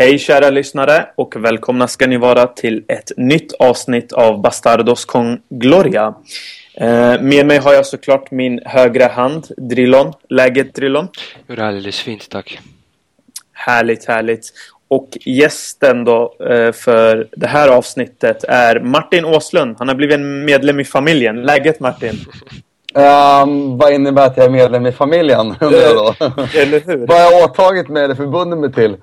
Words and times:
Hej 0.00 0.18
kära 0.18 0.50
lyssnare 0.50 1.06
och 1.14 1.36
välkomna 1.36 1.88
ska 1.88 2.06
ni 2.06 2.16
vara 2.16 2.46
till 2.46 2.84
ett 2.88 3.12
nytt 3.16 3.52
avsnitt 3.52 4.12
av 4.12 4.40
Bastardos 4.40 5.04
con 5.04 5.42
Gloria. 5.48 6.14
Eh, 6.74 7.20
med 7.20 7.46
mig 7.46 7.58
har 7.58 7.72
jag 7.72 7.86
såklart 7.86 8.30
min 8.30 8.60
högra 8.64 9.08
hand, 9.08 9.46
Drillon. 9.56 10.12
Läget 10.28 10.74
Drillon? 10.74 11.08
Jo, 11.46 11.54
det 11.54 11.62
är 11.62 11.66
alldeles 11.66 12.00
fint, 12.00 12.28
tack. 12.30 12.58
Härligt, 13.52 14.04
härligt. 14.04 14.52
Och 14.88 15.18
gästen 15.24 16.04
då 16.04 16.34
eh, 16.50 16.72
för 16.72 17.28
det 17.32 17.46
här 17.46 17.68
avsnittet 17.68 18.44
är 18.44 18.80
Martin 18.80 19.24
Åslund. 19.24 19.76
Han 19.78 19.88
har 19.88 19.94
blivit 19.94 20.14
en 20.14 20.44
medlem 20.44 20.80
i 20.80 20.84
familjen. 20.84 21.42
Läget 21.42 21.80
Martin? 21.80 22.18
Um, 22.94 23.78
vad 23.78 23.92
innebär 23.92 24.26
att 24.26 24.36
jag 24.36 24.46
är 24.46 24.50
medlem 24.50 24.86
i 24.86 24.92
familjen? 24.92 25.46
Undrar 25.60 25.78
jag 25.80 25.96
då. 25.96 26.14
Eller 26.58 26.80
hur? 26.86 27.06
vad 27.06 27.20
har 27.20 27.32
jag 27.32 27.50
åtagit 27.50 27.88
mig 27.88 28.04
eller 28.04 28.14
förbundit 28.14 28.58
mig 28.58 28.72
till? 28.72 28.96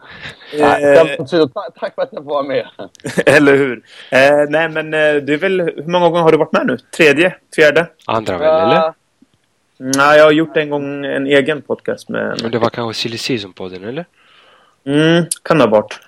Ta- 0.59 1.71
tack 1.79 1.95
för 1.95 2.01
att 2.01 2.09
jag 2.11 2.23
får 2.23 2.29
vara 2.31 2.43
med. 2.43 2.67
Eller 3.25 3.57
hur? 3.57 3.83
Eh, 4.11 4.19
nej 4.49 4.69
men 4.69 4.93
eh, 4.93 5.15
det 5.15 5.33
är 5.33 5.37
väl... 5.37 5.61
Hur 5.61 5.87
många 5.91 6.09
gånger 6.09 6.21
har 6.21 6.31
du 6.31 6.37
varit 6.37 6.51
med 6.51 6.67
nu? 6.67 6.77
Tredje? 6.97 7.35
Fjärde? 7.55 7.87
Andra 8.05 8.37
väl, 8.37 8.61
eller? 8.69 8.93
Nej, 9.77 10.17
jag 10.17 10.25
har 10.25 10.31
gjort 10.31 10.57
en 10.57 10.69
gång 10.69 11.05
en 11.05 11.27
egen 11.27 11.61
podcast 11.61 12.09
med... 12.09 12.39
Men 12.41 12.51
det 12.51 12.59
var 12.59 12.69
kanske 12.69 13.01
Silly 13.01 13.17
Season-podden, 13.17 13.87
eller? 13.89 14.05
Mm, 14.85 15.25
kan 15.43 15.57
det 15.57 15.63
ha 15.63 15.71
varit. 15.71 15.99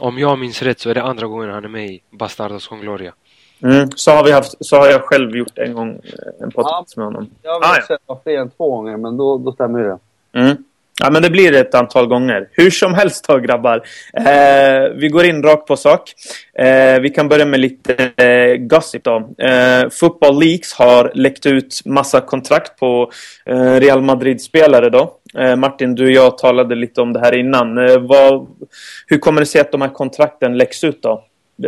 Om 0.00 0.18
jag 0.18 0.38
minns 0.38 0.62
rätt 0.62 0.80
så 0.80 0.90
är 0.90 0.94
det 0.94 1.02
andra 1.02 1.26
gången 1.26 1.50
han 1.50 1.64
är 1.64 1.68
med 1.68 1.86
i 1.86 2.02
Bastardos 2.10 2.66
con 2.68 2.80
Gloria. 2.80 3.12
Mm, 3.62 3.88
så, 3.96 4.10
har 4.10 4.24
vi 4.24 4.32
haft, 4.32 4.54
så 4.66 4.76
har 4.76 4.88
jag 4.88 5.02
själv 5.02 5.36
gjort 5.36 5.58
en 5.58 5.74
gång 5.74 5.90
eh, 5.90 6.44
en 6.44 6.50
podcast 6.50 6.96
med 6.96 7.06
honom. 7.06 7.30
Jag 7.42 7.62
Ah, 7.64 7.66
har 7.66 7.76
ja. 7.76 7.82
sett 7.86 8.22
fler 8.22 8.38
än 8.38 8.50
två 8.50 8.70
gånger, 8.70 8.96
men 8.96 9.16
då, 9.16 9.38
då 9.38 9.52
stämmer 9.52 9.80
det. 9.82 9.98
Mm. 10.40 10.56
Ja, 11.02 11.10
men 11.10 11.22
det 11.22 11.30
blir 11.30 11.54
ett 11.54 11.74
antal 11.74 12.06
gånger. 12.06 12.48
Hur 12.52 12.70
som 12.70 12.94
helst 12.94 13.24
då, 13.28 13.38
grabbar. 13.38 13.82
Eh, 14.14 14.90
vi 14.96 15.08
går 15.08 15.24
in 15.24 15.42
rakt 15.42 15.66
på 15.66 15.76
sak. 15.76 16.12
Eh, 16.54 17.00
vi 17.00 17.10
kan 17.10 17.28
börja 17.28 17.44
med 17.44 17.60
lite 17.60 17.94
eh, 18.24 18.56
gossip 18.56 19.04
då. 19.04 19.16
Eh, 19.38 19.88
Football 19.90 20.40
Leaks 20.40 20.72
har 20.72 21.10
läckt 21.14 21.46
ut 21.46 21.80
massa 21.84 22.20
kontrakt 22.20 22.78
på 22.78 23.10
eh, 23.46 23.74
Real 23.74 24.02
Madrid-spelare 24.02 24.90
då. 24.90 25.14
Eh, 25.38 25.56
Martin, 25.56 25.94
du 25.94 26.04
och 26.04 26.10
jag 26.10 26.38
talade 26.38 26.74
lite 26.74 27.00
om 27.00 27.12
det 27.12 27.20
här 27.20 27.34
innan. 27.34 27.78
Eh, 27.88 27.98
vad, 27.98 28.46
hur 29.06 29.18
kommer 29.18 29.40
det 29.40 29.46
sig 29.46 29.60
att 29.60 29.72
de 29.72 29.80
här 29.82 29.88
kontrakten 29.88 30.58
läcks 30.58 30.84
ut 30.84 31.02
då? 31.02 31.24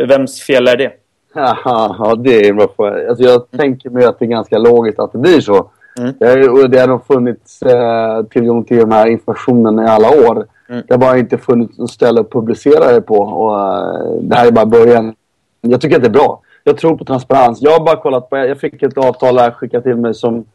Vems 0.07 0.41
fel 0.41 0.67
är 0.67 0.77
det? 0.77 0.91
Ja, 1.33 2.15
det 2.17 2.35
är 2.45 2.49
en 2.49 2.55
bra 2.55 2.67
fråga. 2.75 3.09
Alltså, 3.09 3.23
jag 3.23 3.51
tänker 3.51 3.89
mig 3.89 4.05
att 4.05 4.19
det 4.19 4.25
är 4.25 4.29
ganska 4.29 4.57
logiskt 4.57 4.99
att 4.99 5.11
det 5.11 5.17
blir 5.17 5.41
så. 5.41 5.69
Mm. 5.99 6.13
Det, 6.19 6.25
är, 6.25 6.49
och 6.63 6.69
det 6.69 6.79
har 6.79 6.87
nog 6.87 7.05
funnits 7.05 7.61
eh, 7.61 8.23
tillgång 8.23 8.63
till 8.63 8.77
den 8.77 8.91
här 8.91 9.07
informationen 9.07 9.79
i 9.85 9.89
alla 9.89 10.09
år. 10.09 10.47
Mm. 10.69 10.83
Det 10.87 10.93
har 10.93 10.97
bara 10.97 11.17
inte 11.17 11.37
funnits 11.37 11.77
något 11.77 11.91
ställe 11.91 12.21
att 12.21 12.31
publicera 12.31 12.91
det 12.91 13.01
på. 13.01 13.15
Och, 13.17 13.59
eh, 13.59 14.21
det 14.21 14.35
här 14.35 14.47
är 14.47 14.51
bara 14.51 14.65
början. 14.65 15.15
Jag 15.61 15.81
tycker 15.81 15.95
att 15.95 16.01
det 16.01 16.07
är 16.07 16.11
bra. 16.11 16.41
Jag 16.63 16.77
tror 16.77 16.97
på 16.97 17.05
transparens. 17.05 17.61
Jag 17.61 17.71
har 17.71 17.85
bara 17.85 17.95
kollat 18.01 18.29
på... 18.29 18.37
Jag 18.37 18.59
fick 18.59 18.83
ett 18.83 18.97
avtal 18.97 19.37
här 19.39 19.51
skickat 19.51 19.83
till 19.83 19.95
mig 19.95 20.13
som... 20.13 20.45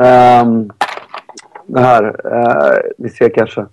ehm, 0.00 0.70
det 1.66 1.80
här. 1.80 2.04
Uh, 2.26 2.90
vi 2.98 3.08
ser 3.08 3.28
kanske. 3.28 3.66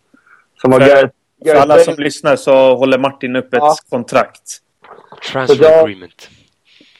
Som 0.61 0.71
var 0.71 0.80
För- 0.80 0.88
Gareth, 0.88 1.14
För 1.45 1.55
alla 1.55 1.77
som 1.77 1.94
lyssnar 1.97 2.36
så 2.36 2.75
håller 2.75 2.97
Martin 2.97 3.36
upp 3.36 3.53
ett 3.53 3.59
Ja. 3.59 3.75
kontrakt. 3.89 4.42
Transfer 5.31 5.55
Så 5.55 5.64
jag- 5.64 5.83
agreement. 5.83 6.30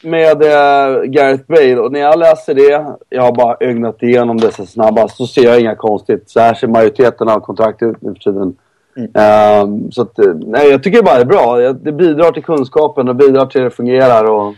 Med 0.02 0.42
uh, 0.42 1.02
Gareth 1.02 1.44
Bale. 1.46 1.76
Och 1.78 1.92
när 1.92 2.00
jag 2.00 2.18
läser 2.18 2.54
det, 2.54 2.86
jag 3.08 3.22
har 3.22 3.32
bara 3.32 3.56
ögnat 3.60 4.02
igenom 4.02 4.36
det 4.36 4.52
så 4.52 4.66
snabbast, 4.66 5.16
så 5.16 5.26
ser 5.26 5.44
jag 5.44 5.60
inga 5.60 5.74
konstigt. 5.76 6.30
Så 6.30 6.40
här 6.40 6.54
ser 6.54 6.68
majoriteten 6.68 7.28
av 7.28 7.40
kontrakt 7.40 7.82
ut 7.82 8.02
nu 8.02 8.14
för 8.14 8.20
tiden. 8.20 8.56
Mm. 8.96 9.10
Ehm, 9.14 9.92
så 9.92 10.02
att, 10.02 10.18
eh, 10.18 10.34
nej, 10.34 10.70
jag 10.70 10.82
tycker 10.82 11.02
bara 11.02 11.14
det 11.14 11.20
är 11.20 11.24
bra. 11.24 11.72
Det 11.72 11.92
bidrar 11.92 12.32
till 12.32 12.44
kunskapen 12.44 13.08
och 13.08 13.16
bidrar 13.16 13.46
till 13.46 13.60
att 13.60 13.70
det 13.70 13.76
fungerar. 13.76 14.24
Och... 14.24 14.54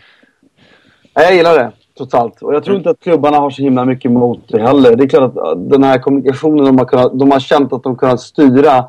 Nej, 1.17 1.27
jag 1.27 1.35
gillar 1.35 1.59
det, 1.59 1.71
trots 1.97 2.15
allt. 2.15 2.43
Och 2.43 2.55
jag 2.55 2.65
tror 2.65 2.75
Mm. 2.75 2.81
inte 2.81 2.91
att 2.91 3.01
klubbarna 3.01 3.37
har 3.37 3.51
så 3.51 3.63
himla 3.63 3.85
mycket 3.85 4.11
emot 4.11 4.41
det 4.49 4.63
heller. 4.63 4.97
Det 4.97 5.05
är 5.05 5.09
klart 5.09 5.37
att 5.37 5.37
eh, 5.37 5.57
den 5.57 5.85
här 5.85 5.99
kommunikationen, 5.99 6.65
de 6.65 6.79
har, 6.79 6.85
kunnat, 6.85 7.19
de 7.19 7.31
har 7.31 7.41
känt 7.41 7.73
att 7.73 7.83
de 7.83 7.97
kunnat 7.97 8.21
styra 8.21 8.85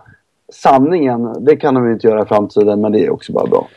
sanningen. 0.54 1.36
Det 1.40 1.56
kan 1.56 1.74
de 1.74 1.88
ju 1.88 1.94
inte 1.94 2.08
göra 2.08 2.24
i 2.24 2.26
framtiden, 2.26 2.82
men 2.82 2.92
det 2.92 3.06
är 3.06 3.10
också 3.10 3.34
bara 3.34 3.46
bra. 3.48 3.68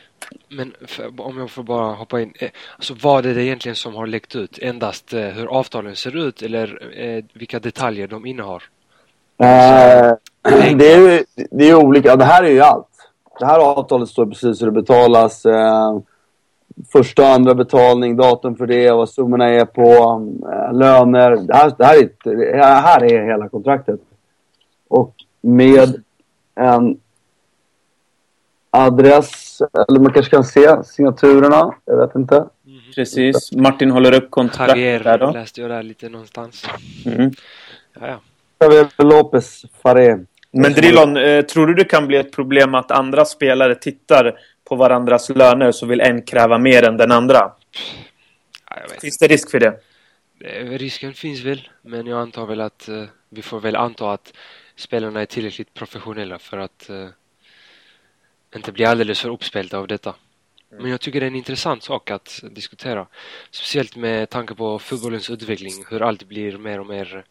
Men 0.49 0.75
för, 0.87 1.21
om 1.21 1.39
jag 1.39 1.51
får 1.51 1.63
bara 1.63 1.95
hoppa 1.95 2.21
in. 2.21 2.33
Eh, 2.39 2.51
Alltså 2.77 2.95
vad 3.03 3.27
är 3.27 3.35
det 3.35 3.45
egentligen 3.45 3.77
som 3.77 3.95
har 3.95 4.07
läckt 4.07 4.37
ut? 4.37 4.59
Endast 4.63 5.13
eh, 5.13 5.21
hur 5.21 5.47
avtalen 5.47 5.97
ser 5.97 6.17
ut 6.17 6.43
eller 6.43 6.99
eh, 7.01 7.25
vilka 7.33 7.61
detaljer 7.61 8.07
de 8.07 8.27
innehar? 8.27 8.63
Eh, 9.39 10.13
det, 10.77 10.93
är 10.93 10.99
ju, 10.99 11.25
det 11.51 11.71
är 11.71 11.75
olika. 11.75 12.17
Det 12.17 12.25
här 12.25 12.43
är 12.43 12.51
ju 12.51 12.61
allt. 12.61 12.89
Det 13.39 13.47
här 13.47 13.59
avtalet 13.59 14.09
står 14.09 14.27
precis 14.27 14.63
hur 14.63 14.67
det 14.67 14.73
betalas. 14.73 15.47
Eh, 15.47 15.99
första 16.93 17.23
och 17.23 17.29
andra 17.29 17.55
betalning, 17.55 18.17
datum 18.17 18.57
för 18.57 18.67
det, 18.67 18.91
vad 18.91 19.09
summorna 19.09 19.49
är 19.49 19.65
på, 19.65 19.83
löner. 20.73 21.31
Det 21.31 21.55
här, 21.55 21.73
det, 21.79 21.85
här 21.85 21.97
är, 21.97 22.11
det 22.53 22.65
här 22.65 23.05
är 23.05 23.27
hela 23.27 23.49
kontraktet. 23.49 24.01
Och 24.89 25.15
med 25.41 26.03
en 26.55 27.01
adress, 28.75 29.63
eller 29.89 30.01
man 30.01 30.13
kanske 30.13 30.31
kan 30.31 30.45
se 30.45 30.85
signaturerna. 30.85 31.75
Jag 31.85 32.07
vet 32.07 32.15
inte. 32.15 32.45
Precis. 32.95 33.53
Martin 33.53 33.91
håller 33.91 34.15
upp 34.15 34.31
kontraktet 34.31 34.77
där 34.77 34.83
Javier 34.83 35.19
då. 35.19 35.31
läste 35.31 35.61
jag 35.61 35.71
där 35.71 35.83
lite 35.83 36.09
någonstans. 36.09 36.67
Mm. 37.07 37.31
Ja, 38.01 38.09
ja. 38.09 38.21
Javier 38.59 38.89
Lopez 39.05 39.65
Faré. 39.83 40.19
Men 40.51 40.73
Drillon, 40.73 41.17
eh, 41.17 41.43
tror 41.43 41.67
du 41.67 41.75
det 41.75 41.85
kan 41.85 42.07
bli 42.07 42.17
ett 42.17 42.33
problem 42.33 42.75
att 42.75 42.91
andra 42.91 43.25
spelare 43.25 43.75
tittar 43.75 44.39
på 44.69 44.77
varandras 44.77 45.29
löner 45.29 45.73
så 45.73 45.87
vill 45.87 46.01
en 46.01 46.23
kräva 46.23 46.59
mer 46.59 46.83
än 46.89 46.97
den 46.97 47.13
andra? 47.13 47.53
Ja, 48.71 48.77
jag 48.83 48.89
vet. 48.89 49.01
Finns 49.01 49.19
det 49.19 49.27
risk 49.27 49.51
för 49.51 49.61
det? 49.61 49.81
Eh, 50.45 50.71
Risken 50.71 51.15
finns 51.15 51.45
väl, 51.45 51.69
men 51.83 52.07
jag 52.07 52.21
antar 52.21 52.47
väl 52.47 52.61
att 52.61 52.89
eh, 52.89 53.05
vi 53.31 53.43
får 53.43 53.61
väl 53.61 53.77
anta 53.77 54.13
att 54.13 54.33
spelarna 54.77 55.21
är 55.21 55.27
tillräckligt 55.27 55.75
professionella 55.75 56.39
för 56.39 56.59
att 56.59 56.91
inte 58.57 58.73
bli 58.73 58.85
alldeles 58.85 59.21
för 59.21 59.29
uppspelta 59.29 59.79
av 59.79 59.87
detta. 59.87 60.15
Men 60.79 60.91
jag 60.91 61.01
tycker 61.01 61.21
det 61.21 61.27
är 61.27 61.31
en 61.31 61.37
intressant 61.37 61.83
sak 61.83 62.11
att 62.11 62.45
diskutera. 62.51 63.07
Speciellt 63.51 63.97
med 63.97 64.31
tanke 64.31 64.55
på 64.55 64.79
fotbollens 64.79 65.31
utveckling, 65.31 65.85
hur 65.91 66.03
allt 66.03 66.29
blir 66.29 66.59
mer 66.59 66.81
och 66.81 66.87
mer, 66.87 67.25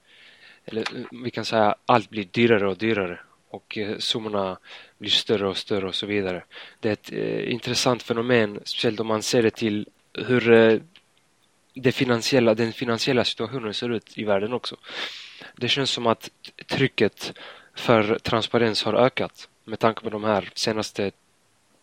eller 0.66 0.86
vi 1.24 1.32
kan 1.32 1.46
säga 1.46 1.76
allt 1.86 2.10
blir 2.10 2.24
dyrare 2.24 2.68
och 2.68 2.78
dyrare 2.78 3.20
och 3.50 3.78
eh, 3.78 3.98
summorna 3.98 4.58
blir 4.98 5.10
större 5.10 5.48
och 5.48 5.58
större 5.58 5.88
och 5.88 5.96
så 5.96 6.06
vidare. 6.06 6.44
Det 6.80 6.90
är 6.90 6.94
ett 6.94 7.12
eh, 7.12 7.52
intressant 7.52 8.04
fenomen, 8.04 8.60
speciellt 8.64 9.00
om 9.00 9.08
man 9.08 9.24
ser 9.24 9.44
det 9.44 9.56
till 9.56 9.88
hur 10.14 10.52
eh, 10.52 10.80
det 11.74 11.92
finansiella, 11.92 12.56
den 12.56 12.74
finansiella 12.74 13.24
situationen 13.24 13.74
ser 13.74 13.90
ut 13.90 14.18
i 14.18 14.24
världen 14.24 14.54
också. 14.54 14.76
Det 15.56 15.68
känns 15.68 15.90
som 15.90 16.08
att 16.08 16.30
trycket 16.68 17.34
för 17.76 18.20
transparens 18.20 18.84
har 18.84 18.94
ökat 18.94 19.50
med 19.64 19.80
tanke 19.80 20.02
på 20.02 20.10
de 20.10 20.24
här 20.24 20.52
senaste, 20.56 21.12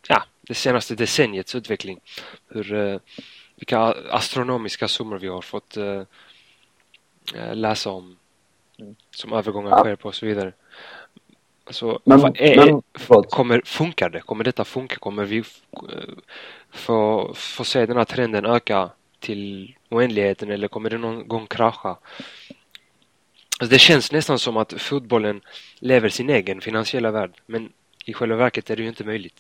ja, 0.08 0.24
det 0.40 0.54
senaste 0.54 0.94
decenniets 0.94 1.54
utveckling. 1.54 2.00
Hur, 2.48 2.74
eh, 2.74 2.98
vilka 3.56 3.78
astronomiska 4.10 4.88
summor 4.88 5.18
vi 5.18 5.28
har 5.28 5.42
fått 5.42 5.76
eh, 5.76 6.02
eh, 7.34 7.54
läsa 7.54 7.90
om 7.90 8.16
som 9.10 9.32
övergångar 9.32 9.70
Ja. 9.70 9.78
sker 9.78 9.96
på 9.96 10.08
och 10.08 10.14
så 10.14 10.26
vidare. 10.26 10.52
Alltså, 11.64 12.00
Men, 12.04 12.20
vad 12.20 12.40
är, 12.40 12.56
men 12.56 12.82
kommer, 13.24 13.62
funkar 13.64 14.10
det? 14.10 14.20
Kommer 14.20 14.44
detta 14.44 14.64
funka? 14.64 14.96
Kommer 14.96 15.24
vi 15.24 15.44
få 17.34 17.64
se 17.64 17.86
den 17.86 17.96
här 17.96 18.04
trenden 18.04 18.46
öka 18.46 18.90
till 19.18 19.74
oändligheten 19.88 20.50
eller 20.50 20.68
kommer 20.68 20.90
det 20.90 20.98
någon 20.98 21.28
gång 21.28 21.46
krascha? 21.46 21.96
Alltså 23.60 23.72
det 23.72 23.78
känns 23.78 24.12
nästan 24.12 24.38
som 24.38 24.56
att 24.56 24.72
fotbollen 24.72 25.40
lever 25.78 26.08
sin 26.08 26.30
egen 26.30 26.60
finansiella 26.60 27.10
värld 27.10 27.30
men 27.46 27.68
i 28.06 28.12
själva 28.12 28.36
verket 28.36 28.70
är 28.70 28.76
det 28.76 28.82
ju 28.82 28.88
inte 28.88 29.04
möjligt. 29.04 29.34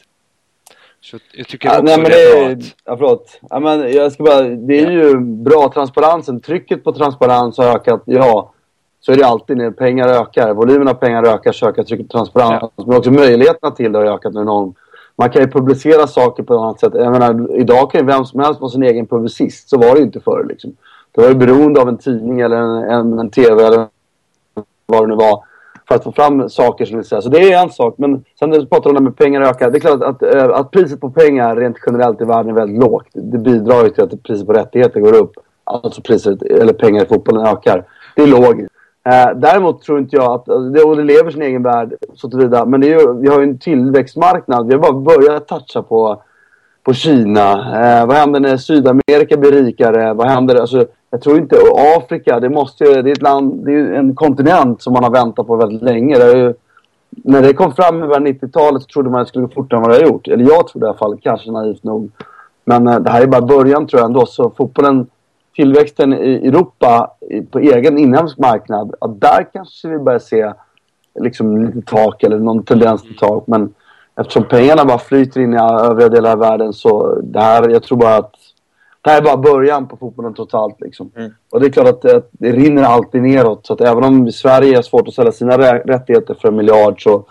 Så 1.00 1.18
jag 1.32 1.48
tycker 1.48 1.68
Ja, 1.68 1.74
också 1.74 1.84
nej, 1.84 1.96
men 1.96 2.10
det 2.10 2.22
är 2.22 2.44
bra 2.44 2.52
att... 2.52 2.76
ja, 2.84 2.96
förlåt. 2.96 3.40
Ja, 3.50 3.60
men 3.60 3.92
jag 3.92 4.12
ska 4.12 4.22
bara, 4.22 4.42
det 4.42 4.80
är 4.80 4.90
ju 4.90 5.18
bra. 5.20 5.70
Transparensen, 5.74 6.40
trycket 6.40 6.84
på 6.84 6.92
transparens 6.92 7.58
har 7.58 7.76
ökat. 7.76 8.02
Ja, 8.04 8.52
så 9.00 9.12
är 9.12 9.16
det 9.16 9.26
alltid 9.26 9.56
när 9.56 9.70
pengar 9.70 10.08
ökar. 10.08 10.54
Volymen 10.54 10.88
av 10.88 10.94
pengar 10.94 11.26
ökar 11.26 11.52
så 11.52 11.68
ökar 11.68 11.82
trycket 11.82 12.08
på 12.08 12.12
transparens. 12.12 12.72
Men 12.76 12.96
också 12.96 13.10
möjligheterna 13.10 13.70
till 13.70 13.92
det 13.92 13.98
har 13.98 14.06
ökat 14.06 14.34
enormt. 14.34 14.76
Man 15.16 15.30
kan 15.30 15.42
ju 15.42 15.48
publicera 15.48 16.06
saker 16.06 16.42
på 16.42 16.54
ett 16.54 16.60
annat 16.60 16.80
sätt. 16.80 16.92
Jag 16.94 17.12
menar, 17.12 17.56
idag 17.56 17.90
kan 17.90 18.00
ju 18.00 18.06
vem 18.06 18.24
som 18.24 18.40
helst 18.40 18.60
vara 18.60 18.70
sin 18.70 18.82
egen 18.82 19.06
publicist. 19.06 19.68
Så 19.68 19.78
var 19.78 19.92
det 19.92 19.98
ju 19.98 20.04
inte 20.04 20.20
förr. 20.20 20.46
Liksom. 20.48 20.76
Det 21.12 21.20
var 21.20 21.28
ju 21.28 21.34
beroende 21.34 21.80
av 21.80 21.88
en 21.88 21.98
tidning 21.98 22.40
eller 22.40 22.56
en, 22.56 22.90
en, 22.90 23.18
en 23.18 23.30
TV 23.30 23.62
eller 23.62 23.86
vad 24.90 25.02
det 25.02 25.06
nu 25.06 25.14
var. 25.14 25.44
För 25.88 25.94
att 25.94 26.04
få 26.04 26.12
fram 26.12 26.48
saker 26.48 26.84
som 26.84 26.96
vill 26.96 27.06
säga. 27.06 27.22
Så 27.22 27.28
det 27.28 27.52
är 27.52 27.62
en 27.62 27.70
sak. 27.70 27.94
Men 27.98 28.24
sen 28.38 28.50
när 28.50 28.58
du 28.58 28.66
pratar 28.66 28.90
om 28.90 28.94
det 28.94 29.02
med 29.02 29.16
pengar 29.16 29.40
ökar. 29.40 29.70
Det 29.70 29.78
är 29.78 29.80
klart 29.80 30.02
att, 30.02 30.22
att, 30.22 30.50
att 30.50 30.70
priset 30.70 31.00
på 31.00 31.10
pengar 31.10 31.56
rent 31.56 31.76
generellt 31.86 32.20
i 32.20 32.24
världen 32.24 32.50
är 32.50 32.54
väldigt 32.54 32.80
lågt. 32.80 33.06
Det 33.12 33.38
bidrar 33.38 33.84
ju 33.84 33.90
till 33.90 34.04
att 34.04 34.22
priset 34.22 34.46
på 34.46 34.52
rättigheter 34.52 35.00
går 35.00 35.16
upp. 35.16 35.32
Alltså 35.64 36.02
priset, 36.02 36.42
eller 36.42 36.72
pengar 36.72 37.04
i 37.04 37.06
fotbollen 37.06 37.46
ökar. 37.46 37.84
Det 38.16 38.22
är 38.22 38.26
logiskt. 38.26 38.70
Eh, 39.06 39.30
däremot 39.36 39.82
tror 39.82 39.98
inte 39.98 40.16
jag 40.16 40.24
att, 40.24 40.48
alltså, 40.48 40.68
det, 40.68 40.82
och 40.82 40.96
det 40.96 41.04
lever 41.04 41.30
sin 41.30 41.42
egen 41.42 41.62
värld 41.62 41.94
så 42.14 42.30
tillvida, 42.30 42.64
men 42.64 42.80
det 42.80 42.92
är 42.92 43.00
ju, 43.00 43.20
vi 43.20 43.28
har 43.28 43.38
ju 43.38 43.44
en 43.44 43.58
tillväxtmarknad. 43.58 44.66
Vi 44.66 44.74
har 44.74 44.80
bara 44.80 44.92
börjat 44.92 45.48
toucha 45.48 45.82
på, 45.82 46.22
på 46.82 46.92
Kina. 46.92 47.50
Eh, 47.52 48.06
vad 48.06 48.16
händer 48.16 48.40
när 48.40 48.56
Sydamerika 48.56 49.36
blir 49.36 49.52
rikare? 49.52 50.14
Vad 50.14 50.28
händer? 50.28 50.56
Alltså, 50.56 50.86
jag 51.10 51.22
tror 51.22 51.38
inte, 51.38 51.56
och 51.56 51.80
Afrika, 51.96 52.40
det 52.40 52.48
måste 52.48 52.84
ju, 52.84 53.02
det 53.02 53.10
är 53.10 53.12
ett 53.12 53.22
land, 53.22 53.64
det 53.64 53.72
är 53.72 53.92
en 53.92 54.14
kontinent 54.14 54.82
som 54.82 54.92
man 54.92 55.04
har 55.04 55.10
väntat 55.10 55.46
på 55.46 55.56
väldigt 55.56 55.82
länge. 55.82 56.18
Det 56.18 56.38
ju, 56.38 56.54
när 57.10 57.42
det 57.42 57.52
kom 57.52 57.74
fram 57.74 58.02
i 58.02 58.06
90-talet 58.06 58.82
så 58.82 58.88
trodde 58.88 59.10
man 59.10 59.20
att 59.20 59.26
det 59.26 59.28
skulle 59.28 59.46
gå 59.46 59.52
fortare 59.52 59.78
än 59.78 59.82
vad 59.82 59.90
det 59.90 60.04
har 60.04 60.12
gjort. 60.12 60.28
Eller 60.28 60.44
jag 60.44 60.68
trodde 60.68 60.86
i 60.86 60.88
alla 60.88 60.98
fall, 60.98 61.18
kanske 61.22 61.50
naivt 61.50 61.84
nog. 61.84 62.10
Men 62.64 62.88
eh, 62.88 63.00
det 63.00 63.10
här 63.10 63.22
är 63.22 63.26
bara 63.26 63.40
början 63.40 63.86
tror 63.86 64.00
jag 64.00 64.06
ändå. 64.06 64.26
Så 64.26 64.50
fotbollen, 64.50 65.06
tillväxten 65.54 66.12
i 66.12 66.48
Europa 66.48 67.10
på 67.50 67.58
egen 67.58 67.98
inhemsk 67.98 68.38
marknad, 68.38 68.94
ja, 69.00 69.06
där 69.06 69.46
kanske 69.52 69.88
vi 69.88 69.98
börjar 69.98 70.18
se 70.18 70.52
liksom 71.20 71.64
lite 71.66 71.82
tak 71.82 72.22
eller 72.22 72.38
någon 72.38 72.62
tendens 72.62 73.02
till 73.02 73.16
tak. 73.16 73.46
Men 73.46 73.74
eftersom 74.16 74.44
pengarna 74.44 74.84
bara 74.84 74.98
flyter 74.98 75.40
in 75.40 75.54
i 75.54 75.58
övriga 75.58 76.08
delar 76.08 76.32
av 76.32 76.38
världen 76.38 76.72
så 76.72 77.20
det 77.22 77.40
här, 77.40 77.68
jag 77.68 77.82
tror 77.82 77.98
bara 77.98 78.16
att 78.16 78.34
det 79.02 79.10
här 79.10 79.18
är 79.18 79.22
bara 79.22 79.36
början 79.36 79.88
på 79.88 79.96
fotbollen 79.96 80.34
totalt. 80.34 80.80
Liksom. 80.80 81.10
Mm. 81.16 81.30
Och 81.50 81.60
det 81.60 81.66
är 81.66 81.70
klart 81.70 81.88
att 81.88 82.02
det, 82.02 82.22
det 82.32 82.52
rinner 82.52 82.82
alltid 82.82 83.22
neråt. 83.22 83.66
Så 83.66 83.72
att 83.72 83.80
även 83.80 84.04
om 84.04 84.32
Sverige 84.32 84.76
har 84.76 84.82
svårt 84.82 85.08
att 85.08 85.14
sälja 85.14 85.32
sina 85.32 85.58
rättigheter 85.58 86.34
för 86.34 86.48
en 86.48 86.56
miljard 86.56 87.02
så 87.02 87.24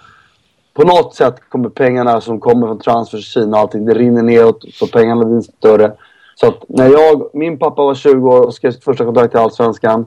på 0.74 0.84
något 0.84 1.16
sätt 1.16 1.36
kommer 1.50 1.70
pengarna 1.70 2.22
som 2.22 2.40
kommer 2.40 2.68
från 2.68 2.80
transfers 2.80 3.20
i 3.20 3.24
Kina 3.24 3.58
och 3.58 3.62
allting, 3.62 3.86
det 3.86 3.94
rinner 3.94 4.24
neråt 4.24 4.66
så 4.74 4.88
pengarna 4.88 5.26
blir 5.26 5.42
större. 5.42 5.94
Så 6.36 6.48
att 6.48 6.64
när 6.68 6.90
jag, 6.90 7.30
min 7.34 7.60
pappa 7.60 7.84
var 7.84 7.96
20 7.96 8.30
år 8.30 8.46
och 8.46 8.54
skrev 8.54 8.72
sitt 8.72 8.84
första 8.84 9.06
kontrakt 9.06 9.36
i 9.36 9.38
Allsvenskan 9.38 10.06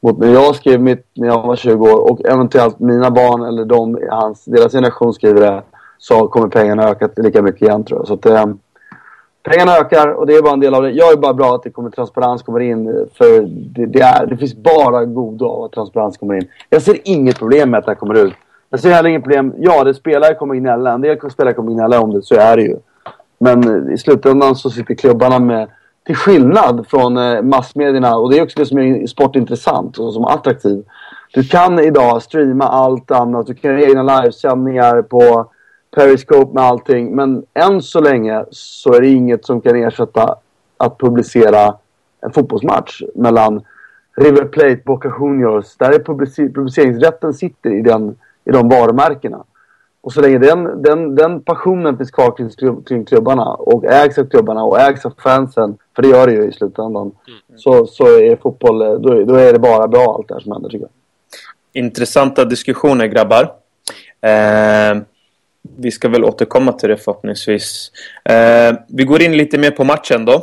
mot 0.00 0.18
när 0.18 0.32
jag 0.32 0.54
skrev 0.54 0.80
mitt 0.80 1.06
när 1.14 1.28
jag 1.28 1.42
var 1.42 1.56
20 1.56 1.90
år 1.90 2.10
och 2.10 2.24
eventuellt 2.24 2.78
mina 2.78 3.10
barn 3.10 3.42
eller 3.42 3.64
de, 3.64 3.98
hans, 4.10 4.44
deras 4.44 4.72
generation 4.72 5.12
skriver 5.12 5.40
det 5.40 5.62
så 5.98 6.28
kommer 6.28 6.48
pengarna 6.48 6.88
öka 6.88 7.08
lika 7.16 7.42
mycket 7.42 7.62
igen 7.62 7.84
tror 7.84 8.00
jag. 8.00 8.06
Så 8.06 8.14
att, 8.14 8.26
eh, 8.26 8.46
pengarna 9.42 9.76
ökar 9.76 10.08
och 10.08 10.26
det 10.26 10.34
är 10.34 10.42
bara 10.42 10.52
en 10.52 10.60
del 10.60 10.74
av 10.74 10.82
det. 10.82 10.90
Jag 10.90 11.12
är 11.12 11.16
bara 11.16 11.34
bra 11.34 11.54
att 11.54 11.62
det 11.62 11.70
kommer 11.70 11.90
transparens 11.90 12.42
kommer 12.42 12.60
in 12.60 12.88
eh, 12.88 12.94
för 13.14 13.40
det, 13.46 13.86
det, 13.86 14.00
är, 14.00 14.26
det 14.26 14.36
finns 14.36 14.54
bara 14.54 15.04
godo 15.04 15.46
av 15.46 15.64
att 15.64 15.72
transparens 15.72 16.16
kommer 16.16 16.34
in. 16.34 16.48
Jag 16.70 16.82
ser 16.82 16.98
inget 17.04 17.38
problem 17.38 17.70
med 17.70 17.78
att 17.78 17.84
det 17.84 17.90
här 17.90 17.96
kommer 17.96 18.14
ut. 18.14 18.34
Jag 18.70 18.80
ser 18.80 18.90
heller 18.90 19.08
inget 19.08 19.22
problem. 19.22 19.54
Ja, 19.58 19.84
det 19.84 19.94
spelare 19.94 20.34
kommer 20.34 20.54
gnälla. 20.54 20.92
En 20.92 21.00
del 21.00 21.30
spelare 21.30 21.54
kommer 21.54 21.72
gnälla 21.72 22.00
om 22.00 22.12
det, 22.12 22.22
så 22.22 22.34
är 22.34 22.56
det 22.56 22.62
ju. 22.62 22.76
Men 23.38 23.88
eh, 23.88 23.94
i 23.94 23.98
slutändan 23.98 24.56
så 24.56 24.70
sitter 24.70 24.94
klubbarna 24.94 25.38
med, 25.38 25.68
till 26.06 26.16
skillnad 26.16 26.86
från 26.88 27.16
eh, 27.16 27.42
massmedierna, 27.42 28.16
och 28.16 28.30
det 28.30 28.38
är 28.38 28.42
också 28.42 28.58
det 28.58 28.66
som 28.66 28.78
är 28.78 29.06
sportintressant 29.06 29.98
och 29.98 30.12
som 30.12 30.24
är 30.24 30.30
attraktiv. 30.30 30.84
Du 31.34 31.42
kan 31.42 31.78
idag 31.78 32.22
streama 32.22 32.64
allt 32.64 33.10
annat. 33.10 33.46
Du 33.46 33.54
kan 33.54 33.70
göra 33.70 33.82
egna 33.82 34.20
livesändningar 34.20 35.02
på 35.02 35.46
Periscope 35.96 36.54
med 36.54 36.62
allting. 36.64 37.16
Men 37.16 37.44
än 37.54 37.82
så 37.82 38.00
länge 38.00 38.44
så 38.50 38.94
är 38.94 39.00
det 39.00 39.08
inget 39.08 39.44
som 39.44 39.60
kan 39.60 39.76
ersätta 39.76 40.36
att 40.76 40.98
publicera 40.98 41.74
en 42.20 42.32
fotbollsmatch 42.32 43.02
mellan 43.14 43.64
River 44.16 44.44
Plate, 44.44 44.80
Boca 44.84 45.12
Juniors. 45.20 45.76
Där 45.76 45.92
är 45.92 45.98
publiceringsrätten 45.98 47.34
sitter 47.34 47.70
i, 47.70 47.82
den, 47.82 48.16
i 48.44 48.50
de 48.50 48.68
varumärkena. 48.68 49.44
Och 50.00 50.12
så 50.12 50.20
länge 50.20 50.38
den, 50.38 50.82
den, 50.82 51.14
den 51.14 51.40
passionen 51.42 51.96
finns 51.96 52.10
kvar 52.10 52.36
kring, 52.36 52.82
kring 52.82 53.04
klubbarna 53.04 53.54
och 53.54 53.84
ägs 53.84 54.18
av 54.18 54.24
klubbarna 54.24 54.64
och 54.64 54.80
ägs 54.80 55.06
av 55.06 55.14
fansen, 55.18 55.78
för 55.96 56.02
det 56.02 56.08
gör 56.08 56.26
det 56.26 56.32
ju 56.32 56.48
i 56.48 56.52
slutändan, 56.52 57.02
mm. 57.02 57.58
så, 57.58 57.86
så 57.86 58.04
är 58.04 58.36
fotboll, 58.36 58.78
då, 58.78 59.24
då 59.24 59.34
är 59.34 59.52
det 59.52 59.58
bara 59.58 59.88
bra 59.88 60.14
allt 60.14 60.28
det 60.28 60.34
här 60.34 60.40
som 60.40 60.52
händer 60.52 60.68
tycker 60.68 60.84
jag. 60.84 61.82
Intressanta 61.84 62.44
diskussioner 62.44 63.06
grabbar. 63.06 63.52
Eh, 64.20 65.02
vi 65.78 65.90
ska 65.90 66.08
väl 66.08 66.24
återkomma 66.24 66.72
till 66.72 66.88
det 66.88 66.96
förhoppningsvis. 66.96 67.92
Eh, 68.24 68.74
vi 68.88 69.04
går 69.04 69.22
in 69.22 69.36
lite 69.36 69.58
mer 69.58 69.70
på 69.70 69.84
matchen 69.84 70.24
då. 70.24 70.34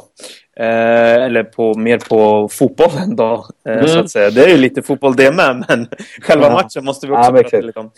Eh, 0.59 1.13
eller 1.13 1.43
på, 1.43 1.73
mer 1.73 1.97
på 1.97 2.49
fotbollen 2.51 3.15
då, 3.15 3.45
eh, 3.67 3.73
mm. 3.73 3.87
så 3.87 3.99
att 3.99 4.11
säga. 4.11 4.29
Det 4.29 4.43
är 4.43 4.49
ju 4.49 4.57
lite 4.57 4.81
fotboll 4.81 5.15
det 5.15 5.31
med, 5.31 5.65
men 5.67 5.87
själva 6.21 6.51
matchen 6.51 6.85
måste 6.85 7.07
vi 7.07 7.13
också 7.13 7.31
ja, 7.35 7.41
prata 7.41 7.59
lite 7.59 7.79
om. 7.79 7.91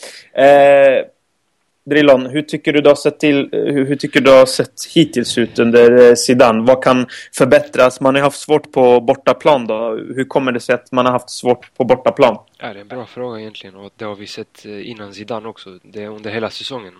Drillon, 1.84 2.26
hur 2.26 2.42
tycker 2.42 2.74
du 2.74 2.82
det 2.82 2.90
har 2.90 2.96
sett 2.96 3.20
till, 3.20 3.50
hur, 3.52 3.86
hur, 3.86 3.96
tycker 3.96 4.22
du 4.22 4.32
har 4.32 4.46
sett 4.46 4.86
hittills 4.96 5.38
ut 5.38 5.60
under 5.60 6.10
eh, 6.10 6.16
Zidane? 6.16 6.64
Vad 6.64 6.84
kan 6.84 7.08
förbättras? 7.34 8.02
Man 8.02 8.16
har 8.16 8.22
haft 8.22 8.40
svårt 8.40 8.72
på 8.72 9.02
bortaplan 9.02 9.68
då. 9.68 9.90
Hur 10.16 10.24
kommer 10.26 10.52
det 10.52 10.60
sig 10.60 10.76
att 10.76 10.92
man 10.92 11.06
har 11.06 11.14
haft 11.14 11.30
svårt 11.30 11.74
på 11.78 11.84
bortaplan? 11.84 12.38
Ja, 12.58 12.74
det 12.74 12.80
är 12.80 12.82
en 12.82 12.88
bra 12.88 13.06
fråga 13.06 13.40
egentligen 13.40 13.76
och 13.76 13.92
det 13.96 14.06
har 14.06 14.16
vi 14.16 14.28
sett 14.28 14.66
eh, 14.66 14.90
innan 14.90 15.14
Zidane 15.14 15.48
också. 15.48 15.80
Det 15.84 16.04
är 16.04 16.08
under 16.08 16.32
hela 16.32 16.50
säsongen. 16.50 16.94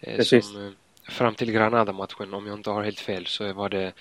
Eh, 0.00 0.16
Precis. 0.16 0.46
Som, 0.46 0.74
fram 1.08 1.34
till 1.34 1.52
Granada-matchen, 1.52 2.34
om 2.34 2.46
jag 2.46 2.58
inte 2.58 2.70
har 2.70 2.82
helt 2.82 3.00
fel, 3.00 3.26
så 3.26 3.52
var 3.52 3.68
det 3.68 3.92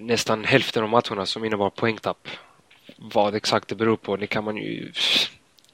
nästan 0.00 0.44
hälften 0.44 0.82
av 0.82 0.88
matcherna 0.88 1.26
som 1.26 1.44
innebar 1.44 1.70
poängtapp. 1.70 2.28
Vad 2.96 3.34
exakt 3.34 3.68
det 3.68 3.74
beror 3.74 3.96
på, 3.96 4.16
det 4.16 4.26
kan 4.26 4.44
man 4.44 4.56
ju 4.56 4.92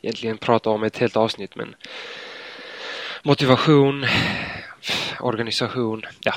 egentligen 0.02 0.38
prata 0.38 0.70
om 0.70 0.82
ett 0.82 0.98
helt 0.98 1.16
avsnitt 1.16 1.56
men 1.56 1.74
motivation, 3.22 4.06
organisation, 5.20 6.02
ja. 6.20 6.34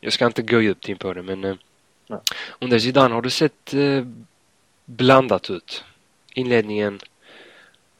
Jag 0.00 0.12
ska 0.12 0.26
inte 0.26 0.42
gå 0.42 0.60
djupt 0.60 0.88
in 0.88 0.96
på 0.98 1.14
det 1.14 1.22
men 1.22 1.44
eh, 1.44 1.54
under 2.58 2.78
Zidane 2.78 3.14
har 3.14 3.22
det 3.22 3.30
sett 3.30 3.74
eh, 3.74 4.06
blandat 4.84 5.50
ut. 5.50 5.84
Inledningen, 6.34 7.00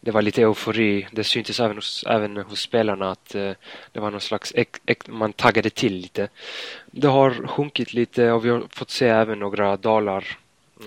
det 0.00 0.10
var 0.10 0.22
lite 0.22 0.42
eufori. 0.42 1.08
Det 1.12 1.24
syntes 1.24 1.60
även 1.60 1.76
hos, 1.76 2.04
även 2.06 2.36
hos 2.36 2.60
spelarna 2.60 3.10
att 3.10 3.34
eh, 3.34 3.52
det 3.92 4.00
var 4.00 4.10
någon 4.10 4.20
slags, 4.20 4.52
ek, 4.54 4.76
ek, 4.86 5.08
man 5.08 5.32
taggade 5.32 5.70
till 5.70 5.94
lite. 5.94 6.28
Det 6.90 7.08
har 7.08 7.46
sjunkit 7.46 7.92
lite 7.92 8.32
och 8.32 8.44
vi 8.44 8.48
har 8.48 8.64
fått 8.70 8.90
se 8.90 9.08
även 9.08 9.38
några 9.38 9.76
dalar 9.76 10.38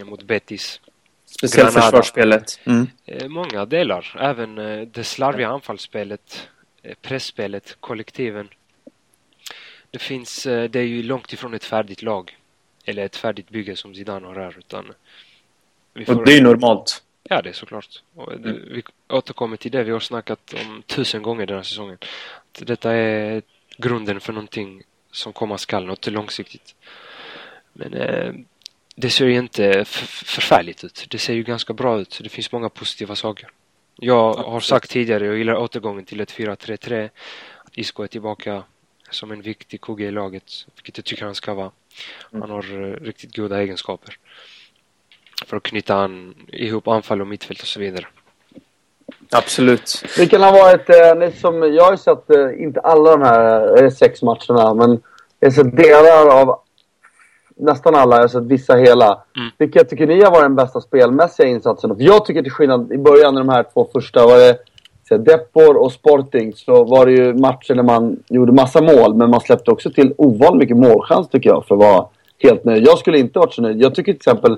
mot 0.06 0.24
Betis. 0.24 0.82
Speciellt 1.26 1.74
försvarsspelet. 1.74 2.60
Mm. 2.66 2.88
Eh, 3.06 3.28
många 3.28 3.66
delar. 3.66 4.16
Även 4.20 4.58
eh, 4.58 4.88
det 4.88 5.04
slarviga 5.04 5.48
anfallsspelet 5.48 6.48
Eh, 6.57 6.57
pressspelet, 7.02 7.78
kollektiven. 7.80 8.50
Det 9.92 10.00
finns, 10.00 10.46
eh, 10.46 10.70
det 10.70 10.80
är 10.80 10.84
ju 10.84 11.04
långt 11.04 11.34
ifrån 11.34 11.54
ett 11.54 11.64
färdigt 11.64 12.02
lag. 12.02 12.38
Eller 12.86 13.06
ett 13.06 13.16
färdigt 13.16 13.50
bygge 13.50 13.76
som 13.76 13.96
Zidane 13.96 14.28
har 14.28 14.36
här 14.36 14.56
utan 14.58 14.94
får... 16.06 16.20
Och 16.20 16.26
det 16.26 16.38
är 16.38 16.42
normalt. 16.42 17.04
Ja, 17.24 17.42
det 17.42 17.50
är 17.50 17.54
såklart. 17.54 18.04
Och 18.16 18.40
det, 18.40 18.52
vi 18.52 18.84
återkommer 19.08 19.58
till 19.58 19.72
det 19.72 19.84
vi 19.84 19.92
har 19.92 20.00
snackat 20.00 20.54
om 20.54 20.84
tusen 20.86 21.22
gånger 21.22 21.46
den 21.46 21.56
här 21.56 21.64
säsongen. 21.64 21.98
Att 22.52 22.68
detta 22.68 22.94
är 22.94 23.42
grunden 23.78 24.20
för 24.20 24.34
någonting 24.34 24.84
som 25.12 25.34
komma 25.34 25.58
skall, 25.58 25.86
något 25.86 26.08
långsiktigt. 26.08 26.76
Men 27.74 27.94
eh, 27.94 28.34
det 28.96 29.10
ser 29.10 29.26
ju 29.26 29.38
inte 29.38 29.86
förfärligt 29.86 30.84
ut. 30.84 31.06
Det 31.10 31.18
ser 31.18 31.34
ju 31.34 31.44
ganska 31.44 31.74
bra 31.74 32.00
ut. 32.00 32.20
Det 32.24 32.30
finns 32.30 32.52
många 32.52 32.70
positiva 32.70 33.16
saker. 33.16 33.50
Jag 34.00 34.34
har 34.34 34.60
sagt 34.60 34.90
tidigare, 34.90 35.26
jag 35.26 35.38
gillar 35.38 35.56
återgången 35.56 36.06
till 36.06 36.20
ett 36.20 36.32
4-3-3. 36.32 37.10
Att 37.64 37.78
Isco 37.78 38.04
är 38.04 38.08
tillbaka 38.08 38.64
som 39.10 39.32
en 39.32 39.42
viktig 39.42 39.82
kugge 39.82 40.06
i 40.06 40.12
laget, 40.12 40.44
vilket 40.76 40.98
jag 40.98 41.06
tycker 41.06 41.26
han 41.26 41.36
ska 41.36 41.54
vara. 41.54 41.72
Mm. 42.32 42.42
Han 42.42 42.50
har 42.50 42.74
uh, 42.74 42.96
riktigt 43.02 43.36
goda 43.36 43.62
egenskaper. 43.62 44.18
För 45.46 45.58
att 45.58 45.64
knyta 45.64 45.96
an, 45.96 46.36
ihop 46.48 46.88
anfall 46.88 47.22
och 47.22 47.28
mittfält 47.28 47.62
och 47.62 47.68
så 47.68 47.80
vidare. 47.80 48.08
Absolut. 49.32 50.04
Vilken 50.18 50.42
har 50.42 50.52
varit, 50.52 50.90
eh, 50.90 51.40
som, 51.42 51.74
jag 51.74 51.84
har 51.84 51.96
sett, 51.96 52.30
eh, 52.30 52.64
inte 52.64 52.80
alla 52.80 53.12
de 53.12 53.22
här 53.22 53.84
eh, 53.84 53.90
sex 53.90 54.22
matcherna, 54.22 54.74
men 54.74 55.02
jag 55.40 55.48
har 55.48 55.54
sett 55.54 55.78
delar 55.78 56.42
av 56.42 56.62
nästan 57.60 57.96
alla, 57.96 58.16
jag 58.16 58.24
har 58.24 58.28
sett 58.28 58.44
vissa 58.44 58.76
hela. 58.76 59.06
Mm. 59.06 59.50
Vilka 59.58 59.84
tycker 59.84 60.08
ni 60.08 60.24
har 60.24 60.32
varit 60.32 60.44
den 60.44 60.56
bästa 60.56 60.82
spelmässiga 60.82 61.48
insatsen? 61.48 61.96
För 61.96 62.04
jag 62.04 62.26
tycker 62.26 62.44
till 62.44 62.52
skillnad 62.52 62.92
i 62.92 62.98
början, 62.98 63.34
när 63.34 63.42
de 63.42 63.50
här 63.50 63.66
två 63.74 63.90
första 63.94 64.26
var 64.26 64.38
det 64.38 64.58
så 65.08 65.18
Depor 65.18 65.78
och 65.78 65.92
Sporting, 65.92 66.54
så 66.56 66.84
var 66.84 67.06
det 67.06 67.12
ju 67.12 67.34
matcher 67.34 67.76
där 67.76 67.84
man 67.84 68.20
gjorde 68.30 68.52
massa 68.52 68.82
mål, 68.82 69.16
men 69.16 69.30
man 69.30 69.42
släppte 69.42 69.72
också 69.72 69.92
till 69.92 70.14
ovanligt 70.18 70.60
mycket 70.60 70.78
målchans 70.78 71.30
tycker 71.30 71.50
jag, 71.50 71.66
för 71.66 71.76
att 71.76 71.82
vara 71.82 72.06
helt 72.44 72.66
nöjd. 72.66 72.88
Jag 72.88 72.98
skulle 72.98 73.20
inte 73.20 73.40
varit 73.40 73.54
så 73.54 73.62
nöjd. 73.62 73.82
Jag 73.82 73.96
tycker 73.96 74.14
till 74.14 74.20
exempel, 74.20 74.58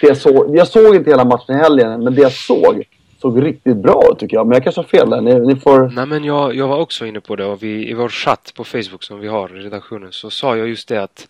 det 0.00 0.06
jag, 0.06 0.16
såg, 0.16 0.56
jag 0.56 0.68
såg 0.68 0.94
inte 0.94 1.10
hela 1.10 1.24
matchen 1.24 1.54
i 1.56 1.58
helgen, 1.58 2.04
men 2.04 2.14
det 2.14 2.22
jag 2.22 2.32
såg 2.32 2.84
såg 3.20 3.44
riktigt 3.44 3.76
bra 3.76 4.02
ut 4.12 4.18
tycker 4.18 4.36
jag. 4.36 4.46
Men 4.46 4.54
jag 4.54 4.62
kanske 4.64 4.80
har 4.80 4.86
fel 4.86 5.10
där. 5.10 5.20
Ni, 5.20 5.40
ni, 5.40 5.56
får... 5.56 5.88
Nej 5.88 6.06
men 6.06 6.24
jag, 6.24 6.54
jag 6.54 6.68
var 6.68 6.78
också 6.78 7.06
inne 7.06 7.20
på 7.20 7.36
det 7.36 7.44
och 7.44 7.62
vi, 7.62 7.90
i 7.90 7.94
vår 7.94 8.08
chatt 8.08 8.52
på 8.56 8.64
Facebook 8.64 9.02
som 9.02 9.20
vi 9.20 9.28
har 9.28 9.56
i 9.56 9.60
redaktionen 9.60 10.12
så 10.12 10.30
sa 10.30 10.56
jag 10.56 10.68
just 10.68 10.88
det 10.88 11.02
att 11.02 11.28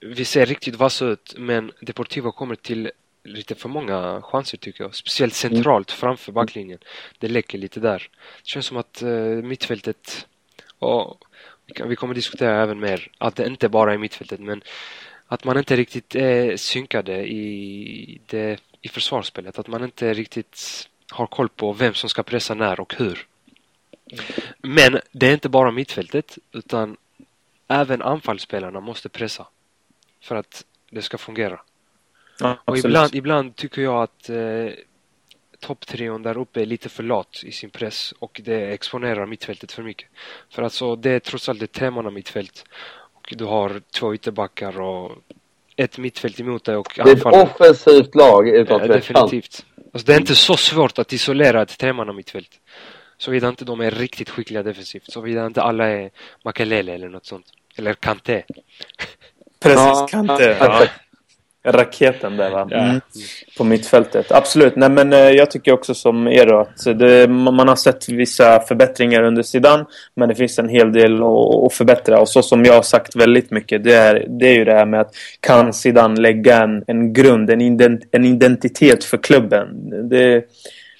vi 0.00 0.24
ser 0.24 0.46
riktigt 0.46 0.74
vassa 0.74 1.04
ut 1.04 1.34
men 1.36 1.72
Deportivo 1.80 2.32
kommer 2.32 2.54
till 2.54 2.90
lite 3.24 3.54
för 3.54 3.68
många 3.68 4.22
chanser 4.22 4.58
tycker 4.58 4.84
jag. 4.84 4.94
Speciellt 4.94 5.34
centralt 5.34 5.90
mm. 5.90 5.98
framför 5.98 6.32
backlinjen. 6.32 6.78
Det 7.18 7.28
läcker 7.28 7.58
lite 7.58 7.80
där. 7.80 8.08
Det 8.42 8.48
känns 8.48 8.66
som 8.66 8.76
att 8.76 9.02
uh, 9.02 9.42
mittfältet 9.42 10.26
och 10.78 11.24
vi, 11.86 11.96
kommer 11.96 12.14
diskutera 12.14 12.62
även 12.62 12.80
mer 12.80 13.10
att 13.18 13.36
det 13.36 13.46
inte 13.46 13.68
bara 13.68 13.92
är 13.94 13.98
mittfältet 13.98 14.40
men 14.40 14.62
att 15.26 15.44
man 15.44 15.58
inte 15.58 15.76
riktigt 15.76 16.14
är 16.14 16.56
synkade 16.56 17.26
i 17.26 18.20
det 18.26 18.60
i 18.80 18.88
försvarsspelet. 18.88 19.58
Att 19.58 19.68
man 19.68 19.84
inte 19.84 20.14
riktigt 20.14 20.88
har 21.10 21.26
koll 21.26 21.48
på 21.48 21.72
vem 21.72 21.94
som 21.94 22.10
ska 22.10 22.22
pressa 22.22 22.54
när 22.54 22.80
och 22.80 22.94
hur. 22.94 23.26
Men 24.58 25.00
det 25.12 25.26
är 25.26 25.32
inte 25.32 25.48
bara 25.48 25.70
mittfältet 25.70 26.38
utan 26.52 26.96
även 27.68 28.02
anfallsspelarna 28.02 28.80
måste 28.80 29.08
pressa. 29.08 29.46
För 30.20 30.36
att 30.36 30.64
det 30.90 31.02
ska 31.02 31.18
fungera. 31.18 31.60
Ja, 32.40 32.58
och 32.64 32.78
ibland, 32.78 33.14
ibland 33.14 33.56
tycker 33.56 33.82
jag 33.82 34.02
att 34.02 34.30
eh, 34.30 34.68
topptrion 35.60 36.22
där 36.22 36.38
uppe 36.38 36.62
är 36.62 36.66
lite 36.66 36.88
för 36.88 37.02
lat 37.02 37.42
i 37.44 37.52
sin 37.52 37.70
press 37.70 38.14
och 38.18 38.40
det 38.44 38.72
exponerar 38.72 39.26
mittfältet 39.26 39.72
för 39.72 39.82
mycket. 39.82 40.08
För 40.50 40.62
alltså 40.62 40.96
det 40.96 41.10
är 41.10 41.20
trots 41.20 41.48
allt 41.48 41.62
ett 41.62 41.72
tremanna 41.72 42.10
mittfält 42.10 42.64
och 43.12 43.34
du 43.36 43.44
har 43.44 43.80
två 43.90 44.14
ytterbackar 44.14 44.80
och 44.80 45.12
ett 45.76 45.98
mittfält 45.98 46.40
emot 46.40 46.64
dig 46.64 46.76
och 46.76 46.92
Det 46.96 47.10
är 47.10 47.16
ett 47.16 47.50
offensivt 47.50 48.14
lag 48.14 48.48
utan 48.48 48.80
ja, 48.80 48.86
Definitivt. 48.86 49.66
Alltså, 49.92 50.06
det 50.06 50.14
är 50.14 50.20
inte 50.20 50.34
så 50.34 50.56
svårt 50.56 50.98
att 50.98 51.12
isolera 51.12 51.62
ett 51.62 51.78
tremanna 51.78 52.12
mittfält. 52.12 52.60
Såvida 53.18 53.48
inte 53.48 53.64
de 53.64 53.80
är 53.80 53.90
riktigt 53.90 54.30
skickliga 54.30 54.62
defensivt. 54.62 55.12
Såvida 55.12 55.46
inte 55.46 55.62
alla 55.62 55.88
är 55.88 56.10
Makelele 56.44 56.94
eller 56.94 57.08
något 57.08 57.26
sånt. 57.26 57.46
Eller 57.76 57.94
Kanté. 57.94 58.42
Precis, 59.60 60.10
Kanté. 60.10 60.56
Ja 60.60 60.86
raketen 61.72 62.36
där 62.36 62.50
va? 62.50 62.68
Mm. 62.72 63.00
På 63.58 63.64
mittfältet. 63.64 64.32
Absolut. 64.32 64.76
Nej, 64.76 64.90
men 64.90 65.12
eh, 65.12 65.18
jag 65.18 65.50
tycker 65.50 65.72
också 65.72 65.94
som 65.94 66.28
er 66.28 66.46
då, 66.46 66.60
att 66.60 66.98
det, 66.98 67.28
man 67.28 67.68
har 67.68 67.76
sett 67.76 68.08
vissa 68.08 68.60
förbättringar 68.60 69.22
under 69.22 69.42
sidan 69.42 69.84
men 70.16 70.28
det 70.28 70.34
finns 70.34 70.58
en 70.58 70.68
hel 70.68 70.92
del 70.92 71.22
att, 71.22 71.64
att 71.66 71.74
förbättra. 71.74 72.20
Och 72.20 72.28
så 72.28 72.42
som 72.42 72.64
jag 72.64 72.74
har 72.74 72.82
sagt 72.82 73.16
väldigt 73.16 73.50
mycket, 73.50 73.84
det 73.84 73.94
är, 73.94 74.26
det 74.28 74.48
är 74.48 74.54
ju 74.54 74.64
det 74.64 74.74
här 74.74 74.86
med 74.86 75.00
att 75.00 75.14
kan 75.40 75.72
sidan 75.72 76.14
lägga 76.14 76.62
en, 76.62 76.84
en 76.86 77.12
grund, 77.12 77.50
en, 77.50 77.60
ident, 77.60 78.00
en 78.10 78.24
identitet 78.24 79.04
för 79.04 79.18
klubben? 79.18 79.68
Det, 80.08 80.44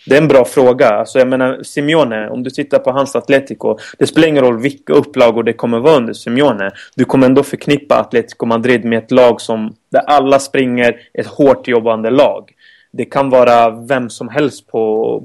det 0.08 0.16
är 0.16 0.22
en 0.22 0.28
bra 0.28 0.44
fråga. 0.44 0.88
Alltså 0.88 1.18
jag 1.18 1.28
menar, 1.28 1.62
Simeone, 1.62 2.28
om 2.28 2.42
du 2.42 2.50
tittar 2.50 2.78
på 2.78 2.90
hans 2.90 3.16
Atletico. 3.16 3.78
Det 3.98 4.06
spelar 4.06 4.28
ingen 4.28 4.44
roll 4.44 4.58
vilka 4.60 4.92
upplagor 4.92 5.42
det 5.42 5.52
kommer 5.52 5.78
vara 5.78 5.96
under 5.96 6.12
Simeone. 6.12 6.70
Du 6.94 7.04
kommer 7.04 7.26
ändå 7.26 7.42
förknippa 7.42 8.00
Atletico 8.00 8.46
Madrid 8.46 8.84
med 8.84 8.98
ett 8.98 9.10
lag 9.10 9.40
som 9.40 9.74
där 9.88 10.00
alla 10.00 10.38
springer 10.38 11.00
ett 11.14 11.26
hårt 11.26 11.68
jobbande 11.68 12.10
lag. 12.10 12.52
Det 12.90 13.04
kan 13.04 13.30
vara 13.30 13.70
vem 13.70 14.10
som 14.10 14.28
helst 14.28 14.66
på, 14.66 15.22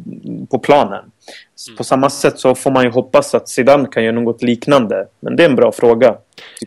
på 0.49 0.59
planen. 0.59 1.11
Mm. 1.67 1.77
På 1.77 1.83
samma 1.83 2.09
sätt 2.09 2.39
så 2.39 2.55
får 2.55 2.71
man 2.71 2.83
ju 2.83 2.89
hoppas 2.89 3.35
att 3.35 3.49
Zidane 3.49 3.87
kan 3.91 4.03
göra 4.03 4.15
något 4.15 4.43
liknande. 4.43 5.07
Men 5.19 5.35
det 5.35 5.43
är 5.43 5.49
en 5.49 5.55
bra 5.55 5.71
fråga. 5.71 6.17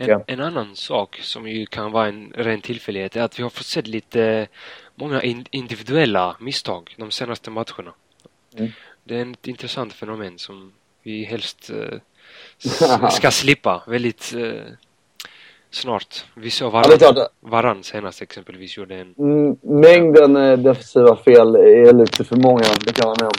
En, 0.00 0.22
en, 0.26 0.40
annan 0.40 0.76
sak 0.76 1.18
som 1.22 1.48
ju 1.48 1.66
kan 1.66 1.92
vara 1.92 2.08
en 2.08 2.32
ren 2.36 2.60
tillfällighet 2.60 3.16
är 3.16 3.22
att 3.22 3.38
vi 3.38 3.42
har 3.42 3.50
fått 3.50 3.66
se 3.66 3.82
lite 3.82 4.46
många 4.94 5.22
in, 5.22 5.46
individuella 5.50 6.36
misstag 6.40 6.94
de 6.98 7.10
senaste 7.10 7.50
matcherna. 7.50 7.92
Mm. 8.56 8.70
Det 9.04 9.20
är 9.20 9.30
ett 9.32 9.48
intressant 9.48 9.92
fenomen 9.92 10.38
som 10.38 10.72
vi 11.02 11.24
helst 11.24 11.70
eh, 11.70 13.08
ska 13.10 13.30
slippa 13.30 13.82
väldigt 13.86 14.34
eh, 14.36 14.72
snart. 15.70 16.24
Vi 16.34 16.50
såg 16.50 16.72
Varann, 16.72 16.98
ja, 17.00 17.28
Varann 17.40 17.82
senast 17.82 18.22
exempelvis 18.22 18.76
gjorde 18.76 18.94
en... 18.94 19.14
Mm, 19.18 19.56
mängden 19.62 20.36
eh, 20.36 20.58
defensiva 20.58 21.16
fel 21.16 21.56
är 21.56 21.92
lite 21.92 22.24
för 22.24 22.36
många, 22.36 22.64
det 22.86 22.92
kan 22.92 23.08
man 23.08 23.16
med 23.20 23.26
om. 23.26 23.38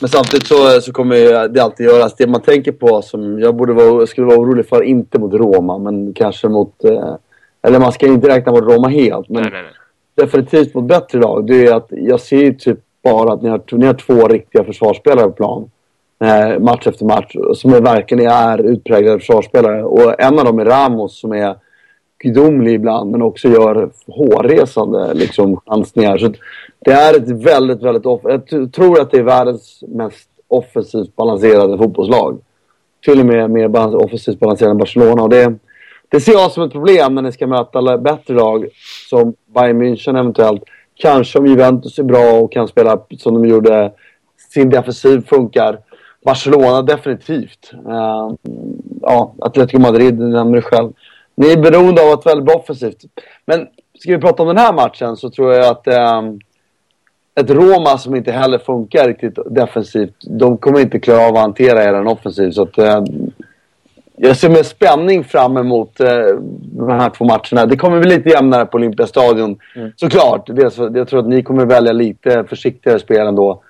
Men 0.00 0.08
samtidigt 0.08 0.46
så, 0.46 0.80
så 0.80 0.92
kommer 0.92 1.48
det 1.48 1.62
alltid 1.62 1.86
göras. 1.86 2.16
Det 2.16 2.26
man 2.26 2.42
tänker 2.42 2.72
på 2.72 3.02
som 3.02 3.40
jag 3.40 3.54
borde 3.54 3.72
vara, 3.72 4.06
skulle 4.06 4.26
vara 4.26 4.38
orolig 4.38 4.68
för, 4.68 4.82
inte 4.82 5.18
mot 5.18 5.34
Roma, 5.34 5.78
men 5.78 6.14
kanske 6.14 6.48
mot... 6.48 6.84
Eh, 6.84 7.14
eller 7.62 7.78
man 7.78 7.92
ska 7.92 8.06
inte 8.06 8.28
räkna 8.28 8.52
mot 8.52 8.64
Roma 8.64 8.88
helt, 8.88 9.28
men 9.28 9.42
nej, 9.42 9.52
nej, 9.52 9.62
nej. 9.62 9.72
definitivt 10.14 10.74
mot 10.74 10.84
bättre 10.84 11.18
lag. 11.18 11.46
Det 11.46 11.66
är 11.66 11.74
att 11.74 11.88
jag 11.90 12.20
ser 12.20 12.36
ju 12.36 12.54
typ 12.54 12.78
bara 13.02 13.32
att 13.32 13.42
ni 13.42 13.48
har, 13.48 13.62
ni 13.72 13.86
har 13.86 13.94
två 13.94 14.28
riktiga 14.28 14.64
försvarsspelare 14.64 15.26
på 15.26 15.32
plan. 15.32 15.70
Eh, 16.24 16.58
match 16.58 16.86
efter 16.86 17.04
match. 17.04 17.36
Som 17.54 17.74
är, 17.74 17.80
verkligen 17.80 18.26
är 18.26 18.58
utpräglade 18.58 19.18
försvarsspelare. 19.18 19.84
Och 19.84 20.20
en 20.20 20.38
av 20.38 20.44
dem 20.44 20.58
är 20.58 20.64
Ramos 20.64 21.20
som 21.20 21.32
är 21.32 21.56
gudomlig 22.18 22.74
ibland 22.74 23.10
men 23.10 23.22
också 23.22 23.48
gör 23.48 23.90
hårresande 24.06 25.14
liksom, 25.14 25.60
chansningar. 25.66 26.18
Så 26.18 26.32
det 26.78 26.90
är 26.90 27.16
ett 27.16 27.28
väldigt, 27.28 27.82
väldigt... 27.82 28.04
Jag 28.04 28.72
tror 28.72 29.00
att 29.00 29.10
det 29.10 29.18
är 29.18 29.22
världens 29.22 29.84
mest 29.88 30.28
offensivt 30.48 31.16
balanserade 31.16 31.78
fotbollslag. 31.78 32.38
Till 33.04 33.20
och 33.20 33.26
med 33.26 33.50
mer 33.50 33.96
offensivt 33.96 34.38
balanserade 34.38 34.70
än 34.70 34.78
Barcelona. 34.78 35.22
Och 35.22 35.28
det, 35.30 35.54
det 36.08 36.20
ser 36.20 36.32
jag 36.32 36.50
som 36.50 36.62
ett 36.62 36.72
problem 36.72 37.14
när 37.14 37.22
ni 37.22 37.32
ska 37.32 37.46
möta 37.46 37.98
bättre 37.98 38.34
lag 38.34 38.66
som 39.10 39.34
Bayern 39.54 39.82
München 39.82 40.18
eventuellt. 40.18 40.62
Kanske 41.00 41.38
om 41.38 41.46
Juventus 41.46 41.98
är 41.98 42.02
bra 42.02 42.32
och 42.32 42.52
kan 42.52 42.68
spela 42.68 43.00
som 43.18 43.34
de 43.34 43.48
gjorde. 43.48 43.92
Sin 44.52 44.70
defensiv 44.70 45.26
funkar. 45.26 45.78
Barcelona 46.24 46.82
definitivt. 46.82 47.72
Uh, 47.86 48.34
ja, 49.02 49.34
Atletico 49.38 49.78
Madrid, 49.78 50.14
du 50.14 50.28
nämner 50.28 50.56
det 50.56 50.62
själv. 50.62 50.92
Ni 51.34 51.52
är 51.52 51.56
beroende 51.56 52.02
av 52.02 52.08
att 52.08 52.24
vara 52.24 52.34
väldigt 52.34 52.46
bra 52.46 52.54
offensivt. 52.54 53.04
Men 53.46 53.66
ska 53.98 54.12
vi 54.12 54.18
prata 54.18 54.42
om 54.42 54.48
den 54.48 54.58
här 54.58 54.72
matchen 54.72 55.16
så 55.16 55.30
tror 55.30 55.54
jag 55.54 55.66
att 55.66 55.88
uh, 55.88 56.34
ett 57.40 57.50
Roma 57.50 57.98
som 57.98 58.14
inte 58.14 58.32
heller 58.32 58.58
funkar 58.58 59.08
riktigt 59.08 59.38
defensivt, 59.50 60.14
de 60.20 60.58
kommer 60.58 60.80
inte 60.80 61.00
klara 61.00 61.26
av 61.28 61.34
att 61.34 61.42
hantera 61.42 61.84
er 61.84 62.06
offensivt. 62.06 62.54
Så 62.54 62.62
att, 62.62 62.78
uh, 62.78 63.04
jag 64.22 64.36
ser 64.36 64.48
med 64.48 64.66
spänning 64.66 65.24
fram 65.24 65.56
emot 65.56 66.00
eh, 66.00 66.26
de 66.72 66.90
här 66.90 67.10
två 67.10 67.24
matcherna. 67.24 67.66
Det 67.66 67.76
kommer 67.76 68.00
bli 68.00 68.16
lite 68.16 68.28
jämnare 68.28 68.66
på 68.66 68.76
Olympiastadion. 68.76 69.58
Mm. 69.76 69.92
Såklart. 69.96 70.46
Det, 70.46 70.70
så, 70.70 70.90
jag 70.94 71.08
tror 71.08 71.20
att 71.20 71.28
ni 71.28 71.42
kommer 71.42 71.66
välja 71.66 71.92
lite 71.92 72.44
försiktigare 72.48 72.98
spel 72.98 73.26
ändå. 73.26 73.62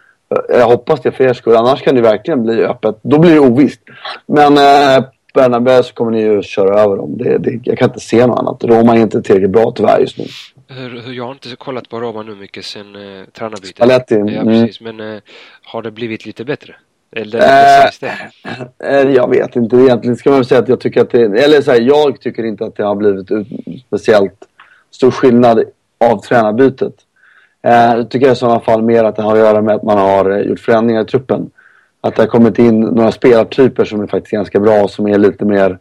Jag 0.48 0.66
hoppas 0.66 1.00
det 1.00 1.12
för 1.12 1.24
er 1.24 1.32
skull. 1.32 1.56
Annars 1.56 1.82
kan 1.82 1.94
det 1.94 2.00
verkligen 2.00 2.42
bli 2.42 2.64
öppet. 2.64 2.98
Då 3.02 3.18
blir 3.18 3.34
det 3.34 3.40
ovisst. 3.40 3.80
Men 4.26 4.56
eh, 4.56 5.04
Bernabéu 5.34 5.82
så 5.82 5.94
kommer 5.94 6.10
ni 6.10 6.22
ju 6.22 6.42
köra 6.42 6.80
över 6.80 6.96
dem. 6.96 7.18
Det, 7.18 7.38
det, 7.38 7.60
jag 7.64 7.78
kan 7.78 7.88
inte 7.88 8.00
se 8.00 8.26
något 8.26 8.38
annat. 8.38 8.64
Roma 8.64 8.96
är 8.96 9.00
inte 9.00 9.22
tillräckligt 9.22 9.50
bra 9.50 9.72
tyvärr 9.76 9.98
just 10.00 10.18
nu. 10.18 10.24
Hur, 10.68 11.00
hur, 11.00 11.12
jag 11.12 11.24
har 11.24 11.32
inte 11.32 11.56
kollat 11.56 11.88
på 11.88 12.00
Roma 12.00 12.22
nu 12.22 12.34
mycket 12.34 12.64
sen 12.64 12.96
eh, 12.96 13.24
tränarbytet. 13.24 13.76
Spalletti. 13.76 14.14
Ja, 14.14 14.44
precis. 14.44 14.80
Men 14.80 15.00
eh, 15.00 15.20
har 15.64 15.82
det 15.82 15.90
blivit 15.90 16.26
lite 16.26 16.44
bättre? 16.44 16.74
Eller 17.16 17.38
äh, 17.38 17.90
det? 18.78 19.10
Jag 19.10 19.30
vet 19.30 19.56
inte. 19.56 19.76
Egentligen 19.76 20.16
ska 20.16 20.30
man 20.30 20.44
säga 20.44 20.60
att 20.60 20.68
jag 20.68 20.80
tycker 20.80 21.00
att 21.00 21.10
det... 21.10 21.22
Eller 21.22 21.60
så 21.60 21.70
här, 21.70 21.80
jag 21.80 22.20
tycker 22.20 22.44
inte 22.44 22.64
att 22.64 22.76
det 22.76 22.84
har 22.84 22.94
blivit 22.94 23.28
speciellt 23.86 24.46
stor 24.90 25.10
skillnad 25.10 25.64
av 25.98 26.20
tränarbytet. 26.22 26.94
Eh, 27.62 27.72
jag 27.72 28.10
tycker 28.10 28.32
i 28.32 28.36
sådana 28.36 28.60
fall 28.60 28.82
mer 28.82 29.04
att 29.04 29.16
det 29.16 29.22
har 29.22 29.32
att 29.32 29.38
göra 29.38 29.62
med 29.62 29.74
att 29.74 29.82
man 29.82 29.98
har 29.98 30.30
eh, 30.30 30.38
gjort 30.38 30.60
förändringar 30.60 31.02
i 31.02 31.04
truppen. 31.04 31.50
Att 32.00 32.16
det 32.16 32.22
har 32.22 32.26
kommit 32.26 32.58
in 32.58 32.80
några 32.80 33.12
spelartyper 33.12 33.84
som 33.84 34.00
är 34.00 34.06
faktiskt 34.06 34.32
ganska 34.32 34.60
bra 34.60 34.88
som 34.88 35.08
är 35.08 35.18
lite 35.18 35.44
mer... 35.44 35.78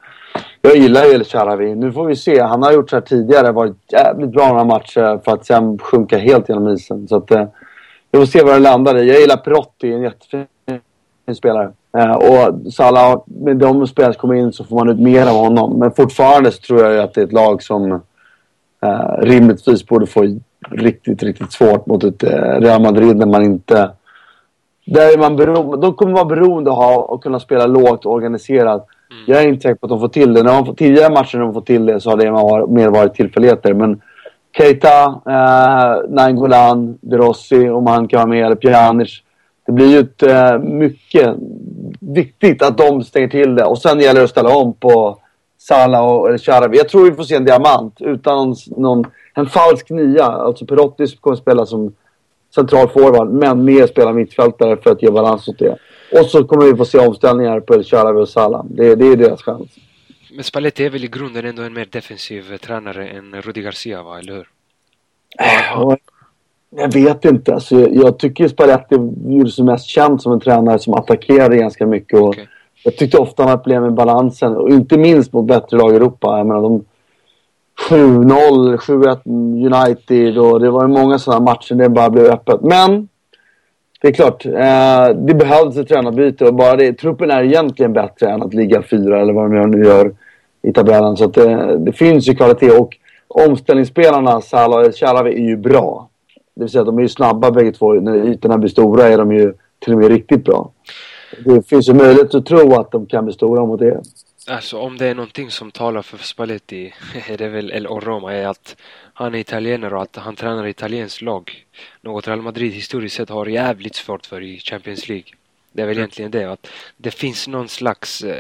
Jag 0.62 0.76
gillar 0.76 1.06
ju 1.06 1.12
El 1.12 1.24
Sharawi. 1.24 1.76
Nu 1.76 1.92
får 1.92 2.06
vi 2.06 2.16
se. 2.16 2.42
Han 2.42 2.64
har 2.64 2.72
gjort 2.72 2.90
så 2.90 2.96
här 2.96 3.02
tidigare. 3.02 3.52
Varit 3.52 3.78
jävligt 3.92 4.30
bra 4.30 4.48
några 4.48 4.64
matcher 4.64 5.22
för 5.26 5.32
att 5.32 5.46
sen 5.46 5.78
sjunka 5.78 6.18
helt 6.18 6.50
genom 6.50 6.68
isen. 6.68 7.08
Så 7.08 7.16
att... 7.16 7.32
Eh, 7.32 7.48
vi 8.12 8.20
får 8.20 8.26
se 8.26 8.44
vad 8.44 8.54
det 8.54 8.60
landar 8.60 8.98
i. 8.98 9.08
Jag 9.08 9.20
gillar 9.20 9.38
Perotti. 9.38 9.94
En 9.94 10.02
jättefin 10.02 10.46
spelare. 11.36 11.72
Eh, 11.98 12.12
och 12.12 12.74
Salah, 12.74 13.22
med 13.26 13.58
de 13.58 13.88
spelare 13.88 14.14
som 14.14 14.20
kommer 14.22 14.36
in 14.36 14.54
så 14.54 14.64
får 14.64 14.76
man 14.76 14.90
ut 14.90 15.00
mer 15.00 15.22
av 15.22 15.36
honom. 15.36 15.80
Men 15.80 15.92
fortfarande 15.92 16.52
så 16.52 16.62
tror 16.62 16.84
jag 16.84 17.04
att 17.04 17.14
det 17.14 17.22
är 17.22 17.26
ett 17.26 17.32
lag 17.32 17.64
som 17.64 17.92
eh, 18.82 19.18
rimligtvis 19.22 19.88
borde 19.88 20.08
få 20.08 20.40
riktigt, 20.70 21.24
riktigt 21.24 21.52
svårt 21.52 21.86
mot 21.86 22.04
ett 22.04 22.24
eh, 22.24 22.60
Real 22.60 22.82
Madrid 22.82 23.18
när 23.18 23.26
man 23.26 23.44
inte... 23.44 23.92
Där 24.86 25.14
är 25.14 25.18
man 25.18 25.36
beroende, 25.36 25.78
de 25.78 25.94
kommer 25.94 26.14
vara 26.14 26.26
beroende 26.26 26.72
av 26.72 27.12
att 27.14 27.22
kunna 27.22 27.40
spela 27.40 27.66
lågt 27.66 28.06
och 28.06 28.14
organiserat. 28.14 28.88
Mm. 29.12 29.24
Jag 29.28 29.44
är 29.44 29.48
inte 29.48 29.62
säker 29.62 29.76
på 29.76 29.86
att 29.86 29.90
de 29.90 30.00
får 30.00 30.08
till 30.08 30.34
det. 30.34 30.44
När 30.44 30.54
man 30.54 30.66
får, 30.66 30.74
tidigare 30.74 31.14
matcher 31.14 31.38
när 31.38 31.46
de 31.46 31.54
får 31.54 31.62
till 31.62 31.86
det 31.86 32.00
så 32.00 32.10
har 32.10 32.18
det 32.18 32.74
mer 32.74 32.90
varit 32.90 33.14
tillfälligheter. 33.14 33.74
Men 33.74 34.02
Keita, 34.58 35.04
eh, 35.06 36.10
Nainggolan, 36.10 36.98
De 37.02 37.18
Rossi, 37.18 37.70
om 37.70 37.88
han 37.88 38.08
kan 38.08 38.18
vara 38.18 38.30
med, 38.30 38.46
eller 38.46 38.56
Pjanic 38.56 39.24
det 39.70 39.74
blir 39.74 39.92
ju 39.92 40.00
ett, 40.00 40.24
äh, 40.24 40.60
mycket 40.60 41.36
viktigt 42.00 42.62
att 42.62 42.78
de 42.78 43.04
stänger 43.04 43.28
till 43.28 43.56
det. 43.56 43.66
Och 43.66 43.78
sen 43.78 44.00
gäller 44.00 44.20
det 44.20 44.24
att 44.24 44.30
ställa 44.30 44.56
om 44.56 44.74
på 44.74 45.20
Salah 45.58 46.06
och 46.06 46.42
Sharawi. 46.42 46.78
Jag 46.78 46.90
tror 46.90 47.10
vi 47.10 47.16
får 47.16 47.24
se 47.24 47.36
en 47.36 47.46
diamant 47.46 47.96
utan 48.00 48.56
någon, 48.68 49.06
en 49.34 49.46
falsk 49.46 49.90
nia. 49.90 50.26
Alltså 50.26 50.66
Perotti 50.66 51.08
kommer 51.08 51.38
spela 51.38 51.66
som 51.66 51.94
central 52.56 52.90
forward, 52.90 53.30
men 53.30 53.66
mer 53.66 53.88
spela 53.88 54.14
mittfältare 54.14 54.78
för 54.78 54.92
att 54.92 55.02
ge 55.04 55.12
balans 55.12 55.48
åt 55.48 55.60
det. 55.60 55.76
Och 56.12 56.26
så 56.26 56.44
kommer 56.44 56.66
vi 56.66 56.76
få 56.76 56.86
se 56.86 57.00
omställningar 57.00 57.60
på 57.60 57.84
Sharawi 57.84 58.22
och 58.22 58.30
Salah. 58.30 58.66
Det, 58.66 58.96
det 58.96 59.06
är 59.06 59.16
deras 59.16 59.42
chans. 59.42 59.70
Men 60.34 60.44
Spalletti 60.44 60.86
är 60.86 60.90
väl 60.90 61.04
i 61.04 61.08
grunden 61.08 61.46
ändå 61.46 61.62
en 61.62 61.74
mer 61.74 61.88
defensiv 61.92 62.58
tränare 62.58 63.08
än 63.08 63.42
Rudi 63.42 63.62
Garcia, 63.62 64.04
va? 64.04 64.20
Eller 64.20 64.34
hur? 64.34 64.48
Ja, 65.38 65.98
jag 66.76 66.94
vet 66.94 67.26
inte. 67.26 67.54
Alltså, 67.54 67.76
jag, 67.76 67.96
jag 67.96 68.20
tycker 68.20 68.48
Spalletti 68.48 68.96
gjorde 69.28 69.52
sig 69.52 69.66
mest 69.66 69.86
känd 69.86 70.22
som 70.22 70.32
en 70.32 70.40
tränare 70.40 70.80
som 70.80 70.94
attackerade 70.94 71.58
ganska 71.58 71.88
mycket. 71.88 72.20
Och 72.20 72.30
okay. 72.30 72.46
Jag 72.84 72.98
tyckte 72.98 73.18
ofta 73.18 73.44
han 73.44 73.50
hade 73.50 73.64
problem 73.64 73.84
med 73.84 73.94
balansen. 73.94 74.56
Och 74.56 74.70
inte 74.70 74.98
minst 74.98 75.34
mot 75.34 75.46
bättre 75.46 75.78
lag 75.78 75.94
i 75.94 75.96
Europa. 75.96 76.38
Jag 76.38 76.48
menar, 76.48 76.62
de 76.62 76.86
7-0, 77.90 78.78
7-1 78.78 79.86
United 79.86 80.38
och 80.38 80.60
det 80.60 80.70
var 80.70 80.82
ju 80.82 80.88
många 80.88 81.20
sådana 81.20 81.46
matcher 81.46 81.76
där 81.76 81.84
det 81.84 81.90
bara 81.90 82.10
blev 82.10 82.26
öppet. 82.26 82.62
Men 82.62 83.08
det 84.02 84.08
är 84.08 84.12
klart, 84.12 84.46
eh, 84.46 85.16
det 85.16 85.34
behövdes 85.34 85.78
ett 85.78 85.88
tränarbyte 85.88 86.46
och 86.46 86.54
bara 86.54 86.76
det, 86.76 86.94
truppen 86.94 87.32
är 87.32 87.44
egentligen 87.44 87.94
bättre 87.94 88.30
än 88.30 88.44
att 88.44 88.54
ligga 88.54 88.82
fyra 88.82 89.22
eller 89.22 89.34
vad 89.34 89.52
de 89.52 89.72
nu 89.72 89.86
gör 89.86 90.14
i 90.62 90.74
tabellen. 90.74 91.18
Så 91.18 91.26
att 91.26 91.34
det, 91.34 91.78
det 91.78 91.92
finns 91.92 92.30
ju 92.30 92.36
kvalitet 92.36 92.72
och 92.72 92.96
omställningsspelarna, 93.28 94.42
Salah 94.42 94.88
och 94.88 94.96
Sharawi, 94.96 95.34
är 95.34 95.48
ju 95.48 95.58
bra. 95.58 96.09
Det 96.60 96.64
vill 96.64 96.72
säga 96.72 96.84
de 96.84 96.98
är 96.98 97.02
ju 97.02 97.10
snabba 97.10 97.52
bägge 97.52 97.72
två. 97.72 97.94
När 97.94 98.28
ytorna 98.28 98.58
blir 98.58 98.70
stora 98.70 99.08
är 99.08 99.18
de 99.18 99.32
ju 99.32 99.54
till 99.80 99.94
och 99.94 100.00
med 100.00 100.08
riktigt 100.08 100.44
bra. 100.44 100.72
Det 101.46 101.70
finns 101.70 101.90
ju 101.90 101.94
möjlighet 101.94 102.36
att 102.36 102.46
tro 102.46 102.80
att 102.80 102.92
de 102.92 103.06
kan 103.06 103.26
bli 103.26 103.34
stora 103.34 103.66
mot 103.66 103.80
det. 103.80 104.02
Alltså 104.48 104.78
om 104.78 104.98
det 104.98 105.08
är 105.08 105.16
någonting 105.16 105.52
som 105.52 105.72
talar 105.72 106.02
för 106.02 106.18
Spalletti, 106.18 106.94
är 107.28 107.38
det 107.38 107.50
väl, 107.50 107.72
eller 107.72 107.92
och 107.92 108.04
Roma, 108.04 108.34
är 108.34 108.48
att 108.48 108.76
han 109.14 109.36
är 109.36 109.40
italienare 109.40 109.96
och 109.96 110.02
att 110.02 110.16
han 110.16 110.36
tränar 110.36 110.68
italienskt 110.68 111.22
lag. 111.22 111.66
Något 112.02 112.28
Real 112.28 112.42
Madrid 112.42 112.74
historiskt 112.74 113.16
sett 113.16 113.30
har 113.30 113.46
jävligt 113.46 113.96
svårt 113.96 114.26
för 114.26 114.42
i 114.42 114.60
Champions 114.60 115.10
League. 115.10 115.28
Det 115.72 115.82
är 115.82 115.88
väl 115.88 115.98
egentligen 115.98 116.32
det, 116.32 116.52
att 116.52 116.68
det 116.98 117.12
finns 117.12 117.48
någon 117.48 117.70
slags 117.70 118.24
uh, 118.24 118.32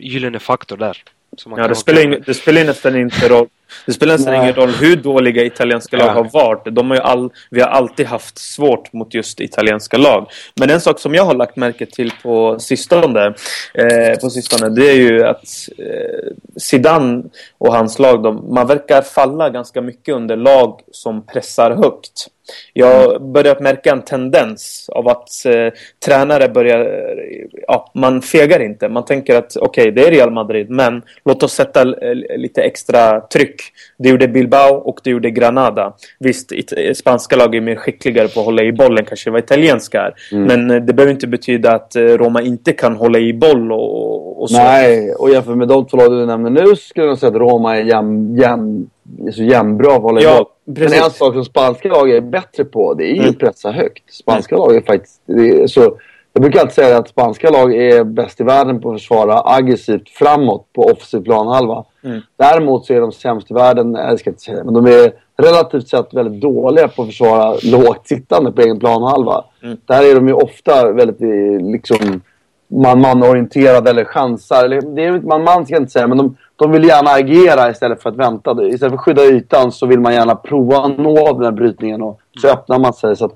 gyllene 0.00 0.38
faktor 0.38 0.76
där. 0.76 1.02
ja, 1.56 1.68
det 1.68 1.74
spelar, 1.74 2.02
in, 2.02 2.22
det 2.26 2.34
spelar 2.34 2.64
nästan 2.64 2.96
inte 2.96 3.28
roll 3.28 3.48
det 3.86 3.92
spelar 3.92 4.14
nästan 4.14 4.34
ingen 4.34 4.54
roll 4.54 4.70
hur 4.70 4.96
dåliga 4.96 5.44
italienska 5.44 5.96
lag 5.96 6.08
ja. 6.08 6.12
har 6.12 6.30
varit. 6.32 6.74
De 6.74 6.90
har 6.90 6.96
all, 6.96 7.30
vi 7.50 7.60
har 7.60 7.68
alltid 7.68 8.06
haft 8.06 8.38
svårt 8.38 8.92
mot 8.92 9.14
just 9.14 9.40
italienska 9.40 9.96
lag. 9.96 10.30
Men 10.60 10.70
en 10.70 10.80
sak 10.80 11.00
som 11.00 11.14
jag 11.14 11.24
har 11.24 11.34
lagt 11.34 11.56
märke 11.56 11.86
till 11.86 12.12
på 12.22 12.58
sistone, 12.58 13.34
eh, 13.74 14.18
på 14.20 14.30
sistone 14.30 14.68
det 14.68 14.90
är 14.90 14.96
ju 14.96 15.24
att 15.24 15.68
eh, 15.78 16.32
Zidane 16.56 17.22
och 17.58 17.74
hans 17.74 17.98
lag, 17.98 18.22
de, 18.22 18.54
man 18.54 18.66
verkar 18.66 19.02
falla 19.02 19.50
ganska 19.50 19.80
mycket 19.80 20.14
under 20.14 20.36
lag 20.36 20.80
som 20.90 21.26
pressar 21.26 21.70
högt. 21.70 22.28
Jag 22.72 22.86
har 22.86 23.18
börjat 23.18 23.60
märka 23.60 23.92
en 23.92 24.02
tendens 24.02 24.90
av 24.92 25.08
att 25.08 25.46
eh, 25.46 25.72
tränare 26.04 26.48
börjar... 26.48 27.08
Ja, 27.66 27.90
man 27.94 28.22
fegar 28.22 28.60
inte. 28.60 28.88
Man 28.88 29.04
tänker 29.04 29.36
att 29.36 29.56
okej, 29.56 29.82
okay, 29.82 29.90
det 29.90 30.08
är 30.08 30.10
Real 30.10 30.30
Madrid, 30.30 30.70
men 30.70 31.02
låt 31.24 31.42
oss 31.42 31.52
sätta 31.52 31.84
lite 32.36 32.62
extra 32.62 33.20
tryck. 33.20 33.53
Det 33.98 34.08
gjorde 34.08 34.28
Bilbao 34.28 34.74
och 34.74 35.00
det 35.04 35.10
gjorde 35.10 35.30
Granada. 35.30 35.92
Visst, 36.18 36.52
spanska 36.94 37.36
lag 37.36 37.54
är 37.54 37.60
mer 37.60 37.76
skickligare 37.76 38.28
på 38.28 38.40
att 38.40 38.46
hålla 38.46 38.62
i 38.62 38.72
bollen 38.72 39.04
kanske 39.04 39.30
vad 39.30 39.40
italienska 39.40 40.00
är. 40.00 40.14
Mm. 40.32 40.46
Men 40.46 40.70
eh, 40.70 40.82
det 40.82 40.92
behöver 40.92 41.12
inte 41.12 41.26
betyda 41.26 41.72
att 41.72 41.96
eh, 41.96 42.02
Roma 42.02 42.42
inte 42.42 42.72
kan 42.72 42.96
hålla 42.96 43.18
i 43.18 43.32
boll 43.32 43.72
och, 43.72 44.42
och 44.42 44.50
så. 44.50 44.56
Nej, 44.56 45.14
och 45.14 45.30
jämfört 45.30 45.56
med 45.56 45.68
de 45.68 45.86
två 45.86 45.96
lag 45.96 46.10
du 46.10 46.26
nämner 46.26 46.50
nu 46.50 46.76
skulle 46.76 47.06
jag 47.06 47.18
säga 47.18 47.30
att 47.30 47.36
Roma 47.36 47.76
är 47.76 47.82
jämn, 47.82 48.90
är 49.26 49.32
så 49.32 49.42
jämnbra 49.42 49.88
på 49.88 49.94
att 49.94 50.02
hålla 50.02 50.20
i 50.20 50.24
boll. 50.24 50.44
Precis. 50.74 50.90
Men 50.90 51.04
en 51.04 51.10
sak 51.10 51.34
som 51.34 51.44
spanska 51.44 51.88
lag 51.88 52.10
är 52.10 52.20
bättre 52.20 52.64
på, 52.64 52.94
det 52.94 53.04
är 53.04 53.14
ju 53.14 53.18
mm. 53.18 53.30
att 53.30 53.38
pressa 53.38 53.70
högt. 53.70 54.14
Spanska 54.14 54.54
mm. 54.54 54.66
lag 54.66 54.76
är 54.76 54.80
faktiskt... 54.80 55.20
Så, 55.66 55.98
jag 56.36 56.42
brukar 56.42 56.60
alltid 56.60 56.74
säga 56.74 56.98
att 56.98 57.08
spanska 57.08 57.50
lag 57.50 57.74
är 57.74 58.04
bäst 58.04 58.40
i 58.40 58.44
världen 58.44 58.80
på 58.80 58.90
att 58.90 59.00
försvara 59.00 59.42
aggressivt 59.44 60.08
framåt 60.08 60.72
på 60.72 60.82
offensiv 60.82 61.20
planhalva. 61.20 61.84
Mm. 62.04 62.20
Däremot 62.36 62.86
så 62.86 62.94
är 62.94 63.00
de 63.00 63.12
sämst 63.12 63.50
i 63.50 63.54
världen, 63.54 63.94
jag 63.94 64.20
ska 64.20 64.30
inte 64.30 64.42
säga 64.42 64.64
men 64.64 64.74
de 64.74 64.86
är 64.86 65.12
relativt 65.36 65.88
sett 65.88 66.14
väldigt 66.14 66.40
dåliga 66.40 66.88
på 66.88 67.02
att 67.02 67.08
försvara 67.08 67.56
lågt 67.62 68.08
sittande 68.08 68.52
på 68.52 68.60
egen 68.60 68.78
planhalva. 68.78 69.44
Mm. 69.62 69.78
Där 69.86 70.10
är 70.10 70.14
de 70.14 70.28
ju 70.28 70.34
ofta 70.34 70.92
väldigt 70.92 71.20
liksom 71.72 72.20
man-man-orienterade 72.68 73.90
eller 73.90 74.04
chansar. 74.04 74.64
Eller, 74.64 74.80
det 74.80 75.04
är 75.04 75.20
man-man 75.20 75.64
ska 75.64 75.74
jag 75.74 75.82
inte 75.82 75.92
säga, 75.92 76.06
men 76.06 76.18
de, 76.18 76.36
de 76.56 76.72
vill 76.72 76.84
gärna 76.84 77.10
agera 77.10 77.70
istället 77.70 78.02
för 78.02 78.10
att 78.10 78.16
vänta. 78.16 78.50
Istället 78.50 78.80
för 78.80 78.86
att 78.86 79.00
skydda 79.00 79.24
ytan 79.24 79.72
så 79.72 79.86
vill 79.86 80.00
man 80.00 80.14
gärna 80.14 80.34
prova 80.34 80.76
att 80.76 80.98
nå 80.98 81.32
den 81.32 81.44
här 81.44 81.52
brytningen 81.52 82.02
och 82.02 82.20
så 82.40 82.46
mm. 82.46 82.58
öppnar 82.58 82.78
man 82.78 82.92
sig. 82.92 83.16
Så 83.16 83.24
att, 83.24 83.34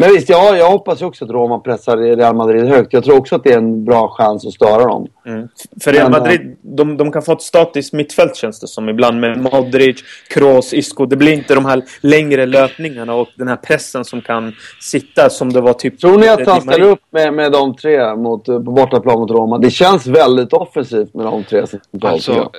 men 0.00 0.10
visst, 0.12 0.28
ja, 0.28 0.56
jag 0.56 0.70
hoppas 0.70 1.02
också 1.02 1.24
att 1.24 1.30
Roma 1.30 1.58
pressar 1.58 1.96
Real 1.96 2.36
Madrid 2.36 2.64
högt. 2.64 2.92
Jag 2.92 3.04
tror 3.04 3.18
också 3.18 3.36
att 3.36 3.44
det 3.44 3.52
är 3.52 3.58
en 3.58 3.84
bra 3.84 4.08
chans 4.08 4.46
att 4.46 4.52
störa 4.52 4.86
dem. 4.86 5.06
Mm. 5.26 5.48
För 5.80 5.92
Real 5.92 6.10
Madrid, 6.10 6.40
Men, 6.40 6.76
de, 6.76 6.96
de 6.96 7.12
kan 7.12 7.22
få 7.22 7.32
ett 7.32 7.42
statiskt 7.42 7.92
mittfält 7.92 8.36
känns 8.36 8.60
det 8.60 8.68
som 8.68 8.88
ibland 8.88 9.20
med 9.20 9.38
Modric, 9.38 10.04
Kroos, 10.28 10.74
Isco. 10.74 11.06
Det 11.06 11.16
blir 11.16 11.32
inte 11.32 11.54
de 11.54 11.64
här 11.64 11.82
längre 12.00 12.46
löpningarna 12.46 13.14
och 13.14 13.28
den 13.36 13.48
här 13.48 13.56
pressen 13.56 14.04
som 14.04 14.20
kan 14.20 14.54
sitta 14.80 15.30
som 15.30 15.52
det 15.52 15.60
var 15.60 15.72
typ... 15.72 16.00
Tror 16.00 16.18
ni 16.18 16.28
att 16.28 16.46
han 16.46 16.60
ställer 16.60 16.88
upp 16.88 17.00
med, 17.10 17.34
med 17.34 17.52
de 17.52 17.76
tre 17.76 18.14
mot, 18.14 18.44
på 18.44 18.60
bortaplan 18.60 19.18
mot 19.18 19.30
Roma? 19.30 19.58
Det 19.58 19.70
känns 19.70 20.06
väldigt 20.06 20.52
offensivt 20.52 21.14
med 21.14 21.26
de 21.26 21.44
tre. 21.44 21.64
Alltså, 22.02 22.50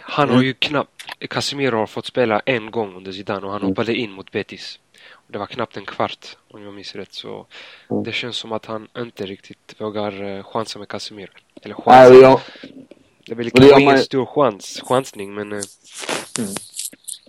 han 0.00 0.30
har 0.30 0.42
ju 0.42 0.54
knappt... 0.54 0.90
Casemiro 1.30 1.76
har 1.76 1.86
fått 1.86 2.06
spela 2.06 2.40
en 2.44 2.70
gång 2.70 2.96
under 2.96 3.12
Zidane 3.12 3.46
och 3.46 3.52
han 3.52 3.60
mm. 3.60 3.68
hoppade 3.68 3.94
in 3.94 4.12
mot 4.12 4.30
Betis. 4.30 4.78
Det 5.32 5.38
var 5.38 5.46
knappt 5.46 5.76
en 5.76 5.84
kvart 5.84 6.36
om 6.50 6.62
jag 6.62 6.74
minns 6.74 6.94
rätt. 6.94 7.14
Så 7.14 7.46
mm. 7.90 8.02
det 8.02 8.12
känns 8.12 8.36
som 8.36 8.52
att 8.52 8.66
han 8.66 8.88
inte 8.98 9.26
riktigt 9.26 9.74
vågar 9.78 10.22
uh, 10.22 10.42
chansa 10.42 10.78
med 10.78 10.88
Casemiro. 10.88 11.30
Eller 11.62 11.74
chansa. 11.74 12.14
Jag... 12.14 12.40
Det 13.26 13.34
blir 13.34 13.50
kanske 13.50 13.80
ingen 13.80 13.94
man... 13.94 13.98
stor 13.98 14.26
chans, 14.26 14.80
chansning 14.84 15.34
men... 15.34 15.52
Uh... 15.52 15.60
Mm. 16.38 16.50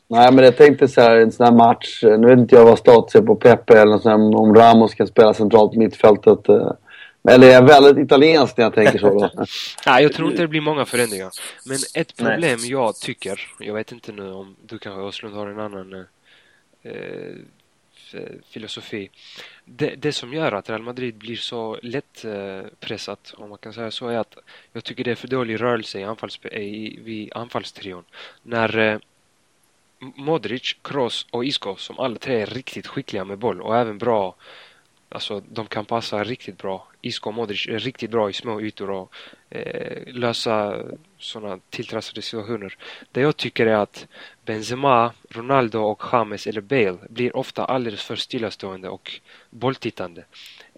Nej 0.07 0.31
men 0.31 0.45
jag 0.45 0.57
tänkte 0.57 0.87
så 0.87 1.01
här, 1.01 1.15
en 1.15 1.31
sån 1.31 1.45
här 1.45 1.53
match. 1.53 1.99
Nu 2.03 2.27
vet 2.27 2.39
inte 2.39 2.55
jag 2.55 2.65
vad 2.65 2.79
status 2.79 3.15
är 3.15 3.21
på 3.21 3.35
Pepe 3.35 3.81
eller 3.81 3.97
så 3.97 4.09
här, 4.09 4.35
om 4.35 4.55
Ramos 4.55 4.91
ska 4.91 5.07
spela 5.07 5.33
centralt 5.33 5.73
mittfältet. 5.73 6.49
Uh... 6.49 6.71
Eller 7.29 7.47
är 7.47 7.51
jag 7.51 7.67
väldigt 7.67 8.05
italiensk 8.05 8.57
när 8.57 8.63
jag 8.63 8.73
tänker 8.73 8.99
så 8.99 9.09
då? 9.09 9.29
Nej, 9.85 10.03
jag 10.03 10.13
tror 10.13 10.29
inte 10.29 10.41
det 10.41 10.47
blir 10.47 10.61
många 10.61 10.85
förändringar. 10.85 11.29
Men 11.65 11.77
ett 11.95 12.15
problem 12.15 12.59
Nej. 12.61 12.71
jag 12.71 12.95
tycker, 12.95 13.39
jag 13.59 13.73
vet 13.73 13.91
inte 13.91 14.11
nu 14.11 14.31
om 14.31 14.55
du 14.65 14.79
kanske 14.79 15.01
Åslund 15.01 15.35
har 15.35 15.47
en 15.47 15.59
annan 15.59 15.93
eh, 15.93 16.05
Eh, 16.85 17.35
Eh, 18.13 18.35
filosofi. 18.49 19.09
Det, 19.65 19.95
det, 19.95 20.11
som 20.11 20.33
gör 20.33 20.51
att 20.51 20.69
Real 20.69 20.81
Madrid 20.81 21.15
blir 21.15 21.35
så 21.35 21.79
lätt 21.81 22.25
eh, 22.25 22.61
pressat, 22.79 23.33
om 23.37 23.49
man 23.49 23.57
kan 23.57 23.73
säga 23.73 23.91
så, 23.91 24.07
är 24.07 24.17
att 24.17 24.37
jag 24.71 24.83
tycker 24.83 25.03
det 25.03 25.11
är 25.11 25.15
för 25.15 25.27
dålig 25.27 25.61
rörelse 25.61 25.99
i, 25.99 26.03
anfalls, 26.03 26.39
i, 26.45 26.99
vid 26.99 27.33
anfallstrion. 27.33 28.03
När 28.41 28.77
eh, 28.77 28.99
Modric, 29.99 30.77
Kroos 30.81 31.27
och 31.31 31.45
Isco, 31.45 31.75
som 31.75 31.99
alla 31.99 32.15
tre 32.15 32.41
är 32.41 32.45
riktigt 32.45 32.87
skickliga 32.87 33.25
med 33.25 33.37
boll 33.37 33.61
och 33.61 33.77
även 33.77 33.97
bra 33.97 34.35
Alltså 35.13 35.41
de 35.49 35.65
kan 35.67 35.85
passa 35.85 36.23
riktigt 36.23 36.57
bra. 36.57 36.87
Isco 37.01 37.29
och 37.29 37.33
Modric 37.33 37.67
är 37.67 37.79
riktigt 37.79 38.11
bra 38.11 38.29
i 38.29 38.33
små 38.33 38.61
ytor 38.61 38.89
och 38.89 39.13
eh, 39.49 40.13
lösa 40.13 40.83
sådana 41.17 41.59
tilltrasslade 41.69 42.21
situationer. 42.21 42.77
Det 43.11 43.21
jag 43.21 43.37
tycker 43.37 43.67
är 43.67 43.75
att 43.75 44.07
Benzema, 44.45 45.13
Ronaldo 45.29 45.79
och 45.79 46.03
James 46.11 46.47
eller 46.47 46.61
Bale 46.61 46.97
blir 47.09 47.35
ofta 47.35 47.65
alldeles 47.65 48.03
för 48.03 48.15
stillastående 48.15 48.89
och 48.89 49.11
bolltittande 49.49 50.25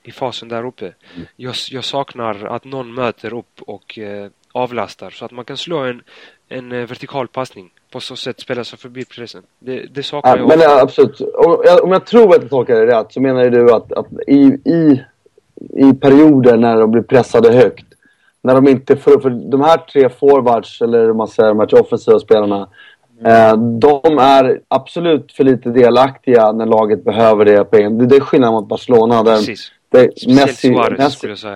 i 0.03 0.11
fasen 0.11 0.49
där 0.49 0.65
uppe. 0.65 0.85
Mm. 0.85 1.27
Jag, 1.35 1.55
jag 1.71 1.83
saknar 1.83 2.45
att 2.45 2.63
någon 2.63 2.93
möter 2.93 3.33
upp 3.33 3.61
och 3.61 3.97
eh, 3.97 4.29
avlastar 4.51 5.09
så 5.09 5.25
att 5.25 5.31
man 5.31 5.45
kan 5.45 5.57
slå 5.57 5.77
en, 5.77 6.03
en 6.49 6.71
eh, 6.71 6.87
vertikal 6.87 7.27
passning. 7.27 7.69
På 7.91 7.99
så 7.99 8.15
sätt 8.15 8.39
spela 8.39 8.63
sig 8.63 8.79
förbi 8.79 9.05
pressen. 9.05 9.43
Det, 9.59 9.85
det 9.93 10.03
saknar 10.03 10.31
ja, 10.31 10.37
jag 10.37 10.47
Men 10.47 10.59
ja, 10.59 10.81
absolut. 10.81 11.21
Om 11.21 11.61
jag, 11.65 11.83
om 11.83 11.91
jag 11.91 12.05
tror 12.05 12.35
att 12.35 12.41
jag 12.41 12.49
tolkar 12.49 12.75
det 12.75 12.99
rätt 12.99 13.13
så 13.13 13.21
menar 13.21 13.49
du 13.49 13.73
att, 13.73 13.91
att 13.91 14.07
i, 14.27 14.41
i, 14.65 15.03
i 15.73 15.93
perioder 15.93 16.57
när 16.57 16.79
de 16.79 16.91
blir 16.91 17.01
pressade 17.01 17.53
högt. 17.53 17.85
När 18.41 18.55
de 18.55 18.67
inte 18.67 18.95
får, 18.95 19.19
för 19.19 19.29
de 19.29 19.61
här 19.61 19.77
tre 19.77 20.09
forwards, 20.09 20.81
eller 20.81 21.13
man 21.13 21.27
säger 21.27 21.49
de 21.49 21.59
här 21.59 21.81
offensiva 21.81 22.19
spelarna. 22.19 22.69
Eh, 23.25 23.57
de 23.57 24.17
är 24.19 24.59
absolut 24.67 25.31
för 25.31 25.43
lite 25.43 25.69
delaktiga 25.69 26.51
när 26.51 26.65
laget 26.65 27.03
behöver 27.03 27.45
det. 27.45 27.71
Det, 27.71 28.05
det 28.05 28.15
är 28.15 28.19
skillnad 28.19 28.51
mot 28.51 28.67
Barcelona. 28.67 29.23
Där 29.23 29.35
Precis. 29.35 29.71
Speciellt 29.87 30.27
Messi, 30.27 30.67
Suarez 30.67 31.23
Messi. 31.23 31.47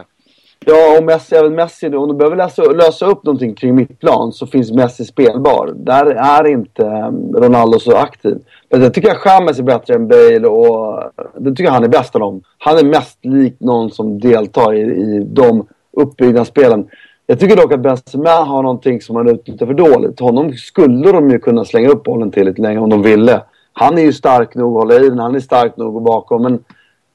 Ja, 0.66 0.98
och 0.98 1.04
Messi, 1.04 1.36
även 1.36 1.56
Messi, 1.56 1.88
om 1.88 2.08
du 2.08 2.14
behöver 2.14 2.38
lösa, 2.38 2.64
lösa 2.64 3.06
upp 3.06 3.24
någonting 3.24 3.56
kring 3.56 3.76
mittplan 3.76 4.32
så 4.32 4.48
finns 4.48 4.72
Messi 4.72 5.06
spelbar. 5.06 5.74
Där 5.76 6.06
är 6.06 6.48
inte 6.48 6.86
ehm, 6.86 7.34
Ronaldo 7.36 7.80
så 7.80 7.96
aktiv. 7.96 8.38
Men 8.70 8.82
jag 8.82 8.94
tycker 8.94 9.12
att 9.12 9.26
James 9.26 9.60
är 9.60 9.64
bättre 9.64 9.94
än 9.94 10.08
Bale 10.08 10.48
och 10.48 11.02
eh, 11.02 11.10
det 11.38 11.50
tycker 11.50 11.64
jag 11.64 11.72
han 11.72 11.84
är 11.84 11.88
bäst 11.88 12.16
av 12.16 12.22
dem. 12.22 12.42
Han 12.58 12.78
är 12.78 12.84
mest 12.84 13.26
lik 13.26 13.56
någon 13.60 13.92
som 13.92 14.20
deltar 14.20 14.74
i, 14.74 14.80
i 14.80 15.24
de 15.28 15.68
uppbyggnadsspelen. 15.98 16.88
Jag 17.28 17.40
tycker 17.40 17.56
dock 17.56 17.74
att 17.74 17.80
Benzema 17.80 18.30
har 18.30 18.64
någonting 18.64 19.02
som 19.02 19.16
han 19.16 19.30
utnyttjar 19.30 19.66
för 19.66 19.74
dåligt. 19.74 20.20
Honom 20.20 20.54
skulle 20.54 21.12
de 21.12 21.30
ju 21.30 21.40
kunna 21.40 21.66
slänga 21.66 21.90
upp 21.90 22.04
bollen 22.04 22.32
till 22.32 22.46
lite 22.46 22.62
längre 22.62 22.80
om 22.80 22.90
de 22.90 23.02
ville. 23.02 23.42
Han 23.74 23.98
är 23.98 24.02
ju 24.02 24.14
stark 24.14 24.56
nog 24.56 24.78
att 24.78 24.82
hålla 24.82 25.06
i 25.06 25.10
den, 25.10 25.20
han 25.20 25.36
är 25.36 25.40
stark 25.40 25.78
nog 25.78 25.88
att 25.88 25.94
gå 25.94 26.00
bakom. 26.00 26.42
Men 26.42 26.64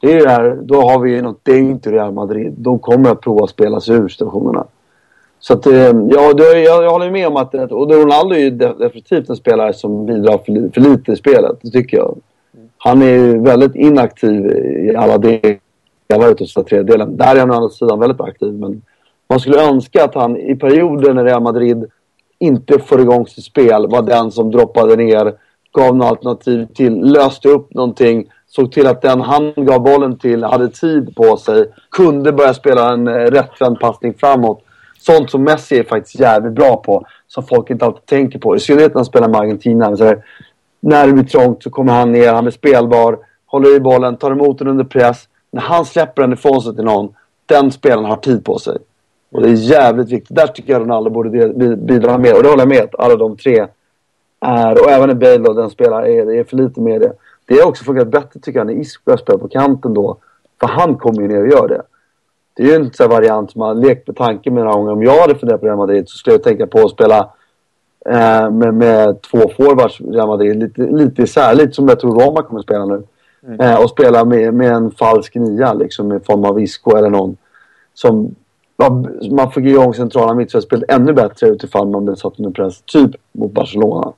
det 0.05 0.13
är 0.13 0.15
ju 0.15 0.21
det 0.21 0.31
här, 0.31 0.59
då 0.63 0.81
har 0.81 1.01
vi 1.01 1.23
något, 1.23 1.41
det 1.43 1.53
är 1.53 1.59
inte 1.59 1.93
Real 1.93 2.13
Madrid. 2.13 2.55
De 2.57 2.79
kommer 2.79 3.11
att 3.11 3.21
prova 3.21 3.45
att 3.45 3.51
spela 3.51 3.81
sig 3.81 3.97
ur 3.97 4.09
situationerna. 4.09 4.65
Så 5.41 5.53
att, 5.53 5.67
eh, 5.67 5.75
ja, 6.11 6.33
jag, 6.37 6.59
jag 6.65 6.91
håller 6.91 7.11
med 7.11 7.27
om 7.29 7.37
att, 7.37 7.55
eh, 7.55 7.63
och 7.63 7.91
Ronaldo 7.91 8.35
är 8.35 8.39
ju 8.39 8.51
definitivt 8.51 9.29
en 9.29 9.37
spelare 9.37 9.73
som 9.73 10.07
bidrar 10.07 10.39
för, 10.39 10.73
för 10.75 10.81
lite 10.81 11.13
i 11.13 11.17
spelet, 11.17 11.59
det 11.63 11.71
tycker 11.71 11.97
jag. 11.97 12.17
Han 12.79 13.03
är 13.03 13.07
ju 13.07 13.39
väldigt 13.39 13.75
inaktiv 13.75 14.47
i 14.91 14.97
alla 14.97 15.19
delar 15.19 16.31
utav 16.31 16.45
sista 16.45 16.63
tredjedelen. 16.63 17.17
Där 17.17 17.37
är 17.37 17.41
han 17.41 17.51
å 17.51 17.55
andra 17.55 17.69
sidan 17.69 18.01
väldigt 18.01 18.21
aktiv, 18.21 18.53
men 18.53 18.83
man 19.29 19.41
skulle 19.41 19.69
önska 19.69 20.05
att 20.05 20.15
han 20.15 20.37
i 20.37 20.57
perioder 20.57 21.15
när 21.15 21.25
Real 21.25 21.43
Madrid 21.43 21.85
inte 22.39 22.79
får 22.79 23.01
igång 23.01 23.27
sitt 23.27 23.45
spel 23.45 23.87
var 23.89 24.03
den 24.03 24.31
som 24.31 24.51
droppade 24.51 24.97
ner, 24.97 25.35
gav 25.75 25.97
något 25.97 26.07
alternativ 26.07 26.67
till, 26.75 27.01
löste 27.01 27.49
upp 27.49 27.75
någonting, 27.75 28.27
såg 28.47 28.73
till 28.73 28.87
att 28.87 29.03
den 29.03 29.21
han 29.21 29.53
gav 29.57 29.83
bollen 29.83 30.19
till 30.19 30.45
hade 30.45 30.69
tid 30.69 31.17
på 31.17 31.37
sig, 31.37 31.67
kunde 31.91 32.33
börja 32.33 32.55
spela 32.55 32.93
en 32.93 33.09
eh, 33.09 33.13
rättvänd 33.13 33.81
passning 33.81 34.15
framåt. 34.15 34.65
Sånt 34.99 35.31
som 35.31 35.45
Messi 35.45 35.79
är 35.79 35.85
faktiskt 35.85 36.21
jävligt 36.21 36.53
bra 36.53 36.77
på, 36.77 37.07
som 37.27 37.45
folk 37.45 37.71
inte 37.71 37.85
alltid 37.85 38.07
tänker 38.07 38.39
på. 38.39 38.57
I 38.57 38.61
synnerhet 38.61 38.95
när 38.95 38.99
han 38.99 39.05
spelar 39.05 39.29
med 39.29 39.41
Argentina. 39.41 39.97
Så 39.97 40.05
här, 40.05 40.25
när 40.81 41.07
det 41.07 41.13
blir 41.13 41.25
trångt 41.25 41.63
så 41.63 41.71
kommer 41.71 41.93
han 41.93 42.13
ner, 42.13 42.33
han 42.33 42.47
är 42.47 42.51
spelbar, 42.51 43.19
håller 43.47 43.77
i 43.77 43.81
bollen, 43.81 44.17
tar 44.17 44.31
emot 44.31 44.59
den 44.59 44.69
under 44.69 44.85
press. 44.85 45.29
När 45.51 45.63
han 45.63 45.85
släpper 45.85 46.23
den 46.23 46.33
ifrån 46.33 46.63
sig 46.63 46.75
till 46.75 46.85
någon, 46.85 47.15
den 47.47 47.73
spelaren 47.73 48.05
har 48.05 48.17
tid 48.17 48.45
på 48.45 48.59
sig. 48.59 48.79
Och 49.33 49.43
det 49.43 49.49
är 49.49 49.53
jävligt 49.53 50.13
viktigt. 50.13 50.37
Där 50.37 50.47
tycker 50.47 50.73
jag 50.73 50.83
Ronaldo 50.83 51.11
borde 51.11 51.49
bidra 51.77 52.19
mer. 52.19 52.37
Och 52.37 52.43
det 52.43 52.49
håller 52.49 52.63
jag 52.63 52.69
med 52.69 52.89
alla 52.99 53.17
de 53.17 53.37
tre 53.37 53.67
är. 54.45 54.83
Och 54.83 54.91
även 54.91 55.09
när 55.09 55.15
Bale 55.15 55.49
och 55.49 55.55
den 55.55 55.71
spelar 55.71 56.03
är, 56.03 56.27
det 56.27 56.39
är 56.39 56.45
för 56.45 56.57
lite 56.57 56.81
med 56.81 57.01
det. 57.01 57.13
Det 57.47 57.55
är 57.55 57.69
också 57.69 57.85
fungerat 57.85 58.09
bättre 58.09 58.41
tycker 58.41 58.61
jag 58.61 58.67
när 58.67 58.75
Isco 58.75 59.03
börjar 59.05 59.19
spela 59.19 59.39
på 59.39 59.49
kanten 59.49 59.95
då. 59.95 60.17
För 60.61 60.67
han 60.67 60.97
kommer 60.97 61.23
ju 61.23 61.29
ner 61.29 61.43
och 61.43 61.49
gör 61.49 61.69
det. 61.69 61.83
Det 62.57 62.63
är 62.63 62.67
ju 62.67 62.75
en 62.75 62.93
sån 62.93 63.11
variant 63.11 63.51
som 63.51 63.59
man 63.59 63.81
lekt 63.81 64.07
med 64.07 64.17
tanken 64.17 64.55
med 64.55 64.65
några 64.65 64.77
gånger. 64.77 64.93
Om 64.93 65.03
jag 65.03 65.21
hade 65.21 65.35
funderat 65.35 65.61
på 65.61 65.67
Real 65.67 65.77
Madrid 65.77 66.09
så 66.09 66.17
skulle 66.17 66.35
jag 66.35 66.43
tänka 66.43 66.67
på 66.67 66.81
att 66.81 66.91
spela 66.91 67.31
eh, 68.07 68.51
med, 68.51 68.75
med 68.75 69.23
två 69.23 69.39
forwards 69.57 70.01
Real 70.01 70.29
Madrid. 70.29 70.57
Lite, 70.57 70.83
lite 70.83 71.23
isär. 71.23 71.55
Lite 71.55 71.73
som 71.73 71.89
jag 71.89 72.01
tror 72.01 72.21
Roma 72.21 72.43
kommer 72.43 72.61
att 72.61 72.67
spela 72.67 72.85
nu. 72.85 73.03
Mm. 73.47 73.61
Eh, 73.61 73.83
och 73.83 73.91
spela 73.91 74.25
med, 74.25 74.55
med 74.55 74.73
en 74.73 74.91
falsk 74.91 75.35
nia 75.35 75.73
liksom 75.73 76.13
i 76.13 76.21
form 76.21 76.45
av 76.45 76.61
Isco 76.61 76.97
eller 76.97 77.11
någon. 77.11 77.37
Som 77.95 78.35
man 79.31 79.51
fick 79.51 79.65
igång 79.65 79.95
centrala 79.95 80.35
mittfältspelet 80.35 80.91
ännu 80.91 81.13
bättre 81.13 81.47
utifall 81.47 81.89
man 81.89 82.05
blev 82.05 82.15
satt 82.15 82.39
under 82.39 82.51
press. 82.51 82.83
Typ 82.87 83.11
mot 83.33 83.53
Barcelona. 83.53 84.13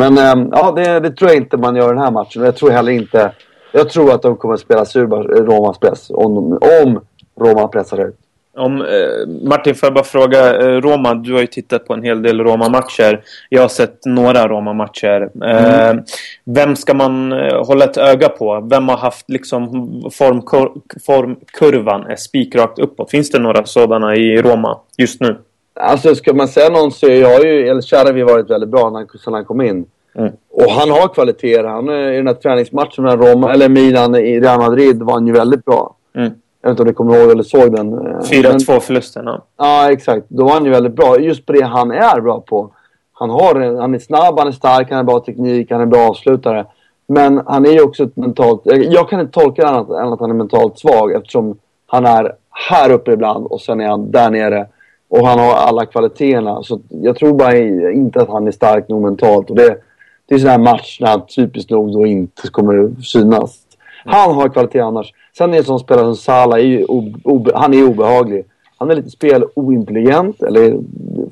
Men 0.00 0.18
äm, 0.18 0.48
ja, 0.52 0.72
det, 0.72 1.00
det, 1.00 1.10
tror 1.10 1.30
jag 1.30 1.36
inte 1.36 1.56
man 1.56 1.76
gör 1.76 1.94
den 1.94 2.02
här 2.02 2.10
matchen. 2.10 2.42
Jag 2.42 2.56
tror 2.56 2.70
heller 2.70 2.92
inte... 2.92 3.32
Jag 3.72 3.90
tror 3.90 4.14
att 4.14 4.22
de 4.22 4.36
kommer 4.36 4.54
att 4.54 4.60
spela 4.60 4.84
sur 4.84 5.06
Romas 5.44 5.78
press 5.78 6.10
om, 6.10 6.36
om 6.82 7.00
Roma 7.40 7.68
pressar 7.68 8.08
ut. 8.08 8.16
Om, 8.56 8.80
eh, 8.80 9.48
Martin, 9.48 9.74
får 9.74 9.86
jag 9.86 9.94
bara 9.94 10.04
fråga. 10.04 10.60
Eh, 10.60 10.80
Roma, 10.80 11.14
du 11.14 11.32
har 11.32 11.40
ju 11.40 11.46
tittat 11.46 11.86
på 11.86 11.94
en 11.94 12.02
hel 12.02 12.22
del 12.22 12.40
Roma-matcher. 12.40 13.22
Jag 13.48 13.62
har 13.62 13.68
sett 13.68 14.04
några 14.04 14.48
Roma-matcher. 14.48 15.30
Eh, 15.44 15.88
mm. 15.88 16.04
Vem 16.44 16.76
ska 16.76 16.94
man 16.94 17.32
eh, 17.32 17.64
hålla 17.64 17.84
ett 17.84 17.96
öga 17.96 18.28
på? 18.28 18.68
Vem 18.70 18.88
har 18.88 18.96
haft 18.96 19.30
liksom 19.30 19.70
formkur 20.12 20.70
formkurvan 21.06 22.16
spikrakt 22.16 22.78
uppåt? 22.78 23.10
Finns 23.10 23.30
det 23.30 23.38
några 23.38 23.64
sådana 23.64 24.16
i 24.16 24.42
Roma 24.42 24.78
just 24.96 25.20
nu? 25.20 25.36
Alltså, 25.74 26.14
ska 26.14 26.34
man 26.34 26.48
säga 26.48 26.68
någon 26.68 26.92
så 26.92 27.06
har 27.06 27.44
ju 27.44 27.66
El 27.68 27.82
Sharawi 27.82 28.22
varit 28.22 28.50
väldigt 28.50 28.70
bra 28.70 28.90
när, 28.90 29.18
sedan 29.18 29.34
han 29.34 29.44
kom 29.44 29.60
in. 29.60 29.86
Mm. 30.14 30.32
Och 30.50 30.70
han 30.70 30.90
har 30.90 31.08
kvaliteter. 31.08 31.64
Han, 31.64 31.88
I 31.88 32.16
den 32.16 32.26
här 32.26 32.34
träningsmatchen 32.34 33.04
med 33.04 33.24
Roma, 33.24 33.52
eller 33.52 33.68
Milan 33.68 34.14
i 34.14 34.40
Real 34.40 34.60
Madrid 34.60 35.02
var 35.02 35.12
han 35.12 35.26
ju 35.26 35.32
väldigt 35.32 35.64
bra. 35.64 35.94
Mm. 36.14 36.32
Jag 36.62 36.70
vet 36.70 36.72
inte 36.72 36.82
om 36.82 36.88
ni 36.88 36.94
kommer 36.94 37.16
ihåg 37.16 37.30
eller 37.30 37.42
såg 37.42 37.72
den. 37.72 37.98
4-2 38.20 38.80
förlusten, 38.80 39.26
ja. 39.26 39.44
Ja, 39.56 39.92
exakt. 39.92 40.26
Då 40.28 40.44
var 40.44 40.52
han 40.52 40.64
ju 40.64 40.70
väldigt 40.70 40.92
bra. 40.92 41.20
Just 41.20 41.46
på 41.46 41.52
det 41.52 41.64
han 41.64 41.90
är 41.90 42.20
bra 42.20 42.40
på. 42.40 42.70
Han, 43.12 43.30
har, 43.30 43.80
han 43.80 43.94
är 43.94 43.98
snabb, 43.98 44.38
han 44.38 44.48
är 44.48 44.52
stark, 44.52 44.90
han 44.90 44.96
har 44.96 45.04
bra 45.04 45.20
teknik, 45.20 45.70
han 45.70 45.80
är 45.80 45.86
bra 45.86 46.08
avslutare. 46.08 46.66
Men 47.06 47.42
han 47.46 47.66
är 47.66 47.70
ju 47.70 47.82
också 47.82 48.02
ett 48.02 48.16
mentalt... 48.16 48.60
Jag 48.64 49.08
kan 49.08 49.20
inte 49.20 49.40
tolka 49.40 49.62
det 49.62 49.68
annat 49.68 49.88
än 49.88 50.12
att 50.12 50.20
han 50.20 50.30
är 50.30 50.34
mentalt 50.34 50.78
svag 50.78 51.12
eftersom 51.12 51.58
han 51.86 52.06
är 52.06 52.34
här 52.50 52.90
uppe 52.90 53.12
ibland 53.12 53.46
och 53.46 53.60
sen 53.60 53.80
är 53.80 53.88
han 53.88 54.10
där 54.10 54.30
nere. 54.30 54.66
Och 55.10 55.26
han 55.26 55.38
har 55.38 55.54
alla 55.54 55.86
kvaliteterna. 55.86 56.62
Så 56.62 56.80
jag 56.88 57.16
tror 57.16 57.32
bara 57.32 57.56
inte 57.92 58.22
att 58.22 58.28
han 58.28 58.46
är 58.46 58.50
stark 58.50 58.88
nog 58.88 59.02
mentalt. 59.02 59.50
Och 59.50 59.56
det, 59.56 59.76
det 60.26 60.34
är 60.34 60.38
en 60.38 60.40
sån 60.40 60.50
här 60.50 60.58
match 60.58 60.98
när 61.00 61.08
han 61.08 61.26
typiskt 61.26 61.70
nog 61.70 61.92
då 61.92 62.06
inte 62.06 62.48
kommer 62.48 63.02
synas. 63.02 63.58
Han 64.04 64.34
har 64.34 64.48
kvalitet 64.48 64.80
annars. 64.80 65.12
Sen 65.38 65.54
är 65.54 65.58
en 65.58 65.64
sån 65.64 65.78
spelare 65.78 66.04
som 66.04 66.16
Salah, 66.16 66.58
är 66.58 66.64
ju 66.64 66.86
han 67.54 67.74
är 67.74 67.88
obehaglig. 67.88 68.44
Han 68.78 68.90
är 68.90 68.94
lite 68.94 69.10
spelointelligent, 69.10 70.42
eller 70.42 70.78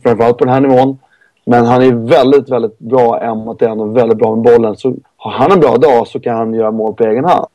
framförallt 0.02 0.38
på 0.38 0.44
den 0.44 0.54
här 0.54 0.60
nivån. 0.60 0.98
Men 1.44 1.66
han 1.66 1.82
är 1.82 1.92
väldigt, 1.92 2.50
väldigt 2.50 2.78
bra 2.78 3.20
en 3.20 3.38
mot 3.38 3.62
en 3.62 3.80
och 3.80 3.96
väldigt 3.96 4.18
bra 4.18 4.34
med 4.34 4.44
bollen. 4.44 4.76
Så 4.76 4.94
har 5.16 5.30
han 5.30 5.52
en 5.52 5.60
bra 5.60 5.76
dag 5.76 6.06
så 6.06 6.20
kan 6.20 6.36
han 6.36 6.54
göra 6.54 6.70
mål 6.70 6.94
på 6.94 7.04
egen 7.04 7.24
hand. 7.24 7.46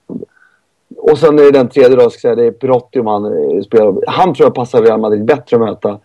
Och 0.98 1.18
sen 1.18 1.40
är 1.40 1.44
det 1.44 1.52
den 1.52 1.70
tredje 1.70 1.98
dagen, 1.98 2.12
ska 2.12 2.20
säga, 2.20 2.36
det 2.36 2.46
är 2.46 2.52
Perotti 2.52 3.00
om 3.00 3.08
han 3.08 3.26
eh, 3.26 3.62
spelar. 3.62 3.96
Han 4.08 4.34
tror 4.34 4.46
jag 4.46 4.56
passar 4.56 4.82
Real 4.82 5.00
Madrid 5.00 5.26
bättre 5.26 5.58
att 5.58 5.62
möta. 5.62 6.00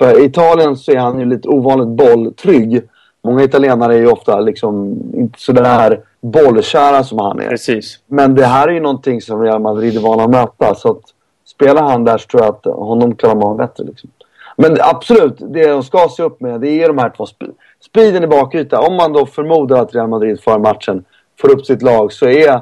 För 0.00 0.20
i 0.20 0.24
Italien 0.24 0.76
så 0.76 0.92
är 0.92 0.98
han 0.98 1.18
ju 1.18 1.24
lite 1.24 1.48
ovanligt 1.48 1.88
bolltrygg. 1.88 2.82
Många 3.22 3.42
italienare 3.42 3.94
är 3.94 3.98
ju 3.98 4.06
ofta 4.06 4.40
liksom 4.40 5.02
inte 5.14 5.40
sådär 5.40 6.00
bollkära 6.20 7.04
som 7.04 7.18
han 7.18 7.40
är. 7.40 7.48
Precis. 7.48 7.98
Men 8.06 8.34
det 8.34 8.44
här 8.44 8.68
är 8.68 8.72
ju 8.72 8.80
någonting 8.80 9.20
som 9.20 9.42
Real 9.42 9.60
Madrid 9.60 9.96
är 9.96 10.00
vana 10.00 10.22
att 10.22 10.30
möta. 10.30 10.74
Så 10.74 10.90
att 10.90 11.02
spelar 11.44 11.82
han 11.82 12.04
där 12.04 12.18
så 12.18 12.26
tror 12.26 12.42
jag 12.42 12.54
att 12.54 12.64
honom 12.64 13.14
klarar 13.14 13.34
man 13.34 13.56
bättre. 13.56 13.84
Liksom. 13.84 14.10
Men 14.56 14.76
absolut, 14.80 15.36
det 15.38 15.66
de 15.66 15.82
ska 15.82 16.08
se 16.16 16.22
upp 16.22 16.40
med 16.40 16.60
det 16.60 16.82
är 16.82 16.88
de 16.88 16.98
här 16.98 17.10
två 17.16 17.26
sp 17.32 17.40
speeden 17.84 18.24
i 18.24 18.26
bakyta. 18.26 18.80
Om 18.80 18.96
man 18.96 19.12
då 19.12 19.26
förmodar 19.26 19.82
att 19.82 19.94
Real 19.94 20.08
Madrid 20.08 20.40
för 20.40 20.58
matchen 20.58 21.04
får 21.40 21.50
upp 21.50 21.66
sitt 21.66 21.82
lag 21.82 22.12
så 22.12 22.26
är 22.26 22.60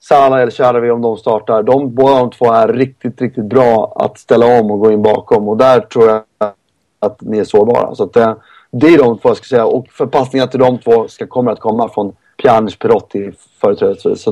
Salah 0.00 0.40
eller 0.40 0.50
Charavi 0.50 0.90
om 0.90 1.02
de 1.02 1.16
startar, 1.16 1.62
de, 1.62 1.94
båda 1.94 2.18
de 2.18 2.30
två 2.30 2.52
är 2.52 2.68
riktigt, 2.68 3.20
riktigt 3.20 3.44
bra 3.44 3.92
att 3.96 4.18
ställa 4.18 4.60
om 4.60 4.70
och 4.70 4.80
gå 4.80 4.92
in 4.92 5.02
bakom. 5.02 5.48
Och 5.48 5.56
där 5.56 5.80
tror 5.80 6.08
jag 6.08 6.22
att 6.98 7.20
ni 7.20 7.38
är 7.38 7.44
sårbara. 7.44 7.94
Så 7.94 8.04
att, 8.04 8.12
det, 8.12 8.36
det 8.70 8.86
är 8.86 8.98
de 8.98 9.18
två 9.18 9.28
jag 9.28 9.36
ska 9.36 9.44
säga. 9.44 9.66
Och 9.66 9.86
förpassningar 9.90 10.46
till 10.46 10.60
de 10.60 10.78
två 10.78 11.08
ska, 11.08 11.26
kommer 11.26 11.52
att 11.52 11.60
komma 11.60 11.88
från 11.88 12.12
Pjanic, 12.42 12.76
Perotti 12.76 13.32
företrädesvis. 13.60 14.26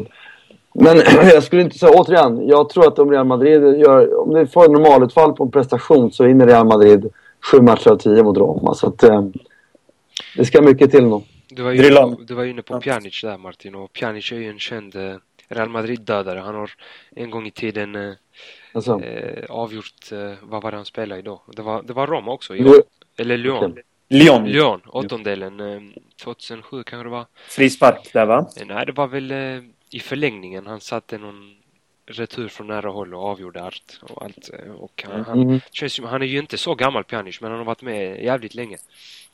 Men 0.75 0.97
jag 1.35 1.43
skulle 1.43 1.63
inte 1.63 1.79
säga, 1.79 1.93
återigen, 1.95 2.49
jag 2.49 2.69
tror 2.69 2.87
att 2.87 2.99
om 2.99 3.11
Real 3.11 3.27
Madrid 3.27 3.63
gör, 3.63 4.21
om 4.21 4.35
det 4.35 4.47
får 4.47 4.65
en 4.65 4.73
normalutfall 4.73 5.33
på 5.33 5.45
en 5.45 5.51
prestation 5.51 6.13
så 6.13 6.25
vinner 6.25 6.47
Real 6.47 6.67
Madrid 6.67 7.11
sju 7.41 7.61
matcher 7.61 7.91
av 7.91 7.97
tio 7.97 8.23
mot 8.23 8.37
Roma. 8.37 8.75
Så 8.75 8.87
att, 8.87 9.03
eh, 9.03 9.25
det 10.37 10.45
ska 10.45 10.63
mycket 10.63 10.91
till 10.91 11.05
nog. 11.05 11.25
Du 11.51 11.63
var, 11.63 11.73
inne 11.73 11.91
på, 11.91 12.17
du 12.27 12.35
var 12.35 12.45
inne 12.45 12.63
på 12.63 12.81
Pjanic 12.81 13.21
där 13.23 13.39
Martin 13.39 13.75
och 13.75 13.93
Pjanic 13.93 14.33
är 14.33 14.37
ju 14.37 14.51
en 14.51 14.59
känd 14.59 14.97
eh, 14.97 15.17
Real 15.49 15.69
Madrid-dödare. 15.69 16.39
Han 16.39 16.55
har 16.55 16.71
en 17.11 17.31
gång 17.31 17.47
i 17.47 17.51
tiden 17.51 17.95
eh, 17.95 18.13
alltså. 18.73 19.01
eh, 19.01 19.45
avgjort, 19.51 20.13
eh, 20.13 20.33
vad 20.43 20.63
var 20.63 20.71
det 20.71 20.77
han 20.77 20.87
spelade 20.87 21.19
idag? 21.19 21.41
Det 21.57 21.63
var, 21.63 21.83
det 21.83 21.93
var 21.93 22.07
Roma 22.07 22.33
också, 22.33 22.57
i, 22.57 22.83
eller 23.17 23.37
Lyon. 23.37 23.79
Lyon. 24.09 24.49
Lyon, 24.49 24.81
åttondelen. 24.87 25.93
2007 26.23 26.83
kanske 26.85 27.05
det 27.05 27.11
var. 27.11 27.27
Frispark 27.49 28.13
där 28.13 28.27
va? 28.27 28.51
Eh, 28.61 28.67
nej, 28.67 28.87
det 28.87 28.93
var 28.93 29.07
väl 29.07 29.31
eh, 29.31 29.63
i 29.91 30.01
förlängningen. 30.01 30.67
Han 30.67 30.81
satte 30.81 31.19
någon 31.19 31.55
retur 32.07 32.49
från 32.49 32.67
nära 32.67 32.91
håll 32.91 33.15
och 33.15 33.25
avgjorde 33.25 33.63
allt. 33.63 34.01
Och, 34.03 34.25
allt. 34.25 34.51
Eh, 34.53 34.73
och 34.73 35.05
han, 35.07 35.25
han, 35.25 35.43
mm. 35.43 35.61
känns, 35.73 36.01
han 36.01 36.23
är 36.23 36.27
ju 36.27 36.39
inte 36.39 36.59
så 36.59 36.75
gammal 36.75 37.05
Pjanic, 37.05 37.41
men 37.41 37.51
han 37.51 37.59
har 37.59 37.67
varit 37.67 37.83
med 37.83 38.25
jävligt 38.25 38.55
länge. 38.55 38.77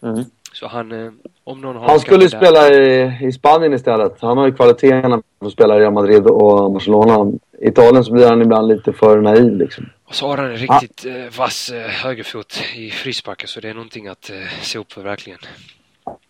Mm. 0.05 0.25
Så 0.53 0.67
han, 0.67 1.19
om 1.45 1.61
någon 1.61 1.77
har 1.77 1.89
Han 1.89 2.01
skulle 2.01 2.29
spela 2.29 2.69
i, 2.69 3.19
i 3.23 3.33
Spanien 3.33 3.73
istället. 3.73 4.17
Han 4.21 4.39
har 4.39 4.47
ju 4.47 4.55
kvaliteterna 4.55 5.23
för 5.39 5.47
att 5.47 5.53
spela 5.53 5.77
i 5.77 5.81
Real 5.81 5.93
Madrid 5.93 6.27
och 6.27 6.73
Barcelona. 6.73 7.33
I 7.61 7.69
Italien 7.69 8.05
så 8.05 8.13
blir 8.13 8.29
han 8.29 8.43
ibland 8.43 8.69
lite 8.69 8.93
för 8.93 9.21
naiv 9.21 9.57
liksom. 9.57 9.89
Och 10.05 10.15
så 10.15 10.27
har 10.27 10.37
han 10.37 10.51
en 10.51 10.57
riktigt 10.57 11.07
ah. 11.07 11.39
vass 11.39 11.73
högerfot 11.89 12.61
i 12.77 12.91
frisparkar 12.91 13.47
så 13.47 13.61
det 13.61 13.69
är 13.69 13.75
någonting 13.75 14.09
att 14.09 14.31
se 14.63 14.79
upp 14.79 14.93
för 14.93 15.03
verkligen. 15.03 15.39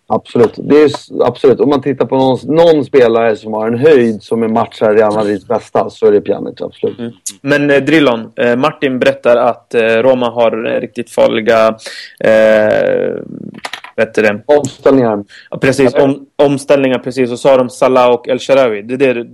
Absolut. 0.06 0.54
Det 0.56 0.82
är, 0.82 0.90
absolut. 1.24 1.60
Om 1.60 1.68
man 1.68 1.82
tittar 1.82 2.06
på 2.06 2.16
någon, 2.16 2.38
någon 2.44 2.84
spelare 2.84 3.36
som 3.36 3.52
har 3.52 3.66
en 3.66 3.78
höjd 3.78 4.22
som 4.22 4.42
är 4.42 4.48
matchar 4.48 4.94
Real 4.94 5.14
Madrids 5.14 5.48
bästa 5.48 5.90
så 5.90 6.06
är 6.06 6.12
det 6.12 6.20
Pjanic, 6.20 6.60
absolut. 6.60 6.98
Mm. 6.98 7.12
Men 7.40 7.70
eh, 7.70 7.82
Drillon, 7.82 8.32
eh, 8.36 8.56
Martin 8.56 8.98
berättar 8.98 9.36
att 9.36 9.74
eh, 9.74 9.80
Roma 9.80 10.30
har 10.30 10.74
eh, 10.74 10.80
riktigt 10.80 11.10
farliga 11.10 11.68
eh, 12.20 13.14
vet 13.96 14.14
det? 14.14 14.42
Omställningar. 14.46 15.24
Ja, 15.50 15.58
precis. 15.58 15.94
Om, 15.94 16.26
omställningar, 16.36 16.98
precis. 16.98 17.30
Och 17.30 17.38
så 17.38 17.48
har 17.48 17.58
de 17.58 17.70
Salah 17.70 18.10
och 18.10 18.28
El 18.28 18.38
Sharawi. 18.38 18.82
Det 18.82 19.06
är 19.06 19.14
det, 19.14 19.26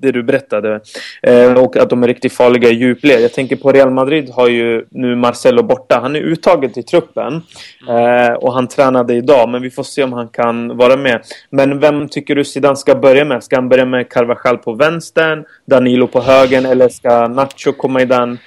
det 0.00 0.12
du 0.12 0.22
berättade. 0.22 0.80
Eh, 1.22 1.52
och 1.52 1.76
att 1.76 1.90
de 1.90 2.02
är 2.02 2.06
riktigt 2.06 2.32
farliga 2.32 2.68
i 2.68 2.74
djupled. 2.74 3.20
Jag 3.20 3.32
tänker 3.32 3.56
på 3.56 3.72
Real 3.72 3.90
Madrid 3.90 4.30
har 4.30 4.48
ju 4.48 4.86
nu 4.90 5.16
Marcelo 5.16 5.62
borta. 5.62 5.98
Han 6.02 6.16
är 6.16 6.20
uttagen 6.20 6.72
till 6.72 6.84
truppen. 6.84 7.42
Eh, 7.88 8.32
och 8.32 8.52
han 8.52 8.68
tränade 8.68 9.14
idag. 9.14 9.48
Men 9.48 9.62
vi 9.62 9.70
får 9.70 9.82
se 9.82 10.02
om 10.02 10.12
han 10.12 10.28
kan 10.28 10.76
vara 10.76 10.96
med. 10.96 11.22
Men 11.50 11.80
vem 11.80 12.08
tycker 12.08 12.34
du 12.34 12.44
Zidane 12.44 12.76
ska 12.76 12.94
börja 12.94 13.24
med? 13.24 13.44
Ska 13.44 13.56
han 13.56 13.68
börja 13.68 13.84
med 13.84 14.08
Carvajal 14.08 14.58
på 14.58 14.72
vänstern? 14.72 15.44
Danilo 15.66 16.06
på 16.06 16.20
högen? 16.20 16.66
Eller 16.66 16.88
ska 16.88 17.28
Nacho 17.28 17.72
komma 17.72 18.02
i 18.02 18.04
den? 18.04 18.38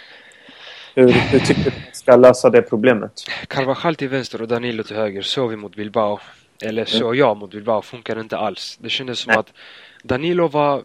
Hur, 0.96 1.12
hur 1.12 1.40
tycker 1.40 1.64
du 1.64 1.72
ska 2.06 2.16
lösa 2.16 2.50
det 2.50 2.62
problemet? 2.62 3.12
Carvajal 3.48 3.96
till 3.96 4.10
vänster 4.10 4.42
och 4.42 4.48
Danilo 4.48 4.84
till 4.84 4.96
höger. 4.96 5.22
Så 5.22 5.48
vi 5.48 5.56
mot 5.56 5.76
Bilbao. 5.76 6.20
Eller 6.62 6.86
så 6.86 7.06
mm. 7.06 7.20
jag 7.20 7.38
mot 7.38 7.52
Bilbao 7.52 7.82
funkar 7.82 8.20
inte 8.20 8.38
alls. 8.38 8.78
Det 8.82 8.90
kändes 8.90 9.20
som 9.20 9.32
Nej. 9.32 9.40
att 9.40 9.54
Danilo 10.04 10.48
var 10.48 10.84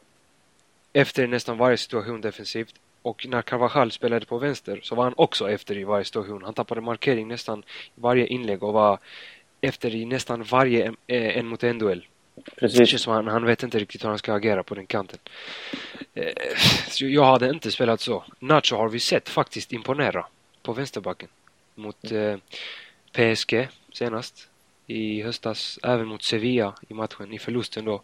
efter 0.92 1.26
nästan 1.26 1.58
varje 1.58 1.76
situation 1.76 2.20
defensivt. 2.20 2.74
Och 3.02 3.26
när 3.28 3.42
Carvajal 3.42 3.90
spelade 3.90 4.26
på 4.26 4.38
vänster 4.38 4.80
så 4.82 4.94
var 4.94 5.04
han 5.04 5.14
också 5.16 5.50
efter 5.50 5.78
i 5.78 5.84
varje 5.84 6.04
situation. 6.04 6.42
Han 6.44 6.54
tappade 6.54 6.80
markering 6.80 7.28
nästan 7.28 7.58
i 7.96 8.00
varje 8.00 8.26
inlägg 8.26 8.62
och 8.62 8.72
var 8.72 8.98
efter 9.60 9.94
i 9.94 10.04
nästan 10.04 10.42
varje 10.42 10.86
eh, 11.06 11.38
en 11.38 11.46
mot 11.46 11.62
en 11.62 11.78
duell. 11.78 12.06
Det 12.34 12.60
Precis. 12.60 12.88
känns 12.88 13.02
som 13.02 13.12
han, 13.12 13.26
han 13.26 13.44
vet 13.44 13.62
inte 13.62 13.78
riktigt 13.78 14.04
hur 14.04 14.08
han 14.08 14.18
ska 14.18 14.34
agera 14.34 14.62
på 14.62 14.74
den 14.74 14.86
kanten. 14.86 15.18
Eh, 16.14 16.32
jag 16.98 17.24
hade 17.24 17.50
inte 17.50 17.70
spelat 17.70 18.00
så. 18.00 18.24
Nacho 18.38 18.76
har 18.76 18.88
vi 18.88 19.00
sett 19.00 19.28
faktiskt 19.28 19.72
imponera 19.72 20.26
på 20.62 20.72
vänsterbacken. 20.72 21.28
Mot 21.74 22.12
eh, 22.12 22.36
PSG 23.12 23.68
senast 23.92 24.48
i 24.86 25.22
höstas, 25.22 25.78
även 25.82 26.06
mot 26.06 26.22
Sevilla 26.22 26.74
i 26.88 26.94
matchen, 26.94 27.32
i 27.32 27.38
förlusten 27.38 27.84
då. 27.84 28.02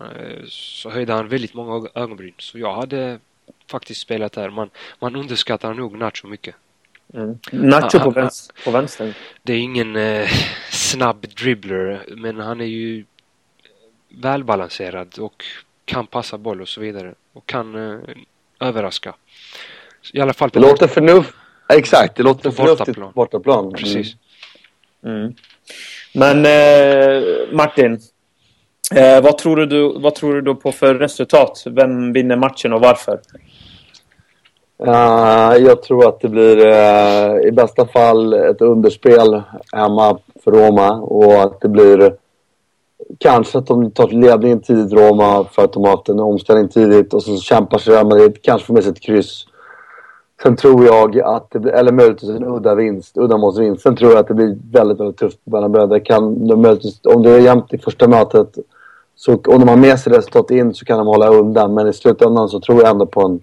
Eh, 0.00 0.44
så 0.48 0.90
höjde 0.90 1.12
han 1.12 1.28
väldigt 1.28 1.54
många 1.54 1.72
ög- 1.74 1.90
ögonbryn. 1.94 2.34
Så 2.38 2.58
jag 2.58 2.74
hade 2.74 3.18
faktiskt 3.70 4.00
spelat 4.00 4.32
där. 4.32 4.50
Man, 4.50 4.70
man 4.98 5.16
underskattar 5.16 5.74
nog 5.74 5.98
Nacho 5.98 6.26
mycket. 6.28 6.54
Mm. 7.14 7.38
Nacho 7.52 7.98
på, 7.98 8.04
Ah, 8.04 8.06
ah, 8.06 8.10
vänster, 8.10 8.64
på 8.64 8.70
vänster. 8.70 9.14
Det 9.42 9.52
är 9.52 9.58
ingen 9.58 9.96
eh, 9.96 10.28
snabb 10.70 11.28
dribbler, 11.28 12.04
men 12.16 12.38
han 12.40 12.60
är 12.60 12.64
ju 12.64 13.04
välbalanserad 14.08 15.18
och 15.18 15.44
kan 15.84 16.06
passa 16.06 16.38
boll 16.38 16.60
och 16.60 16.68
så 16.68 16.80
vidare. 16.80 17.14
Och 17.32 17.46
kan 17.46 17.74
eh, 17.74 17.98
överraska. 18.60 19.14
I 20.12 20.20
alla 20.20 20.32
fall 20.32 20.48
Det 20.48 20.60
på 20.60 20.66
låter 20.66 20.86
förnuft... 20.86 21.34
Exakt, 21.68 22.16
det 22.16 22.22
låter 22.22 22.50
förnuftigt 22.50 22.86
bortaplan. 22.86 23.12
på 23.12 23.20
bortaplan. 23.20 23.64
Mm. 23.64 23.74
Precis. 23.74 24.16
Mm. 25.04 25.34
Men 26.14 26.46
eh, 26.46 27.22
Martin. 27.52 27.98
Eh, 28.94 29.22
vad, 29.22 29.38
tror 29.38 29.56
du, 29.56 29.98
vad 29.98 30.14
tror 30.14 30.34
du 30.34 30.40
då 30.40 30.54
på 30.54 30.72
för 30.72 30.94
resultat? 30.94 31.62
Vem 31.66 32.12
vinner 32.12 32.36
matchen 32.36 32.72
och 32.72 32.80
varför? 32.80 33.20
Eh, 34.86 35.64
jag 35.64 35.82
tror 35.82 36.08
att 36.08 36.20
det 36.20 36.28
blir 36.28 36.66
eh, 36.66 37.48
i 37.48 37.52
bästa 37.52 37.86
fall 37.86 38.32
ett 38.32 38.60
underspel 38.60 39.42
hemma 39.72 40.18
för 40.44 40.50
Roma 40.50 40.92
och 40.92 41.42
att 41.42 41.60
det 41.60 41.68
blir 41.68 42.16
kanske 43.18 43.58
att 43.58 43.66
de 43.66 43.90
tar 43.90 44.08
ledningen 44.08 44.60
tidigt 44.60 44.92
Roma 44.92 45.44
för 45.44 45.64
att 45.64 45.72
de 45.72 45.84
har 45.84 45.90
haft 45.90 46.08
en 46.08 46.20
omställning 46.20 46.68
tidigt 46.68 47.14
och 47.14 47.22
så 47.22 47.36
kämpar 47.36 47.78
sig 47.78 47.94
Real 47.94 48.06
Madrid, 48.06 48.42
kanske 48.42 48.66
får 48.66 48.74
med 48.74 48.82
sig 48.82 48.92
ett 48.92 49.00
kryss. 49.00 49.46
Sen 50.44 50.56
tror 50.56 50.86
jag 50.86 51.18
att 51.20 51.50
det 51.50 51.58
blir, 51.58 51.72
eller 51.72 51.92
möjligtvis 51.92 52.30
en 52.30 52.44
udda 52.44 52.74
vinst, 52.74 53.16
uddamålsvinst. 53.16 53.82
Sen 53.82 53.96
tror 53.96 54.10
jag 54.10 54.20
att 54.20 54.28
det 54.28 54.34
blir 54.34 54.58
väldigt, 54.72 55.00
väldigt 55.00 55.18
tufft 55.18 55.38
Bernabéu. 55.44 55.86
Det 55.86 56.00
kan, 56.00 56.48
de 56.48 56.62
möjligtvis, 56.62 57.00
om 57.04 57.22
det 57.22 57.30
är 57.30 57.38
jämnt 57.38 57.72
i 57.72 57.78
första 57.78 58.08
mötet 58.08 58.48
så 59.16 59.32
om 59.32 59.60
de 59.60 59.68
har 59.68 59.76
med 59.76 60.00
sig 60.00 60.12
resultat 60.12 60.50
in 60.50 60.74
så 60.74 60.84
kan 60.84 60.98
de 60.98 61.06
hålla 61.06 61.28
undan. 61.28 61.74
Men 61.74 61.88
i 61.88 61.92
slutändan 61.92 62.48
så 62.48 62.60
tror 62.60 62.82
jag 62.82 62.90
ändå 62.90 63.06
på 63.06 63.20
en 63.22 63.40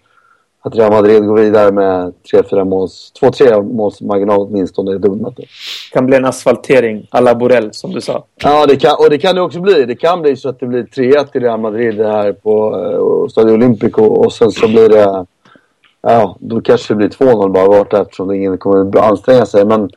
att 0.63 0.75
Real 0.75 0.91
Madrid 0.91 1.27
går 1.27 1.37
vidare 1.37 1.71
med 1.71 2.13
3-4 2.33 2.65
måls, 2.65 3.13
2-3 3.21 3.73
måls 3.73 4.01
marginal 4.01 4.39
åtminstone 4.39 4.91
i 4.91 4.97
dubbelmötet. 4.97 5.45
kan 5.93 6.05
bli 6.05 6.17
en 6.17 6.25
asfaltering 6.25 7.07
alla 7.09 7.35
Borrell, 7.35 7.73
som 7.73 7.91
du 7.91 8.01
sa. 8.01 8.23
Ja, 8.43 8.65
det 8.65 8.75
kan, 8.75 8.95
och 8.99 9.09
det 9.09 9.17
kan 9.17 9.35
det 9.35 9.41
också 9.41 9.59
bli. 9.59 9.85
Det 9.85 9.95
kan 9.95 10.21
bli 10.21 10.35
så 10.35 10.49
att 10.49 10.59
det 10.59 10.65
blir 10.65 10.83
3-1 10.83 11.25
till 11.25 11.41
Real 11.41 11.59
Madrid 11.59 11.99
här 11.99 12.33
på 12.33 12.75
uh, 12.75 13.27
Stadio 13.27 13.53
Olimpico 13.53 14.03
och 14.03 14.33
sen 14.33 14.51
så 14.51 14.67
blir 14.67 14.89
det... 14.89 15.25
Ja, 16.01 16.37
då 16.39 16.61
kanske 16.61 16.93
det 16.93 16.97
blir 16.97 17.09
2-0 17.09 17.51
bara 17.51 17.67
vart 17.67 17.93
eftersom 17.93 18.31
ingen 18.31 18.57
kommer 18.57 18.89
att 18.89 19.11
anstränga 19.11 19.45
sig. 19.45 19.65
Men 19.65 19.89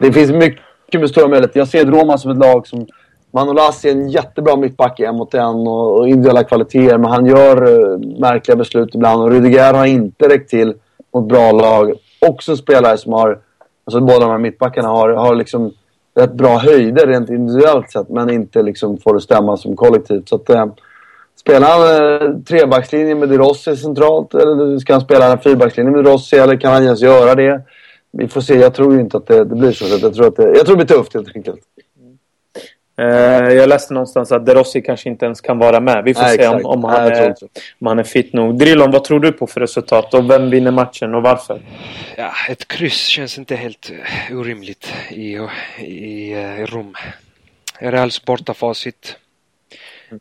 det 0.00 0.12
finns 0.12 0.30
mycket 0.30 1.00
med 1.00 1.10
stora 1.10 1.28
möjligheter. 1.28 1.60
Jag 1.60 1.68
ser 1.68 1.84
Roma 1.84 2.18
som 2.18 2.30
ett 2.30 2.38
lag 2.38 2.66
som... 2.66 2.86
Manolas 3.30 3.84
är 3.84 3.90
en 3.90 4.08
jättebra 4.08 4.56
mittback 4.56 5.00
i 5.00 5.04
en 5.04 5.16
mot 5.16 5.34
en 5.34 5.44
och, 5.44 5.98
och 5.98 6.08
individuella 6.08 6.44
kvaliteter 6.44 6.98
men 6.98 7.10
han 7.10 7.26
gör 7.26 7.68
uh, 7.68 7.98
märkliga 8.18 8.56
beslut 8.56 8.94
ibland 8.94 9.22
och 9.22 9.30
Rudiger 9.30 9.74
har 9.74 9.86
inte 9.86 10.28
räckt 10.28 10.50
till 10.50 10.74
mot 11.14 11.28
bra 11.28 11.52
lag. 11.52 11.92
Också 12.20 12.56
spelare 12.56 12.98
som 12.98 13.12
har... 13.12 13.38
Alltså 13.84 14.00
båda 14.00 14.18
de 14.18 14.30
här 14.30 14.38
mittbackarna 14.38 14.88
har, 14.88 15.10
har 15.10 15.34
liksom 15.34 15.72
rätt 16.14 16.32
bra 16.32 16.58
höjder 16.58 17.06
rent 17.06 17.30
individuellt 17.30 17.90
sett 17.90 18.08
men 18.08 18.30
inte 18.30 18.62
liksom 18.62 18.98
får 18.98 19.14
det 19.14 19.20
stämma 19.20 19.56
som 19.56 19.76
kollektivt. 19.76 20.28
Så 20.28 20.36
att, 20.36 20.50
uh, 20.50 20.66
spelar 21.40 21.68
han 21.68 21.82
eh, 21.82 22.38
trebackslinjen 22.44 23.18
med 23.18 23.28
De 23.28 23.38
Rossi 23.38 23.76
centralt 23.76 24.34
eller 24.34 24.78
ska 24.78 24.92
han 24.92 25.00
spela 25.00 25.32
en 25.32 25.38
fyrbackslinje 25.38 25.90
med 25.90 26.04
De 26.04 26.10
Rossi 26.10 26.36
eller 26.36 26.60
kan 26.60 26.72
han 26.72 26.84
ens 26.84 27.02
göra 27.02 27.34
det? 27.34 27.62
Vi 28.12 28.28
får 28.28 28.40
se. 28.40 28.54
Jag 28.54 28.74
tror 28.74 28.94
ju 28.94 29.00
inte 29.00 29.16
att 29.16 29.26
det, 29.26 29.44
det 29.44 29.54
blir 29.54 29.72
så. 29.72 29.84
jag, 29.84 30.14
tror 30.14 30.26
att 30.26 30.36
det, 30.36 30.42
jag 30.42 30.66
tror 30.66 30.76
det 30.76 30.84
blir 30.84 30.96
tufft 30.96 31.14
helt 31.14 31.36
enkelt. 31.36 31.60
Eh, 32.98 33.54
jag 33.54 33.68
läste 33.68 33.94
någonstans 33.94 34.32
att 34.32 34.46
De 34.46 34.54
Rossi 34.54 34.82
kanske 34.82 35.08
inte 35.08 35.24
ens 35.24 35.40
kan 35.40 35.58
vara 35.58 35.80
med. 35.80 36.04
Vi 36.04 36.14
får 36.14 36.22
Nej, 36.22 36.38
se 36.38 36.48
om, 36.48 36.64
om, 36.64 36.80
Nej, 36.80 36.90
han 36.90 37.14
tror 37.14 37.26
är, 37.26 37.36
om 37.78 37.86
han 37.86 37.98
är 37.98 38.04
fit 38.04 38.32
nog. 38.32 38.58
Drillon, 38.58 38.90
vad 38.90 39.04
tror 39.04 39.20
du 39.20 39.32
på 39.32 39.46
för 39.46 39.60
resultat? 39.60 40.14
Och 40.14 40.30
vem 40.30 40.50
vinner 40.50 40.70
matchen 40.70 41.14
och 41.14 41.22
varför? 41.22 41.60
Ja, 42.16 42.32
ett 42.48 42.68
kryss 42.68 43.06
känns 43.06 43.38
inte 43.38 43.56
helt 43.56 43.92
eh, 44.30 44.38
orimligt 44.38 44.92
i, 45.10 45.38
i, 45.78 46.32
eh, 46.32 46.66
Rom. 46.66 46.94
Reals 47.78 48.24
bortafacit. 48.24 49.16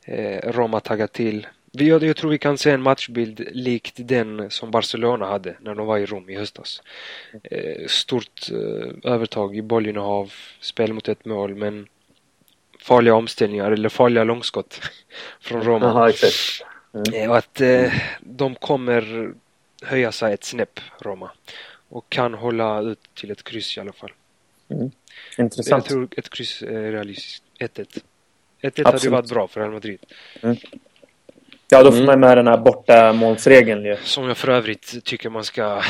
Eh, 0.05 0.51
Roma 0.51 0.79
taggar 0.79 1.07
till. 1.07 1.47
Vi, 1.71 1.87
jag, 1.89 2.03
jag 2.03 2.15
tror 2.15 2.31
vi 2.31 2.37
kan 2.37 2.57
se 2.57 2.71
en 2.71 2.81
matchbild 2.81 3.47
likt 3.51 3.93
den 3.97 4.49
som 4.49 4.71
Barcelona 4.71 5.25
hade 5.25 5.55
när 5.61 5.75
de 5.75 5.87
var 5.87 5.97
i 5.97 6.05
Rom 6.05 6.29
i 6.29 6.35
höstas. 6.35 6.81
Eh, 7.43 7.87
stort 7.87 8.49
eh, 8.51 9.11
övertag 9.11 9.57
i 9.57 9.61
bollinnehav, 9.61 10.33
spel 10.59 10.93
mot 10.93 11.07
ett 11.07 11.25
mål 11.25 11.55
men 11.55 11.87
farliga 12.79 13.15
omställningar 13.15 13.71
eller 13.71 13.89
farliga 13.89 14.23
långskott 14.23 14.81
från 15.41 15.63
Roma. 15.63 15.85
Jaha, 15.85 16.09
exakt. 16.09 16.35
Eh, 17.13 17.29
Och 17.29 17.37
att 17.37 17.61
de 18.19 18.55
kommer 18.55 19.33
höja 19.83 20.11
sig 20.11 20.33
ett 20.33 20.43
snäpp, 20.43 20.79
Roma. 20.99 21.31
Och 21.89 22.09
kan 22.09 22.33
hålla 22.33 22.81
ut 22.81 22.99
till 23.13 23.31
ett 23.31 23.43
kryss 23.43 23.77
i 23.77 23.79
alla 23.79 23.93
fall. 23.93 24.11
Jag 24.67 24.91
Intressant. 25.37 25.85
tror 25.85 26.07
ett 26.17 26.29
kryss 26.29 26.61
är 26.61 26.91
realistiskt. 26.91 27.43
1-1. 27.59 27.99
1-1 28.63 28.86
hade 28.86 28.97
ju 28.97 29.10
varit 29.10 29.30
bra 29.30 29.47
för 29.47 29.60
Real 29.60 29.71
Madrid. 29.73 29.99
Ja, 31.69 31.84
då 31.84 31.91
får 31.91 31.97
Mm. 31.97 32.06
man 32.06 32.19
med 32.19 32.38
den 32.38 32.47
här 32.47 32.58
borta 32.58 33.13
målsregeln 33.13 33.86
ju. 33.86 33.95
Som 34.04 34.28
jag 34.28 34.38
för 34.38 34.47
övrigt 34.47 35.06
tycker 35.06 35.30
man 35.30 35.43
ska 35.43 35.82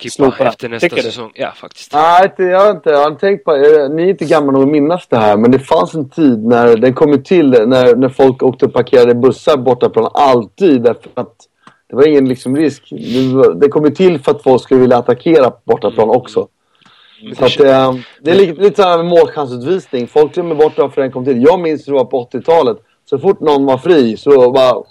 skippa 0.00 0.10
Slopa. 0.10 0.44
efter 0.48 0.68
nästa 0.68 0.88
Tycker 0.88 0.96
du? 1.02 1.02
säsong. 1.02 1.30
Ja, 1.34 1.52
faktiskt. 1.56 1.92
Nej, 1.92 2.24
inte- 2.24 2.42
jag 2.42 2.60
har 2.60 2.70
inte, 2.70 2.90
jag 2.90 3.10
har 3.10 3.14
tänkt 3.14 3.44
på 3.44 3.52
Ni 3.94 4.02
är 4.02 4.08
inte 4.08 4.24
gamla 4.24 4.52
nog 4.52 4.62
att 4.62 4.68
minnas 4.68 5.06
det 5.08 5.16
här, 5.16 5.36
men 5.36 5.50
det 5.50 5.58
fanns 5.58 5.94
en 5.94 6.08
tid 6.10 6.44
när 6.44 6.76
den 6.76 6.94
kom 6.94 7.22
till 7.22 7.50
när, 7.50 7.96
när 7.96 8.08
folk 8.08 8.42
åkte 8.42 8.64
och 8.66 8.72
parkerade 8.72 9.14
bussar 9.14 9.56
bortaplan. 9.56 10.10
Alltid 10.14 10.82
därför 10.82 11.10
att 11.14 11.34
det 11.88 11.96
var 11.96 12.08
ingen 12.08 12.28
liksom 12.28 12.56
risk. 12.56 12.82
Det, 13.56 13.68
kom 13.68 13.84
ju 13.84 13.90
till 13.90 14.18
för 14.20 14.30
att 14.32 14.42
folk 14.42 14.62
skulle 14.62 14.80
vilja 14.80 14.96
attackera 14.96 15.52
bortaplan 15.64 16.10
också. 16.10 16.48
Men 17.22 17.34
Så 17.36 17.44
att, 17.44 17.58
det, 17.58 17.70
eh, 17.72 17.94
det 18.20 18.30
är 18.30 18.34
lite, 18.34 18.62
lite 18.62 18.82
såhär 18.82 18.96
med 18.96 19.06
målchansutvisning. 19.06 20.06
Folk 20.06 20.34
glömmer 20.34 20.54
bort 20.54 20.72
varför 20.78 21.00
den 21.02 21.12
kom 21.12 21.24
till. 21.24 21.42
Jag 21.42 21.60
minns 21.60 21.88
hur 21.88 21.92
det 21.92 21.98
var 21.98 22.04
på 22.04 22.28
80-talet. 22.32 22.76
Så 23.10 23.18
fort 23.18 23.40
någon 23.40 23.66
var 23.66 23.78
fri 23.78 24.16
så 24.16 24.50
bara 24.50 24.82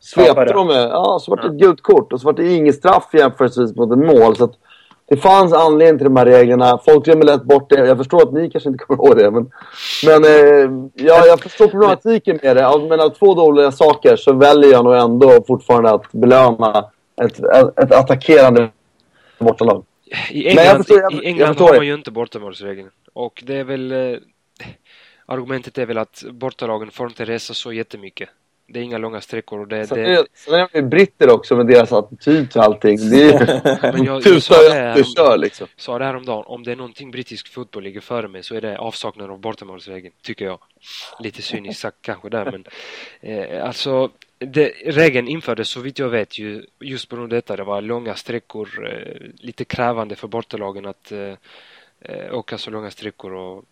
svepte 0.00 0.34
de 0.52 0.66
med. 0.66 0.88
Ja, 0.90 1.18
så 1.22 1.30
var 1.30 1.42
det 1.42 1.48
ett 1.48 1.52
gult 1.60 1.82
kort 1.82 2.12
och 2.12 2.20
så 2.20 2.26
var 2.26 2.32
det 2.32 2.54
inget 2.54 2.74
straff 2.74 3.08
jämförelsevis 3.12 3.76
mot 3.76 3.92
ett 3.92 3.98
mål. 3.98 4.36
Så 4.36 4.44
att 4.44 4.52
det 5.08 5.16
fanns 5.16 5.52
anledning 5.52 5.98
till 5.98 6.04
de 6.04 6.16
här 6.16 6.26
reglerna. 6.26 6.78
Folk 6.84 7.04
glömmer 7.04 7.24
lätt 7.24 7.42
bort 7.42 7.70
det. 7.70 7.86
Jag 7.86 7.98
förstår 7.98 8.22
att 8.22 8.32
ni 8.32 8.50
kanske 8.50 8.70
inte 8.70 8.84
kommer 8.84 9.04
ihåg 9.06 9.16
det. 9.18 9.30
Men, 9.30 9.50
men 10.06 10.24
eh, 10.24 10.70
ja, 11.06 11.26
jag 11.26 11.40
förstår 11.40 11.66
problematiken 11.68 12.38
med 12.42 12.56
det. 12.56 12.66
Av- 12.68 12.82
Mellan 12.88 13.10
två 13.10 13.34
dåliga 13.34 13.72
saker 13.72 14.16
så 14.16 14.32
väljer 14.32 14.70
jag 14.72 14.84
nog 14.84 14.94
ändå 14.96 15.44
fortfarande 15.46 15.90
att 15.90 16.12
belöna 16.12 16.84
ett, 17.22 17.38
ett, 17.44 17.78
ett 17.78 17.92
attackerande 17.92 18.68
bortalag. 19.38 19.84
I 20.30 20.42
jag 20.42 20.50
England, 20.50 20.76
förstår- 20.76 21.00
jag- 21.02 21.12
i 21.24 21.26
England 21.26 21.58
har 21.60 21.76
man 21.76 21.86
ju 21.86 21.94
inte 21.94 22.10
bortamålsregeln. 22.10 22.90
Och 23.12 23.42
det 23.46 23.54
är 23.54 23.64
väl... 23.64 23.92
Eh, 23.92 24.18
argumentet 25.26 25.78
är 25.78 25.86
väl 25.86 25.98
att 25.98 26.24
bortalagen 26.30 26.90
får 26.90 27.06
inte 27.08 27.24
resa 27.24 27.54
så 27.54 27.72
jättemycket. 27.72 28.28
Det 28.66 28.78
är 28.78 28.82
inga 28.82 28.98
långa 28.98 29.20
sträckor 29.20 29.60
och 29.60 29.68
det... 29.68 29.86
Sen 29.86 29.98
det 29.98 30.12
är, 30.14 30.26
sen 30.34 30.54
är 30.54 30.68
det 30.72 30.82
britter 30.82 31.30
också 31.30 31.56
med 31.56 31.66
deras 31.66 31.92
attityd 31.92 32.50
till 32.50 32.60
allting. 32.60 33.10
Det 33.10 33.22
är 33.32 33.92
Men 33.92 34.04
jag- 34.04 34.22
jag 34.26 34.42
sa 34.42 34.54
det 34.68 34.92
och 35.00 35.06
kör 35.16 35.38
liksom. 35.38 35.66
sa 35.76 35.98
det 35.98 36.04
häromdagen, 36.04 36.44
om 36.46 36.62
det 36.62 36.72
är 36.72 36.76
någonting 36.76 37.10
brittisk 37.10 37.52
fotboll 37.52 37.82
ligger 37.82 38.00
före 38.00 38.28
med 38.28 38.44
så 38.44 38.54
är 38.54 38.60
det 38.60 38.78
avsaknaden 38.78 39.32
av 39.32 39.40
bortamålsregeln, 39.40 40.14
tycker 40.22 40.44
jag. 40.44 40.58
Lite 41.20 41.42
cyniskt 41.42 41.80
sagt 41.80 41.96
kanske 42.00 42.28
där, 42.28 42.44
men 42.52 42.64
eh, 43.20 43.66
alltså 43.66 44.10
det, 44.46 44.68
regeln 44.86 45.28
infördes 45.28 45.68
så 45.68 45.80
vitt 45.80 45.98
jag 45.98 46.08
vet 46.08 46.38
ju 46.38 46.66
just 46.80 47.08
på 47.08 47.16
grund 47.16 47.32
av 47.32 47.36
detta. 47.36 47.56
Det 47.56 47.64
var 47.64 47.80
långa 47.82 48.14
sträckor, 48.14 48.88
eh, 48.92 49.20
lite 49.38 49.64
krävande 49.64 50.16
för 50.16 50.28
bortalagen 50.28 50.86
att 50.86 51.12
eh, 51.12 51.34
eh, 52.00 52.34
åka 52.34 52.58
så 52.58 52.70
långa 52.70 52.90
sträckor 52.90 53.32
och 53.34 53.64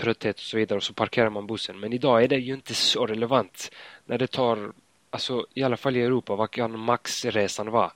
trötthet 0.00 0.36
och 0.36 0.42
så 0.42 0.56
vidare 0.56 0.76
och 0.76 0.82
så 0.82 0.92
parkerar 0.94 1.30
man 1.30 1.46
bussen. 1.46 1.80
Men 1.80 1.92
idag 1.92 2.22
är 2.24 2.28
det 2.28 2.36
ju 2.36 2.54
inte 2.54 2.74
så 2.74 3.06
relevant 3.06 3.70
när 4.06 4.18
det 4.18 4.26
tar, 4.26 4.72
alltså 5.10 5.46
i 5.54 5.62
alla 5.62 5.76
fall 5.76 5.96
i 5.96 6.02
Europa, 6.02 6.36
vad 6.36 6.50
kan 6.50 6.78
maxresan 6.78 7.70
vara? 7.70 7.92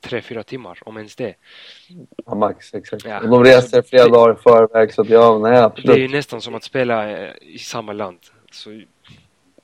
Tre, 0.00 0.22
fyra 0.22 0.42
timmar, 0.42 0.78
om 0.84 0.96
ens 0.96 1.16
det. 1.16 1.34
Ja, 2.26 2.34
Max, 2.34 2.74
exakt. 2.74 3.04
Ja. 3.04 3.20
Och 3.20 3.28
de 3.28 3.44
reser 3.44 3.82
flera 3.82 4.04
Det- 4.04 4.10
dagar 4.10 4.34
i 4.34 4.42
förväg 4.42 4.94
så 4.94 5.02
att 5.02 5.08
ja, 5.08 5.38
nej 5.38 5.50
Det 5.52 5.56
är 5.56 5.60
ju 5.60 5.64
absolut. 5.66 6.10
nästan 6.10 6.40
som 6.40 6.54
att 6.54 6.64
spela 6.64 7.10
eh, 7.10 7.32
i 7.42 7.58
samma 7.58 7.92
land. 7.92 8.18
Så 8.50 8.82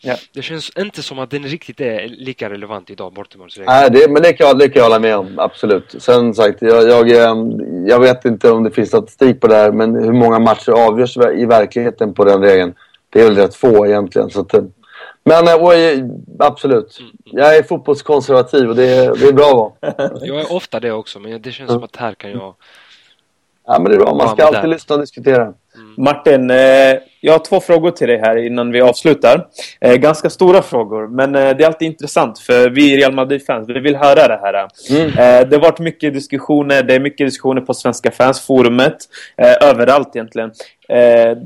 Ja. 0.05 0.17
Det 0.33 0.43
känns 0.43 0.71
inte 0.79 1.03
som 1.03 1.19
att 1.19 1.31
den 1.31 1.43
riktigt 1.43 1.81
är 1.81 2.09
lika 2.09 2.51
relevant 2.51 2.91
idag, 2.91 3.13
bortamålsregeln. 3.13 3.73
Nej, 3.73 3.91
det, 3.91 4.11
men 4.11 4.23
det 4.23 4.33
kan, 4.33 4.59
det 4.59 4.69
kan 4.69 4.81
jag 4.81 4.85
hålla 4.85 4.99
med 4.99 5.17
om. 5.17 5.39
Absolut. 5.39 5.95
Sen 5.99 6.35
sagt, 6.35 6.63
jag, 6.63 6.89
jag, 6.89 7.11
ehm, 7.11 7.87
jag 7.87 8.01
vet 8.01 8.25
inte 8.25 8.51
om 8.51 8.63
det 8.63 8.71
finns 8.71 8.89
statistik 8.89 9.41
på 9.41 9.47
det 9.47 9.55
här, 9.55 9.73
men 9.73 9.95
hur 9.95 10.13
många 10.13 10.39
matcher 10.39 10.73
avgörs 10.73 11.17
i 11.17 11.47
verkligheten 11.47 12.15
på 12.15 12.25
den 12.25 12.43
regeln? 12.43 12.75
Det 13.11 13.21
är 13.21 13.25
väl 13.25 13.37
rätt 13.37 13.55
få 13.55 13.87
egentligen. 13.87 14.31
Så 14.31 14.41
att, 14.41 14.55
eh, 14.55 14.63
men 15.25 15.61
och, 15.61 15.75
eh, 15.75 16.05
absolut. 16.39 16.99
Mm, 16.99 17.11
mm. 17.11 17.45
Jag 17.45 17.57
är 17.57 17.63
fotbollskonservativ 17.63 18.69
och 18.69 18.77
det 18.77 18.89
är, 18.89 19.15
det 19.17 19.29
är 19.29 19.33
bra 19.33 19.49
att 19.49 19.97
vara. 19.97 20.11
Jag 20.27 20.41
är 20.41 20.53
ofta 20.53 20.81
det 20.81 20.93
också, 20.93 21.19
men 21.19 21.43
det 21.43 21.53
känns 21.53 21.71
som 21.71 21.83
att 21.83 21.97
här 21.97 22.15
kan 22.15 22.31
jag... 22.31 22.55
Ja, 23.67 23.79
men 23.79 23.85
det 23.85 23.95
är 23.95 23.99
bra. 23.99 24.15
Man 24.15 24.29
ska 24.29 24.47
alltid 24.47 24.71
lyssna 24.71 24.95
och 24.95 25.01
diskutera. 25.01 25.43
Mm. 25.43 25.55
Martin, 25.97 26.51
eh, 26.51 26.57
jag 27.25 27.33
har 27.33 27.39
två 27.39 27.61
frågor 27.61 27.91
till 27.91 28.09
dig 28.09 28.19
här 28.19 28.37
innan 28.37 28.73
vi 28.73 28.81
avslutar. 28.81 29.47
Eh, 29.81 29.95
ganska 29.95 30.31
stora 30.31 30.63
frågor, 30.63 31.09
men 31.09 31.35
eh, 31.35 31.57
det 31.57 31.65
är 31.65 31.67
alltid 31.67 31.87
intressant 31.87 32.39
för 32.39 32.71
vi 32.71 32.97
Real 32.97 33.13
Madrid-fans, 33.13 33.69
vi 33.69 33.81
vill 33.81 33.97
höra 33.97 34.29
det 34.29 34.41
här. 34.43 34.69
Mm. 34.91 35.07
Eh, 35.07 35.49
det 35.49 35.57
har 35.57 35.61
varit 35.61 35.79
mycket 35.79 36.15
diskussioner, 36.15 36.83
det 36.83 36.95
är 36.95 37.01
mycket 37.01 37.27
diskussioner 37.27 37.61
på 37.61 37.75
Svenska 37.75 38.11
fansforumet, 38.11 38.97
eh, 39.37 39.69
överallt 39.69 40.17
egentligen. 40.17 40.53
Eh, 40.89 41.39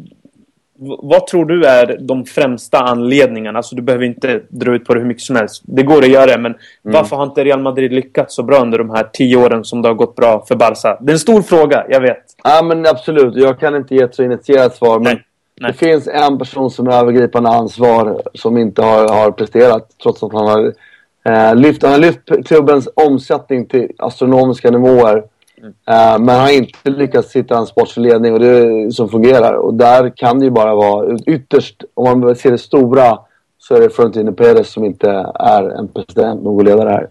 vad 0.79 1.27
tror 1.27 1.45
du 1.45 1.65
är 1.65 1.99
de 2.01 2.25
främsta 2.25 2.79
anledningarna? 2.79 3.59
Alltså 3.59 3.77
du 3.77 3.83
behöver 3.83 4.05
inte 4.05 4.41
dra 4.49 4.75
ut 4.75 4.85
på 4.85 4.95
det 4.95 5.01
hur 5.01 5.07
mycket 5.07 5.23
som 5.23 5.37
helst. 5.37 5.63
Det 5.67 5.83
går 5.83 5.99
att 5.99 6.09
göra 6.09 6.39
men 6.39 6.53
mm. 6.53 6.59
varför 6.83 7.17
har 7.17 7.25
inte 7.25 7.45
Real 7.45 7.61
Madrid 7.61 7.93
lyckats 7.93 8.35
så 8.35 8.43
bra 8.43 8.63
under 8.63 8.79
de 8.79 8.91
här 8.91 9.09
tio 9.13 9.37
åren 9.37 9.65
som 9.65 9.83
det 9.83 9.89
har 9.89 9.95
gått 9.95 10.17
bra 10.17 10.45
för 10.49 10.57
Barca? 10.57 10.99
Det 11.01 11.11
är 11.11 11.15
en 11.15 11.19
stor 11.19 11.43
fråga, 11.43 11.87
jag 11.89 12.01
vet. 12.01 12.25
Ja 12.45 12.63
men 12.63 12.87
absolut. 12.87 13.37
Jag 13.37 13.61
kan 13.61 13.77
inte 13.77 13.95
ge 13.95 14.03
ett 14.03 14.15
så 14.15 14.23
initierat 14.23 14.77
svar. 14.77 14.99
Men 14.99 15.15
Nej. 15.15 15.23
Det 15.61 15.73
finns 15.73 16.09
en 16.09 16.39
person 16.39 16.71
som 16.71 16.87
har 16.87 16.95
övergripande 16.95 17.51
ansvar 17.51 18.23
som 18.35 18.59
inte 18.59 18.83
har, 18.83 19.09
har 19.09 19.31
presterat 19.31 19.89
trots 20.03 20.23
att 20.23 20.33
han 20.33 20.47
har 20.47 20.73
eh, 21.29 21.55
lyft, 21.55 21.83
han 21.83 21.93
har 21.93 21.99
lyft 21.99 22.47
klubbens 22.47 22.89
omsättning 22.95 23.67
till 23.67 23.93
astronomiska 23.99 24.71
nivåer. 24.71 25.23
Uh, 25.63 26.19
men 26.19 26.41
har 26.41 26.57
inte 26.57 26.91
lyckats 26.91 27.37
hitta 27.37 27.59
en 27.59 27.67
sportslig 27.67 28.13
ledning 28.13 28.33
och 28.33 28.41
det, 28.41 28.93
som 28.95 29.09
fungerar. 29.09 29.55
Och 29.55 29.75
där 29.75 30.17
kan 30.17 30.39
det 30.39 30.45
ju 30.45 30.51
bara 30.51 30.75
vara 30.75 31.17
ytterst, 31.27 31.85
om 31.95 32.21
man 32.21 32.37
ser 32.37 32.51
det 32.51 32.59
stora, 32.59 33.19
så 33.59 33.75
är 33.75 33.81
det 33.81 33.91
Florentino 33.91 34.33
Perez 34.33 34.69
som 34.69 34.85
inte 34.85 35.11
är 35.35 35.79
en 35.79 35.89
president, 35.89 36.43
någon 36.43 36.65
ledare 36.65 36.91
här. 36.91 37.09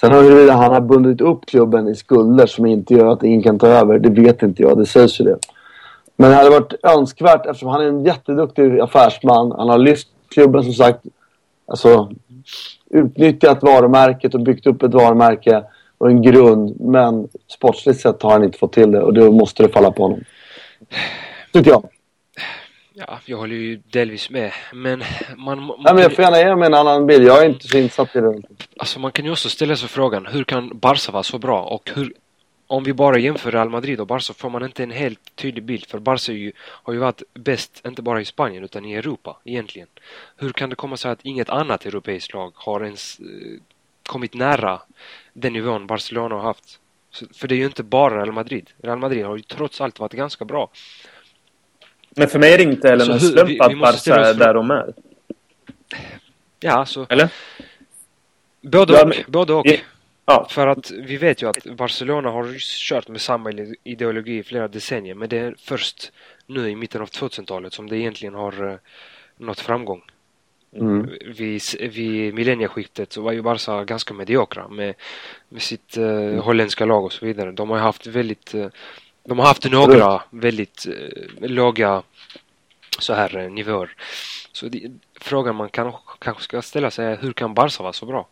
Sen 0.00 0.12
huruvida 0.12 0.52
han 0.52 0.72
har 0.72 0.80
bundit 0.80 1.20
upp 1.20 1.46
klubben 1.46 1.88
i 1.88 1.94
skulder 1.94 2.46
som 2.46 2.66
inte 2.66 2.94
gör 2.94 3.06
att 3.06 3.22
ingen 3.22 3.42
kan 3.42 3.58
ta 3.58 3.66
över, 3.66 3.98
det 3.98 4.10
vet 4.10 4.42
inte 4.42 4.62
jag. 4.62 4.78
Det 4.78 4.86
sägs 4.86 5.20
ju 5.20 5.24
det. 5.24 5.38
Men 6.16 6.30
det 6.30 6.36
hade 6.36 6.50
varit 6.50 6.74
önskvärt 6.82 7.46
eftersom 7.46 7.68
han 7.68 7.80
är 7.80 7.88
en 7.88 8.04
jätteduktig 8.04 8.80
affärsman. 8.80 9.52
Han 9.52 9.68
har 9.68 9.78
lyft 9.78 10.08
klubben 10.28 10.64
som 10.64 10.72
sagt. 10.72 11.00
Alltså 11.66 12.10
utnyttjat 12.90 13.62
varumärket 13.62 14.34
och 14.34 14.40
byggt 14.40 14.66
upp 14.66 14.82
ett 14.82 14.94
varumärke 14.94 15.64
och 15.98 16.10
en 16.10 16.22
grund. 16.22 16.80
Men 16.80 17.28
sportsligt 17.48 18.00
sett 18.00 18.22
har 18.22 18.30
han 18.30 18.44
inte 18.44 18.58
fått 18.58 18.72
till 18.72 18.90
det 18.90 19.02
och 19.02 19.14
då 19.14 19.32
måste 19.32 19.62
det 19.62 19.68
falla 19.68 19.90
på 19.90 20.02
honom. 20.02 20.24
Tycker 21.52 21.70
jag. 21.70 21.88
Ja, 22.96 23.18
jag 23.26 23.38
håller 23.38 23.54
ju 23.56 23.76
delvis 23.76 24.30
med. 24.30 24.52
Men 24.72 25.02
man... 25.36 25.62
man 25.62 25.76
Nej, 25.78 25.94
men 25.94 26.02
jag 26.02 26.12
får 26.12 26.24
gärna 26.24 26.38
ge 26.38 26.56
mig 26.56 26.66
en 26.66 26.74
annan 26.74 27.06
bild. 27.06 27.24
Jag 27.24 27.44
är 27.44 27.48
inte 27.48 27.68
så 27.68 27.78
insatt 27.78 28.16
i 28.16 28.20
det. 28.20 28.42
Alltså 28.76 29.00
man 29.00 29.12
kan 29.12 29.24
ju 29.24 29.30
också 29.30 29.48
ställa 29.48 29.76
sig 29.76 29.88
frågan, 29.88 30.26
hur 30.26 30.44
kan 30.44 30.78
Barca 30.78 31.12
vara 31.12 31.22
så 31.22 31.38
bra? 31.38 31.62
Och 31.62 31.90
hur... 31.94 32.12
Om 32.66 32.84
vi 32.84 32.92
bara 32.92 33.18
jämför 33.18 33.52
Real 33.52 33.70
Madrid 33.70 34.00
och 34.00 34.06
Barca 34.06 34.34
får 34.34 34.50
man 34.50 34.64
inte 34.64 34.82
en 34.82 34.90
helt 34.90 35.36
tydlig 35.36 35.64
bild. 35.64 35.86
För 35.86 35.98
Barca 35.98 36.32
ju, 36.32 36.52
har 36.58 36.92
ju 36.92 36.98
varit 36.98 37.22
bäst, 37.34 37.82
inte 37.86 38.02
bara 38.02 38.20
i 38.20 38.24
Spanien, 38.24 38.64
utan 38.64 38.84
i 38.84 38.94
Europa 38.94 39.36
egentligen. 39.44 39.88
Hur 40.36 40.52
kan 40.52 40.70
det 40.70 40.76
komma 40.76 40.96
sig 40.96 41.10
att 41.10 41.18
inget 41.22 41.50
annat 41.50 41.86
europeiskt 41.86 42.34
lag 42.34 42.52
har 42.54 42.84
ens 42.84 43.18
eh, 43.20 43.26
kommit 44.06 44.34
nära 44.34 44.80
den 45.32 45.52
nivån 45.52 45.86
Barcelona 45.86 46.34
har 46.34 46.42
haft. 46.42 46.80
Så, 47.10 47.26
för 47.34 47.48
det 47.48 47.54
är 47.54 47.56
ju 47.56 47.64
inte 47.64 47.82
bara 47.82 48.16
Real 48.16 48.32
Madrid. 48.32 48.70
Real 48.82 48.98
Madrid 48.98 49.24
har 49.24 49.36
ju 49.36 49.42
trots 49.42 49.80
allt 49.80 49.98
varit 49.98 50.12
ganska 50.12 50.44
bra. 50.44 50.70
Men 52.10 52.28
för 52.28 52.38
mig 52.38 52.52
är 52.52 52.58
det 52.58 52.64
inte 52.64 52.88
heller 52.88 53.06
någon 53.06 53.20
slump 53.20 53.60
att 53.60 53.78
Barca 53.78 54.14
är 54.14 54.34
där 54.34 54.54
de 54.54 54.70
är. 54.70 54.94
Ja, 56.60 56.72
alltså... 56.72 57.06
Eller? 57.08 57.28
Både 58.60 59.02
och. 59.02 59.14
Ja, 59.14 59.22
både 59.26 59.52
och. 59.52 59.66
Ja. 60.26 60.46
För 60.50 60.66
att 60.66 60.90
vi 60.90 61.16
vet 61.16 61.42
ju 61.42 61.48
att 61.48 61.64
Barcelona 61.64 62.30
har 62.30 62.54
kört 62.58 63.08
med 63.08 63.20
samma 63.20 63.52
ideologi 63.84 64.38
i 64.38 64.42
flera 64.42 64.68
decennier. 64.68 65.14
Men 65.14 65.28
det 65.28 65.38
är 65.38 65.54
först 65.58 66.12
nu 66.46 66.70
i 66.70 66.76
mitten 66.76 67.02
av 67.02 67.08
2000-talet 67.08 67.72
som 67.72 67.88
det 67.88 67.98
egentligen 67.98 68.34
har 68.34 68.64
uh, 68.64 68.76
nått 69.36 69.60
framgång. 69.60 70.02
Mm. 70.76 71.10
Vid, 71.26 71.62
vid 71.80 72.34
millennieskiftet 72.34 73.12
så 73.12 73.22
var 73.22 73.32
ju 73.32 73.42
Barca 73.42 73.84
ganska 73.84 74.14
mediokra 74.14 74.68
med, 74.68 74.94
med 75.48 75.62
sitt 75.62 75.98
uh, 75.98 76.40
holländska 76.40 76.84
lag 76.84 77.04
och 77.04 77.12
så 77.12 77.26
vidare. 77.26 77.52
De 77.52 77.70
har 77.70 77.78
haft 77.78 78.06
väldigt 78.06 78.54
uh, 78.54 78.66
de 79.24 79.38
har 79.38 79.46
haft 79.46 79.70
några 79.70 80.22
väldigt 80.30 80.86
uh, 80.88 81.48
låga 81.48 82.02
så 82.98 83.14
här 83.14 83.48
nivåer. 83.48 83.90
Så 84.52 84.68
det, 84.68 84.90
frågan 85.20 85.56
man 85.56 85.68
kan, 85.68 85.92
kanske 86.18 86.42
ska 86.42 86.62
ställa 86.62 86.90
sig 86.90 87.06
är 87.06 87.16
hur 87.16 87.32
kan 87.32 87.54
Barca 87.54 87.82
vara 87.82 87.92
så 87.92 88.06
bra? 88.06 88.28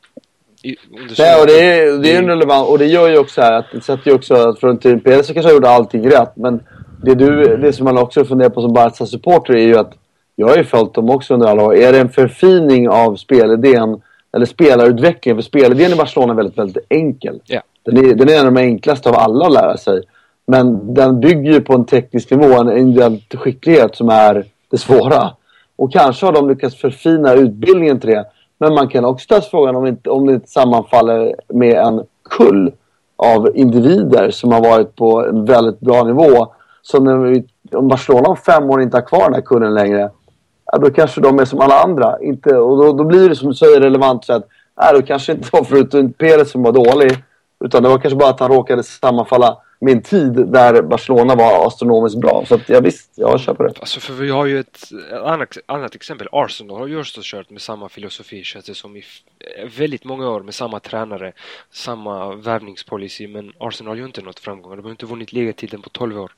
Nej, 1.19 1.41
och 1.41 1.47
det 1.47 1.61
är, 1.61 1.99
det 1.99 2.13
är 2.13 2.23
relevant 2.23 2.69
och 2.69 2.79
det 2.79 2.87
gör 2.87 3.09
ju 3.09 3.19
också 3.19 3.41
här 3.41 3.53
att 3.53 3.67
det 3.73 3.81
sätter 3.81 4.11
ju 4.11 4.15
också 4.15 4.35
att 4.35 4.61
Frontin 4.61 5.01
Perez 5.01 5.27
kanske 5.27 5.53
gjorde 5.53 5.71
allting 5.71 6.11
rätt 6.11 6.37
men 6.37 6.61
det, 7.03 7.15
du, 7.15 7.57
det 7.57 7.73
som 7.73 7.85
man 7.85 7.99
också 7.99 8.25
funderar 8.25 8.51
på 8.51 8.63
som 8.63 8.73
Barca-supporter 8.73 9.55
är 9.55 9.67
ju 9.67 9.79
att 9.79 9.93
jag 10.37 10.49
har 10.49 10.57
ju 10.57 10.65
följt 10.65 10.95
dem 10.95 11.11
också 11.11 11.35
under 11.35 11.47
alla 11.47 11.63
år. 11.63 11.77
Är 11.77 11.93
det 11.93 12.01
en 12.01 12.09
förfining 12.09 12.89
av 12.89 13.17
spelidén 13.17 14.01
eller 14.37 14.47
spelarutvecklingen? 14.47 15.37
För 15.37 15.43
spelidén 15.43 15.93
i 15.93 15.97
Barcelona 15.97 16.33
är 16.33 16.37
väldigt, 16.37 16.59
väldigt 16.59 16.87
enkel. 16.89 17.41
Yeah. 17.49 17.63
Den, 17.85 17.97
är, 17.97 18.15
den 18.15 18.29
är 18.29 18.33
en 18.33 18.47
av 18.47 18.55
de 18.55 18.61
enklaste 18.61 19.09
av 19.09 19.15
alla 19.15 19.47
att 19.47 19.53
lära 19.53 19.77
sig. 19.77 20.03
Men 20.47 20.95
den 20.95 21.21
bygger 21.21 21.53
ju 21.53 21.61
på 21.61 21.75
en 21.75 21.85
teknisk 21.85 22.31
nivå, 22.31 22.61
en 22.61 22.79
individuell 22.79 23.21
skicklighet 23.35 23.97
som 23.97 24.09
är 24.09 24.45
det 24.71 24.79
svåra. 24.79 25.31
Och 25.77 25.93
kanske 25.93 26.27
har 26.27 26.33
de 26.33 26.49
lyckats 26.49 26.77
förfina 26.77 27.35
utbildningen 27.35 28.01
till 28.01 28.11
det. 28.11 28.25
Men 28.63 28.75
man 28.75 28.89
kan 28.89 29.05
också 29.05 29.25
ställa 29.25 29.41
frågan 29.41 29.77
om, 29.77 29.87
inte, 29.87 30.11
om 30.11 30.27
det 30.27 30.35
inte 30.35 30.49
sammanfaller 30.49 31.35
med 31.49 31.77
en 31.77 32.03
kull 32.31 32.73
av 33.17 33.57
individer 33.57 34.31
som 34.31 34.53
har 34.53 34.61
varit 34.61 34.97
på 34.97 35.27
en 35.27 35.45
väldigt 35.45 35.81
bra 35.81 36.05
nivå. 36.05 36.47
Så 36.83 37.01
när 37.01 37.17
vi, 37.17 37.45
om 37.73 37.89
Barcelona 37.89 38.29
om 38.29 38.37
fem 38.37 38.71
år 38.71 38.83
inte 38.83 38.97
har 38.97 39.03
kvar 39.03 39.25
den 39.25 39.35
här 39.35 39.41
kullen 39.41 39.75
längre 39.75 40.11
ja, 40.73 40.79
då 40.79 40.91
kanske 40.91 41.21
de 41.21 41.39
är 41.39 41.45
som 41.45 41.61
alla 41.61 41.83
andra. 41.83 42.21
Inte, 42.21 42.57
och 42.57 42.85
då, 42.85 42.93
då 42.93 43.05
blir 43.05 43.29
det 43.29 43.37
som 43.37 43.49
du 43.49 43.55
säger 43.55 43.81
relevant 43.81 44.25
så 44.25 44.33
att 44.33 44.49
nej, 44.81 44.93
då 44.95 45.03
kanske 45.03 45.33
inte 45.33 45.49
var 45.53 45.65
förutom 45.65 46.13
Perez 46.13 46.51
som 46.51 46.63
var 46.63 46.73
dålig. 46.73 47.25
Utan 47.65 47.83
det 47.83 47.89
var 47.89 47.99
kanske 47.99 48.19
bara 48.19 48.31
att 48.31 48.41
han 48.41 48.53
råkade 48.53 48.83
sammanfalla 48.83 49.57
en 49.91 50.03
tid 50.03 50.33
där 50.33 50.83
Barcelona 50.83 51.35
var 51.35 51.67
astronomiskt 51.67 52.19
bra. 52.19 52.45
Så 52.49 52.55
att, 52.55 52.69
ja, 52.69 52.81
visst, 52.81 53.13
jag 53.15 53.41
köper 53.41 53.65
det. 53.65 53.75
Alltså 53.81 54.01
för 54.01 54.13
vi 54.13 54.31
har 54.31 54.47
ju 54.47 54.61
ett 54.61 54.79
annat, 55.25 55.57
annat 55.67 55.95
exempel. 55.95 56.29
Arsenal 56.33 56.79
har 56.79 56.87
ju 56.87 57.01
också 57.01 57.21
kört 57.25 57.51
med 57.51 57.61
samma 57.61 57.89
filosofi 57.89 58.43
känns 58.45 58.65
det 58.65 58.75
som 58.75 58.97
i 58.97 59.05
väldigt 59.79 60.05
många 60.05 60.31
år 60.31 60.41
med 60.41 60.55
samma 60.55 60.81
tränare, 60.81 61.33
samma 61.73 62.35
värvningspolicy. 62.35 63.29
Men 63.29 63.53
Arsenal 63.59 63.91
har 63.91 63.97
ju 63.97 64.05
inte 64.05 64.23
nått 64.23 64.39
framgång. 64.39 64.77
De 64.77 64.83
har 64.83 64.91
inte 64.91 65.07
vunnit 65.07 65.33
ligatiteln 65.33 65.83
på 65.83 65.89
12 65.89 66.21
år. 66.21 66.33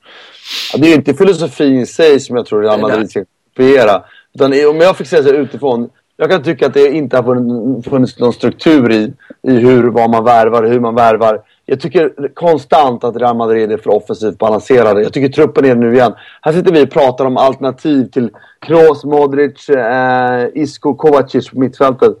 Ja, 0.73 0.79
det 0.79 0.87
är 0.87 0.89
ju 0.89 0.95
inte 0.95 1.13
filosofin 1.13 1.79
i 1.79 1.85
sig 1.85 2.19
som 2.19 2.35
jag 2.35 2.45
tror 2.45 2.61
Real 2.61 2.81
Madrid 2.81 3.09
ska 3.09 3.25
kopiera. 3.55 4.03
Utan 4.33 4.69
om 4.69 4.77
jag 4.77 4.97
fick 4.97 5.07
säga 5.07 5.23
så 5.23 5.29
utifrån. 5.29 5.89
Jag 6.17 6.29
kan 6.29 6.43
tycka 6.43 6.67
att 6.67 6.73
det 6.73 6.91
inte 6.91 7.17
har 7.17 7.89
funnits 7.89 8.19
någon 8.19 8.33
struktur 8.33 8.91
i, 8.91 9.13
i 9.47 9.51
hur, 9.51 9.83
vad 9.83 10.09
man 10.09 10.23
värvar, 10.23 10.63
hur 10.63 10.79
man 10.79 10.95
värvar. 10.95 11.41
Jag 11.65 11.79
tycker 11.79 12.29
konstant 12.33 13.03
att 13.03 13.15
Real 13.15 13.37
Madrid 13.37 13.71
är 13.71 13.77
för 13.77 13.89
offensivt 13.93 14.37
balanserade. 14.37 15.03
Jag 15.03 15.13
tycker 15.13 15.29
truppen 15.29 15.65
är 15.65 15.69
det 15.69 15.75
nu 15.75 15.93
igen. 15.93 16.13
Här 16.41 16.53
sitter 16.53 16.71
vi 16.71 16.85
och 16.85 16.89
pratar 16.89 17.25
om 17.25 17.37
alternativ 17.37 18.05
till 18.05 18.29
Kroos, 18.59 19.03
Modric, 19.03 19.69
eh, 19.69 20.47
Isco, 20.53 20.93
Kovacic 20.93 21.49
på 21.49 21.59
mittfältet. 21.59 22.17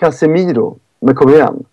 Casemiro. 0.00 0.78
Men 1.00 1.14
kom 1.14 1.30
igen. 1.30 1.64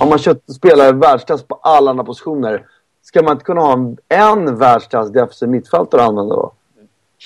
Har 0.00 0.06
man 0.08 0.18
köpt 0.18 0.52
spelare 0.52 0.92
världsklass 0.92 1.42
på 1.42 1.58
alla 1.62 1.90
andra 1.90 2.04
positioner. 2.04 2.62
Ska 3.02 3.22
man 3.22 3.32
inte 3.32 3.44
kunna 3.44 3.60
ha 3.60 3.72
en, 3.72 3.96
en 4.08 4.58
världsklass 4.58 5.10
defensiv 5.10 5.48
mittfältare 5.48 6.02
att 6.02 6.08
använda 6.08 6.34
då? 6.34 6.52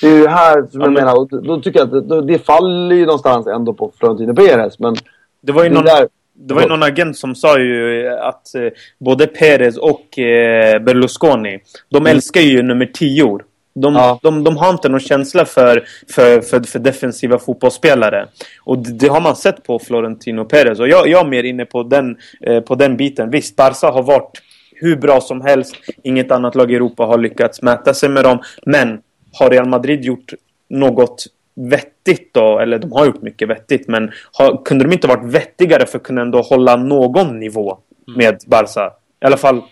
Det 0.00 0.06
är 0.06 0.16
ju 0.16 0.26
här 0.26 0.54
som 0.54 0.80
ja, 0.80 0.86
jag 0.86 0.92
men... 0.92 1.04
menar. 1.04 1.42
Då 1.42 1.60
tycker 1.60 1.80
jag 1.80 1.96
att 1.96 2.08
det, 2.08 2.22
det 2.22 2.38
faller 2.38 2.96
ju 2.96 3.06
någonstans 3.06 3.46
ändå 3.46 3.72
på 3.72 3.92
Florentino 3.98 4.34
Perez. 4.34 4.78
Men 4.78 4.96
det 5.40 5.52
var 5.52 5.64
ju 5.64 5.70
någon, 5.70 5.84
där... 5.84 6.08
det 6.34 6.54
var 6.54 6.62
ju 6.62 6.68
någon 6.68 6.82
agent 6.82 7.16
som 7.16 7.34
sa 7.34 7.58
ju 7.58 8.08
att 8.08 8.54
eh, 8.54 8.68
både 8.98 9.26
Perez 9.26 9.76
och 9.76 10.18
eh, 10.18 10.82
Berlusconi, 10.82 11.58
de 11.90 11.96
mm. 11.96 12.16
älskar 12.16 12.40
ju 12.40 12.62
nummer 12.62 12.86
10 12.86 13.38
de, 13.74 13.94
ja. 13.94 14.18
de, 14.22 14.44
de, 14.44 14.56
har 14.56 14.70
inte 14.70 14.88
någon 14.88 15.00
känsla 15.00 15.44
för, 15.44 15.84
för, 16.08 16.40
för, 16.40 16.60
för 16.60 16.78
defensiva 16.78 17.38
fotbollsspelare. 17.38 18.28
Och 18.64 18.78
det, 18.78 18.92
det, 18.92 19.08
har 19.08 19.20
man 19.20 19.36
sett 19.36 19.64
på 19.64 19.78
Florentino 19.78 20.44
Perez. 20.44 20.80
Och 20.80 20.88
jag, 20.88 21.08
jag 21.08 21.26
är 21.26 21.30
mer 21.30 21.44
inne 21.44 21.64
på 21.64 21.82
den, 21.82 22.16
eh, 22.40 22.60
på 22.60 22.74
den 22.74 22.96
biten. 22.96 23.30
Visst, 23.30 23.56
Barca 23.56 23.90
har 23.90 24.02
varit 24.02 24.42
hur 24.74 24.96
bra 24.96 25.20
som 25.20 25.40
helst. 25.40 25.74
Inget 26.02 26.30
annat 26.30 26.54
lag 26.54 26.72
i 26.72 26.74
Europa 26.74 27.04
har 27.04 27.18
lyckats 27.18 27.62
mäta 27.62 27.94
sig 27.94 28.08
med 28.08 28.24
dem. 28.24 28.38
Men 28.66 29.00
har 29.32 29.50
Real 29.50 29.68
Madrid 29.68 30.04
gjort 30.04 30.34
något 30.70 31.26
vettigt 31.54 32.34
då, 32.34 32.58
eller 32.58 32.78
de 32.78 32.92
har 32.92 33.06
gjort 33.06 33.22
mycket 33.22 33.48
vettigt, 33.48 33.88
men 33.88 34.10
har, 34.32 34.64
kunde 34.64 34.84
de 34.84 34.92
inte 34.92 35.06
varit 35.06 35.34
vettigare 35.34 35.86
för 35.86 35.98
att 35.98 36.04
kunna 36.04 36.20
ändå 36.20 36.40
hålla 36.40 36.76
någon 36.76 37.38
nivå 37.40 37.78
med 38.16 38.38
Barca? 38.46 38.92
I 39.22 39.26
alla 39.26 39.36
fall, 39.36 39.62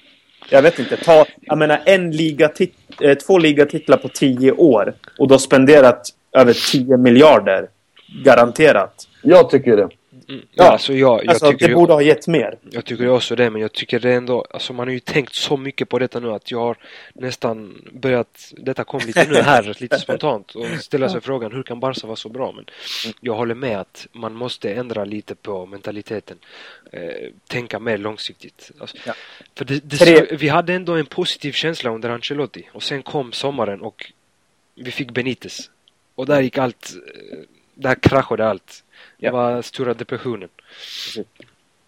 jag 0.51 0.62
vet 0.62 0.78
inte, 0.78 0.97
ta, 0.97 1.26
jag 1.41 1.59
menar 1.59 1.81
en 1.85 2.11
ligatit, 2.11 2.74
eh, 3.01 3.14
två 3.14 3.39
ligatitlar 3.39 3.97
på 3.97 4.09
tio 4.09 4.53
år 4.53 4.95
och 5.18 5.28
då 5.28 5.39
spenderat 5.39 6.09
över 6.33 6.53
10 6.72 6.97
miljarder. 6.97 7.68
Garanterat. 8.24 9.09
Jag 9.22 9.51
tycker 9.51 9.76
det. 9.76 9.89
Mm. 10.31 10.47
Ja, 10.53 10.64
alltså 10.64 10.93
jag, 10.95 11.20
jag 11.24 11.28
Alltså, 11.28 11.53
det 11.53 11.66
ju- 11.68 11.74
borde 11.74 11.93
ha 11.93 12.03
gett 12.03 12.26
mer. 12.26 12.59
Jag 12.70 12.85
tycker 12.85 13.09
också 13.09 13.37
det, 13.37 13.51
men 13.51 13.62
jag 13.62 13.72
tycker 13.72 14.01
det 14.01 14.12
ändå, 14.14 14.47
alltså 14.51 14.72
man 14.72 14.89
har 14.89 14.93
ju 14.93 15.01
tänkt 15.01 15.35
så 15.35 15.57
mycket 15.57 15.89
på 15.89 15.99
detta 15.99 16.20
nu 16.20 16.33
att 16.33 16.51
jag 16.51 16.59
har 16.61 16.76
nästan 17.14 17.85
börjat, 17.93 18.53
detta 18.57 18.85
kom 18.85 19.01
lite 19.07 19.26
nu 19.28 19.35
här, 19.35 19.76
lite 19.81 19.99
spontant, 19.99 20.55
och 20.55 20.66
ställa 20.81 21.09
sig 21.09 21.20
frågan 21.20 21.53
hur 21.53 21.62
kan 21.62 21.81
Barca 21.81 22.07
vara 22.07 22.16
så 22.16 22.28
bra? 22.28 22.53
Men 22.53 22.64
jag 23.20 23.35
håller 23.35 23.55
med 23.55 23.81
att 23.81 24.07
man 24.12 24.35
måste 24.35 24.72
ändra 24.72 25.05
lite 25.05 25.35
på 25.35 25.66
mentaliteten, 25.66 26.39
eh, 26.93 27.01
tänka 27.49 27.78
mer 27.78 27.99
långsiktigt. 27.99 28.70
Alltså, 28.81 28.97
Ja. 29.07 29.14
För 29.55 29.64
det, 29.64 29.81
det, 29.85 30.33
vi 30.33 30.49
hade 30.49 30.74
ändå 30.74 30.93
en 30.97 31.07
positiv 31.07 31.53
känsla 31.53 31.91
under 31.91 32.09
Ancelotti 32.11 32.68
och 32.72 32.83
sen 32.83 33.03
kom 33.03 33.33
sommaren 33.33 33.81
och 33.81 34.12
vi 34.74 34.91
fick 34.91 35.11
Benitez. 35.11 35.70
Och 36.14 36.26
där 36.26 36.41
gick 36.41 36.59
allt, 36.59 36.93
eh, 37.33 37.39
där 37.74 37.95
kraschade 37.95 38.49
allt. 38.49 38.85
Det 39.21 39.27
Ja. 39.27 39.33
var 39.33 39.62
stora 39.62 39.95
depressionen. 39.95 40.49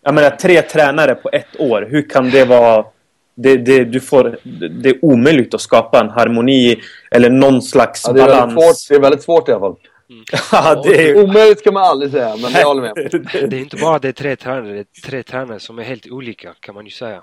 Jag 0.02 0.14
menar, 0.14 0.30
tre 0.30 0.62
tränare 0.62 1.14
på 1.14 1.30
ett 1.32 1.60
år. 1.60 1.88
Hur 1.90 2.08
kan 2.08 2.30
det 2.30 2.44
vara... 2.44 2.86
Det, 3.34 3.56
det, 3.56 3.84
du 3.84 4.00
får, 4.00 4.38
det 4.82 4.88
är 4.88 5.04
omöjligt 5.04 5.54
att 5.54 5.60
skapa 5.60 6.00
en 6.00 6.10
harmoni 6.10 6.80
eller 7.10 7.30
någon 7.30 7.62
slags 7.62 8.04
Ja, 8.06 8.12
det, 8.12 8.22
är 8.22 8.26
väldigt 8.26 8.54
balans. 8.54 8.82
svårt, 8.84 8.88
det 8.88 8.94
är 8.94 9.00
väldigt 9.00 9.22
svårt 9.22 9.48
i 9.48 9.52
alla 9.52 9.60
fall. 9.60 9.76
Ja, 10.52 10.82
det 10.84 11.10
är, 11.10 11.24
Omöjligt 11.24 11.58
ska 11.58 11.72
man 11.72 11.82
aldrig 11.82 12.10
säga, 12.12 12.36
men 12.36 12.52
jag 12.52 12.66
håller 12.66 12.82
med. 12.82 12.94
Det 13.50 13.56
är 13.56 13.60
inte 13.60 13.76
bara 13.76 13.98
det 13.98 14.08
är 14.08 14.12
tre 14.12 14.36
tränare, 14.36 14.72
det 14.72 14.78
är 14.78 15.00
tre 15.10 15.22
tränare 15.22 15.60
som 15.60 15.78
är 15.78 15.82
helt 15.82 16.06
olika 16.10 16.54
kan 16.60 16.74
man 16.74 16.84
ju 16.84 16.90
säga. 16.90 17.22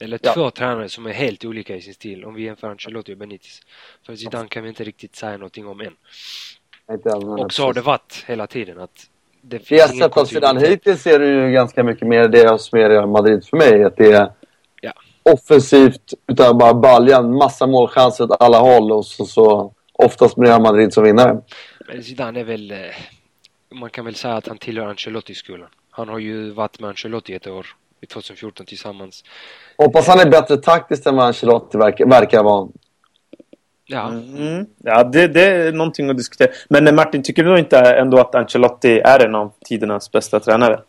Eller 0.00 0.18
Ja. 0.22 0.34
två 0.34 0.50
tränare 0.50 0.88
som 0.88 1.06
är 1.06 1.12
helt 1.12 1.44
olika 1.44 1.76
i 1.76 1.80
sin 1.80 1.94
stil 1.94 2.24
om 2.24 2.34
vi 2.34 2.42
jämför 2.42 2.68
Ancelotti 2.70 3.14
och 3.14 3.18
Benitez. 3.18 3.60
För 4.06 4.16
Zidane 4.16 4.48
kan 4.48 4.62
vi 4.62 4.68
inte 4.68 4.84
riktigt 4.84 5.16
säga 5.16 5.32
någonting 5.32 5.66
om 5.66 5.80
än. 5.80 5.96
Och 7.38 7.52
så 7.52 7.62
har 7.64 7.72
det 7.72 7.80
varit 7.80 8.24
hela 8.26 8.46
tiden 8.46 8.80
att 8.80 9.06
det 9.42 9.58
Det 9.58 9.64
finns 9.64 9.80
jag 9.80 9.90
ingen 9.94 10.08
sett 10.08 10.16
av 10.16 10.24
Zidane 10.24 10.68
hittills 10.68 11.06
är 11.06 11.18
det 11.18 11.26
ju 11.26 11.52
ganska 11.52 11.84
mycket 11.84 12.08
mer 12.08 12.28
det 12.28 12.60
som 12.60 12.78
är 12.78 12.88
Real 12.88 13.08
Madrid 13.08 13.44
för 13.44 13.56
mig. 13.56 13.84
Att 13.84 13.96
det 13.96 14.12
är 14.12 14.32
Ja. 14.82 14.92
offensivt 15.22 16.14
utan 16.26 16.58
bara 16.58 16.74
baljan, 16.74 17.32
massa 17.34 17.66
målchanser 17.66 18.24
åt 18.24 18.42
alla 18.42 18.58
håll 18.58 18.92
och 18.92 19.06
så, 19.06 19.24
så 19.24 19.72
oftast 19.92 20.36
med 20.36 20.48
Real 20.48 20.62
Madrid 20.62 20.92
som 20.92 21.04
vinnare. 21.04 21.40
Men 21.88 22.02
Zidane 22.02 22.40
är 22.40 22.44
väl, 22.44 22.70
eh, 22.70 22.76
man 23.74 23.90
kan 23.90 24.04
väl 24.04 24.14
säga 24.14 24.34
att 24.34 24.48
han 24.48 24.58
tillhör 24.58 24.86
Ancelotti-skolan. 24.86 25.68
Han 25.90 26.08
har 26.08 26.18
ju 26.18 26.50
varit 26.50 26.80
med 26.80 26.88
Ancelotti 26.88 27.34
ett 27.34 27.46
år, 27.46 27.66
i 28.02 28.06
2014 28.06 28.66
tillsammans. 28.66 29.24
Hoppas 29.76 30.06
han 30.08 30.20
är 30.20 30.30
bättre 30.30 30.56
taktiskt 30.56 31.06
än 31.06 31.16
vad 31.16 31.26
Ancelotti 31.26 31.78
verkar, 31.78 32.06
verkar 32.06 32.42
vara. 32.42 32.68
Ja, 33.90 34.08
mm, 34.08 34.66
ja 34.84 35.04
det, 35.04 35.28
det 35.28 35.44
är 35.44 35.72
någonting 35.72 36.10
att 36.10 36.16
diskutera. 36.16 36.48
Men 36.68 36.86
eh, 36.86 36.94
Martin, 36.94 37.22
tycker 37.22 37.44
du 37.44 37.58
inte 37.58 37.78
ändå 37.78 38.18
att 38.18 38.34
Ancelotti 38.34 39.00
är 39.04 39.24
en 39.24 39.34
av 39.34 39.52
tidernas 39.64 40.12
bästa 40.12 40.40
tränare? 40.40 40.80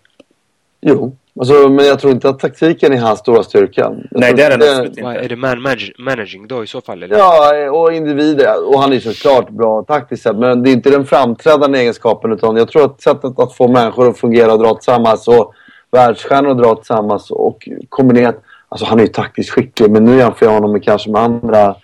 Jo, 0.82 1.16
alltså, 1.39 1.70
men 1.70 1.86
jag 1.86 1.99
tror 1.99 2.14
inte 2.14 2.30
att 2.30 2.39
taktiken 2.39 2.93
är 2.93 2.97
hans 2.97 3.20
stora 3.20 3.43
styrka. 3.43 3.82
Jag 3.82 3.97
Nej, 4.12 4.34
det 4.34 4.43
är 4.43 4.49
den 4.49 4.62
absolut 4.62 4.97
inte. 4.97 5.10
är 5.10 5.30
det 5.30 5.36
man 5.36 5.62
manage, 5.62 5.93
managing 5.97 6.47
då 6.47 6.64
i 6.64 6.68
så 6.68 6.82
fall? 6.82 7.04
Eller? 7.04 7.18
Ja, 7.18 7.72
och 7.72 7.93
individer. 7.93 8.68
Och 8.74 8.82
han 8.82 8.93
är 8.93 8.99
såklart 8.99 9.49
bra 9.49 9.84
taktiskt 9.84 10.24
sett. 10.24 10.36
Men 10.36 10.64
det 10.64 10.70
är 10.70 10.74
inte 10.74 10.89
den 10.89 11.06
framträdande 11.06 11.80
egenskapen. 11.80 12.32
Utan 12.32 12.56
jag 12.56 12.68
tror 12.68 12.86
att 12.86 13.02
sättet 13.02 13.39
att 13.39 13.56
få 13.56 13.68
människor 13.68 14.10
att 14.10 14.18
fungera 14.18 14.54
och 14.54 14.60
dra 14.60 14.74
tillsammans 14.74 15.28
och 15.28 15.54
världsstjärnor 15.91 16.52
att 16.52 16.58
dra 16.58 16.76
tillsammans 16.76 17.32
och 17.32 17.70
kombinerat. 17.89 18.36
Alltså 18.70 18.86
han 18.86 18.99
är 18.99 19.04
ju 19.04 19.10
taktiskt 19.10 19.49
skicklig 19.49 19.91
men 19.91 20.04
nu 20.04 20.18
jämför 20.18 20.45
jag 20.45 20.54
honom 20.54 20.72
med 20.72 20.84
kanske 20.84 21.12
med 21.12 21.22
andra, 21.22 21.76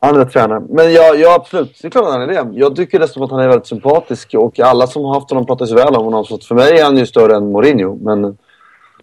andra 0.00 0.24
tränare. 0.24 0.62
Men 0.68 0.92
ja, 0.92 1.14
ja, 1.14 1.34
absolut. 1.34 1.78
Det 1.82 1.88
är 1.88 1.90
klart 1.90 2.04
att 2.04 2.12
han 2.12 2.22
är 2.22 2.26
det. 2.26 2.48
Jag 2.52 2.76
tycker 2.76 2.98
dessutom 2.98 3.22
att 3.22 3.30
han 3.30 3.40
är 3.40 3.48
väldigt 3.48 3.66
sympatisk 3.66 4.34
och 4.34 4.60
alla 4.60 4.86
som 4.86 5.04
har 5.04 5.14
haft 5.14 5.30
honom 5.30 5.46
pratar 5.46 5.66
så 5.66 5.74
väl 5.74 5.96
om 5.96 6.04
honom. 6.04 6.24
Så 6.24 6.38
för 6.38 6.54
mig 6.54 6.78
är 6.78 6.84
han 6.84 6.96
ju 6.96 7.06
större 7.06 7.36
än 7.36 7.52
Mourinho. 7.52 7.98
Men 8.02 8.36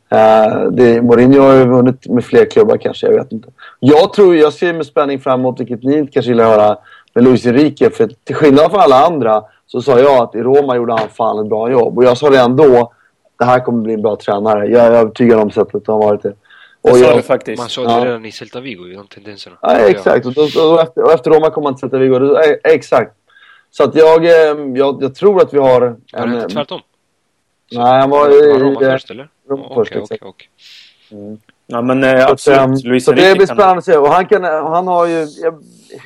Eh, 0.10 0.72
det, 0.72 1.02
Mourinho 1.02 1.41
har 1.41 1.54
ju 1.54 1.66
vunnit 1.66 2.08
med 2.08 2.26
fler 2.26 2.46
klubbar 2.46 2.78
kanske, 2.78 3.08
jag 3.08 3.14
vet 3.14 3.32
inte. 3.32 3.50
Jag 3.80 4.14
tror, 4.14 4.36
jag 4.36 4.54
ser 4.54 4.74
med 4.74 4.86
spänning 4.86 5.20
fram 5.20 5.39
emot, 5.39 5.60
vilket 5.60 5.84
ni 5.84 6.08
kanske 6.08 6.32
vill 6.32 6.39
höra, 6.39 6.78
med 7.14 7.24
Luis 7.24 7.46
Enrique. 7.46 7.89
För 7.89 8.10
till 8.24 8.36
skillnad 8.36 8.72
från 8.72 8.80
alla 8.80 9.06
andra 9.06 9.43
så 9.68 9.82
sa 9.82 10.00
jag 10.00 10.24
att 10.24 10.36
i 10.36 10.43
Roma 10.43 10.76
gjorde 10.76 10.93
han 10.93 11.10
fan 11.10 11.39
ett 11.39 11.50
bra 11.50 11.72
jobb. 11.72 11.98
Och 11.98 12.04
jag 12.04 12.18
sa 12.18 12.30
redan 12.30 12.56
då, 12.56 12.91
det 13.39 13.46
här 13.46 13.60
kommer 13.60 13.82
bli 13.82 13.93
en 13.93 14.02
bra 14.02 14.16
tränare. 14.16 14.68
Jag 14.68 14.86
är 14.86 14.91
övertygad 14.91 15.39
om 15.39 15.52
sättet 15.52 15.84
han 15.88 15.96
har 15.96 16.04
varit 16.04 16.24
det. 16.24 16.34
Och 16.92 16.98
sa 16.98 17.06
jag, 17.06 17.18
du 17.18 17.22
faktiskt. 17.22 17.58
Man 17.62 17.70
såg 17.70 17.86
det 17.88 17.92
Ja. 17.92 18.06
redan 18.06 18.26
i 18.26 18.32
Celta 18.32 18.60
Vigo, 18.62 18.84
de 18.98 19.08
tendenserna. 19.08 19.56
ja, 19.62 19.76
exakt. 19.78 20.26
Och, 20.26 20.34
då, 20.34 20.42
och, 20.42 20.82
efter, 20.82 21.04
och 21.04 21.12
efter 21.14 21.32
Roma 21.32 21.50
kommer 21.50 21.68
han 21.68 21.76
till 21.76 21.88
sätta 21.90 21.98
Viggo. 21.98 22.20
Det- 22.20 22.60
eh, 22.64 22.74
Exakt. 22.74 23.12
Så 23.72 23.84
att 23.84 23.96
jag, 23.96 24.26
eh, 24.26 24.32
jag, 24.76 24.98
jag 25.04 25.16
tror 25.16 25.42
att 25.42 25.54
vi 25.54 25.58
har... 25.60 25.82
Var 25.82 25.96
det 26.12 26.18
en- 26.18 26.34
inte 26.34 26.48
tvärtom? 26.50 26.82
Nej, 27.72 28.00
han 28.00 28.10
var 28.10 28.20
Var 28.20 28.60
Roma 28.60 28.82
i... 28.82 28.86
först 28.86 29.12
eller? 29.12 29.30
Roma 29.50 29.64
Okej, 29.66 29.76
först, 29.76 29.92
okej, 29.92 30.02
exakt. 30.04 30.24
okej. 30.24 30.48
Ja, 31.68 31.82
men 31.82 32.04
eh, 32.04 32.26
Så, 32.26 32.32
absolut. 32.32 32.60
ehm, 32.60 32.76
Luis 32.92 33.06
så 33.06 33.12
det 33.12 33.36
blir 33.38 33.46
spännande 33.46 33.78
att 33.78 33.86
se. 33.86 33.98
Och 33.98 34.08
han, 34.10 34.26
kan, 34.26 34.44
han 34.44 34.88
har 34.88 35.06
ju... 35.08 35.28
jag- 35.42 35.64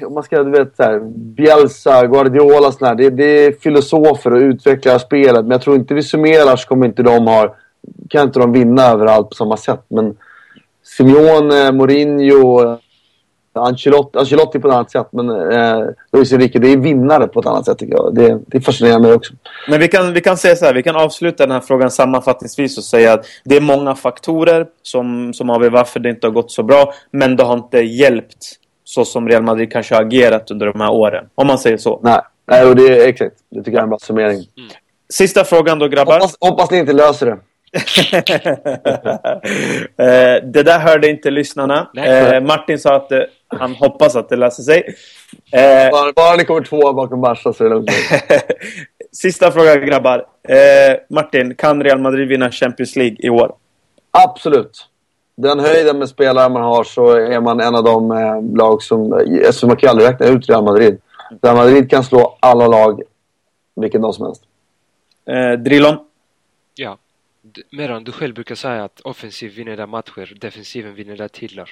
Om 0.07 0.13
man 0.13 0.23
ska, 0.23 0.43
du 0.43 0.51
vet, 0.51 0.75
så 0.75 0.83
här, 0.83 0.99
Bielsa, 1.15 2.05
Guardiola 2.07 2.71
sådär. 2.71 2.95
Det, 2.95 3.09
det 3.09 3.23
är 3.45 3.51
filosofer 3.51 4.33
och 4.33 4.39
utvecklar 4.39 4.97
spelet. 4.97 5.41
Men 5.41 5.51
jag 5.51 5.61
tror 5.61 5.75
inte 5.75 5.93
vi 5.93 6.03
summerar 6.03 6.55
så 6.55 6.67
kommer 6.67 6.85
inte 6.85 7.03
de 7.03 7.27
ha... 7.27 7.55
Kan 8.09 8.27
inte 8.27 8.39
de 8.39 8.51
vinna 8.51 8.83
överallt 8.85 9.29
på 9.29 9.35
samma 9.35 9.57
sätt. 9.57 9.83
Men 9.87 10.17
Simeone, 10.97 11.71
Mourinho, 11.71 12.77
Ancelotti, 13.53 14.17
Ancelotti 14.17 14.59
på 14.59 14.67
ett 14.67 14.73
annat 14.73 14.91
sätt. 14.91 15.07
Men 15.11 15.29
eh, 15.29 15.85
Luis 16.13 16.33
Enrique, 16.33 16.61
det 16.61 16.67
är 16.67 16.77
vinnare 16.77 17.27
på 17.27 17.39
ett 17.39 17.45
annat 17.45 17.65
sätt 17.65 17.77
tycker 17.77 17.93
jag. 17.93 18.15
Det, 18.15 18.39
det 18.47 18.61
fascinerar 18.61 18.99
mig 18.99 19.13
också. 19.13 19.33
Men 19.67 19.79
vi 19.79 19.87
kan, 19.87 20.13
vi 20.13 20.21
kan 20.21 20.37
säga 20.37 20.55
så 20.55 20.65
här, 20.65 20.73
vi 20.73 20.83
kan 20.83 20.95
avsluta 20.95 21.43
den 21.45 21.51
här 21.51 21.61
frågan 21.61 21.91
sammanfattningsvis 21.91 22.77
och 22.77 22.83
säga 22.83 23.13
att 23.13 23.25
det 23.43 23.57
är 23.57 23.61
många 23.61 23.95
faktorer 23.95 24.67
som, 24.81 25.33
som 25.33 25.49
avgör 25.49 25.69
varför 25.69 25.99
det 25.99 26.09
inte 26.09 26.27
har 26.27 26.31
gått 26.31 26.51
så 26.51 26.63
bra. 26.63 26.93
Men 27.11 27.35
det 27.35 27.43
har 27.43 27.53
inte 27.53 27.79
hjälpt 27.79 28.55
så 28.83 29.05
som 29.05 29.27
Real 29.27 29.43
Madrid 29.43 29.71
kanske 29.71 29.95
har 29.95 30.01
agerat 30.01 30.51
under 30.51 30.65
de 30.65 30.81
här 30.81 30.91
åren. 30.91 31.25
Om 31.35 31.47
man 31.47 31.59
säger 31.59 31.77
så. 31.77 31.99
Nej, 32.03 32.21
nej 32.47 32.65
och 32.65 32.75
det 32.75 32.87
är 32.87 33.07
exakt. 33.07 33.35
Det 33.51 33.59
tycker 33.59 33.71
jag 33.71 33.79
är 33.79 33.83
en 33.83 33.89
bra 33.89 33.99
summering. 33.99 34.45
Sista 35.13 35.43
frågan 35.43 35.79
då 35.79 35.87
grabbar. 35.87 36.13
Hoppas, 36.13 36.37
hoppas 36.39 36.71
ni 36.71 36.77
inte 36.77 36.93
löser 36.93 37.25
det. 37.25 37.37
Eh, 39.97 40.43
det 40.43 40.63
där 40.63 40.79
hörde 40.79 41.09
inte 41.09 41.31
lyssnarna. 41.31 41.89
Nej. 41.93 42.35
Eh, 42.35 42.41
Martin 42.41 42.79
sa 42.79 42.95
att 42.95 43.11
eh, 43.11 43.19
han 43.47 43.75
hoppas 43.75 44.15
att 44.15 44.29
det 44.29 44.35
löser 44.35 44.63
sig. 44.63 44.95
Bara, 45.91 46.13
bara 46.13 46.35
ni 46.35 46.45
kommer 46.45 46.61
två 46.61 46.93
bakom 46.93 47.21
Barca 47.21 47.53
så 47.53 47.65
är 47.65 47.69
det 47.69 47.75
lugnt. 47.75 47.91
Sista 49.11 49.51
frågan 49.51 49.85
grabbar. 49.85 50.25
Martin, 51.09 51.55
kan 51.55 51.83
Real 51.83 51.99
Madrid 51.99 52.27
vinna 52.27 52.51
Champions 52.51 52.95
League 52.95 53.17
i 53.19 53.29
år? 53.29 53.55
Absolut. 54.11 54.87
Den 55.35 55.59
höjden 55.59 55.99
med 55.99 56.09
spelare 56.09 56.49
man 56.49 56.63
har 56.63 56.83
så 56.83 57.11
är 57.11 57.41
man 57.41 57.59
en 57.59 57.75
av 57.75 57.83
de 57.83 58.09
lag 58.57 58.81
som... 58.81 59.13
Alltså 59.45 59.67
man 59.67 59.77
kan 59.77 59.89
aldrig 59.89 60.09
räkna 60.09 60.25
ut 60.25 60.49
Real 60.49 60.63
Madrid. 60.63 61.01
Real 61.41 61.55
Madrid 61.55 61.89
kan 61.89 62.03
slå 62.03 62.37
alla 62.39 62.67
lag, 62.67 63.01
vilken 63.75 64.01
dag 64.01 64.15
som 64.15 64.25
helst. 64.25 64.43
Eh, 65.25 65.59
Drillon? 65.59 65.97
Ja. 66.75 66.97
Medan 67.69 68.03
du 68.03 68.11
själv 68.11 68.35
brukar 68.35 68.55
säga 68.55 68.83
att 68.83 69.01
offensiv 69.01 69.51
vinner 69.55 69.77
där 69.77 69.87
matcher, 69.87 70.37
defensiven 70.39 70.95
vinner 70.95 71.17
där 71.17 71.27
titlar. 71.27 71.69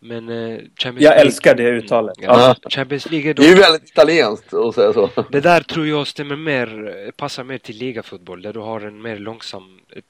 Men 0.00 0.28
eh, 0.28 0.58
Champions 0.58 0.84
Jag 0.84 0.96
League... 1.00 1.20
älskar 1.20 1.54
det 1.54 1.68
uttalet. 1.68 2.14
Ja, 2.20 2.56
Champions 2.70 3.10
League 3.10 3.30
är 3.30 3.34
Det 3.34 3.44
är 3.44 3.48
ju 3.48 3.54
väldigt 3.54 3.88
italienskt 3.90 4.54
att 4.54 4.74
säga 4.74 4.92
så. 4.92 5.10
Det 5.30 5.40
där 5.40 5.60
tror 5.60 5.86
jag 5.86 6.06
stämmer 6.06 6.36
mer, 6.36 7.10
passar 7.16 7.44
mer 7.44 7.58
till 7.58 7.76
ligafotboll 7.76 8.42
där 8.42 8.52
du 8.52 8.60
har 8.60 8.80
en 8.80 9.02
mer 9.02 9.18
långsam, 9.18 9.80
ett 9.90 10.04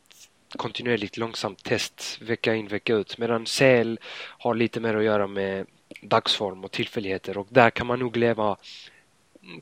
kontinuerligt 0.56 1.16
långsamt 1.16 1.64
test 1.64 2.18
vecka 2.22 2.54
in 2.54 2.68
vecka 2.68 2.94
ut. 2.94 3.18
Medan 3.18 3.44
CL 3.44 3.98
har 4.38 4.54
lite 4.54 4.80
mer 4.80 4.94
att 4.94 5.04
göra 5.04 5.26
med 5.26 5.66
dagsform 6.02 6.64
och 6.64 6.70
tillfälligheter 6.70 7.38
och 7.38 7.46
där 7.50 7.70
kan 7.70 7.86
man 7.86 7.98
nog 7.98 8.16
leva, 8.16 8.56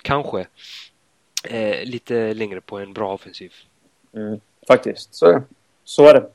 kanske, 0.03 0.47
eh, 1.45 1.85
lite 1.85 2.35
längre 2.35 2.61
på 2.61 2.79
en 2.79 2.93
bra 2.93 3.15
offensiv. 3.15 3.53
Mm, 4.17 4.41
faktiskt. 4.67 5.15
Så 5.15 5.27
är 5.27 5.33
det. 5.33 5.43
Så 5.85 6.07
är 6.09 6.15
det. 6.15 6.27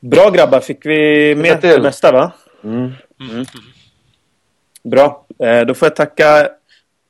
Bra 0.00 0.30
grabbar, 0.30 0.60
fick 0.60 0.86
vi 0.86 1.34
med 1.34 1.60
till. 1.60 1.70
det 1.70 1.82
mesta 1.82 2.12
va? 2.12 2.32
Mm. 2.64 2.92
Bra. 4.82 5.26
Eh, 5.38 5.60
då 5.60 5.74
får 5.74 5.86
jag 5.86 5.96
tacka 5.96 6.48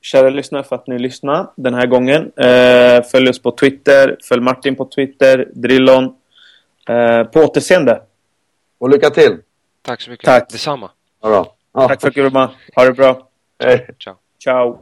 kära 0.01 0.29
lyssnare 0.29 0.63
för 0.63 0.75
att 0.75 0.87
ni 0.87 0.99
lyssnade 0.99 1.49
den 1.55 1.73
här 1.73 1.85
gången. 1.85 2.31
Eh, 2.37 3.03
följ 3.03 3.29
oss 3.29 3.41
på 3.41 3.51
Twitter, 3.51 4.17
följ 4.23 4.41
Martin 4.41 4.75
på 4.75 4.85
Twitter, 4.85 5.49
Drillon. 5.53 6.15
Eh, 6.89 7.23
på 7.23 7.39
återseende. 7.39 8.01
Och 8.79 8.89
lycka 8.89 9.09
till. 9.09 9.37
Tack 9.81 10.01
så 10.01 10.09
mycket. 10.09 10.25
Tack. 10.25 10.49
Detsamma. 10.49 10.91
Ja, 11.21 11.29
bra. 11.29 11.55
Ja. 11.73 11.87
Tack 11.87 12.01
för 12.01 12.07
att 12.07 12.13
du 12.13 12.23
var 12.23 12.29
med. 12.29 12.49
Ha 12.75 12.85
det 12.85 12.93
bra. 12.93 13.27
Hej. 13.63 13.89
Ciao. 13.99 14.15
Ciao. 14.43 14.81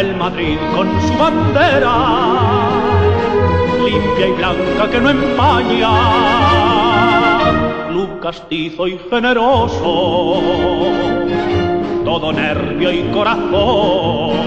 El 0.00 0.14
Madrid 0.16 0.56
con 0.76 0.88
su 1.02 1.14
bandera, 1.18 1.96
limpia 3.84 4.28
y 4.28 4.32
blanca 4.32 4.90
que 4.90 5.00
no 5.00 5.10
empaña, 5.10 5.90
club 7.88 8.20
castizo 8.20 8.86
y 8.86 8.96
generoso, 9.10 10.42
todo 12.04 12.32
nervio 12.32 12.92
y 12.92 13.02
corazón. 13.12 14.38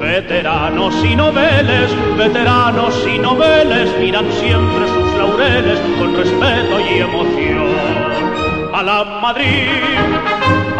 Veteranos 0.00 0.94
y 1.04 1.16
noveles, 1.16 1.90
veteranos 2.16 2.94
y 3.06 3.18
noveles 3.18 3.90
miran 3.98 4.30
siempre 4.32 4.86
sus 4.88 5.14
laureles 5.14 5.80
con 5.98 6.16
respeto 6.16 6.80
y 6.80 6.98
emoción. 7.00 7.68
A 8.72 8.82
la 8.82 9.04
Madrid, 9.22 9.82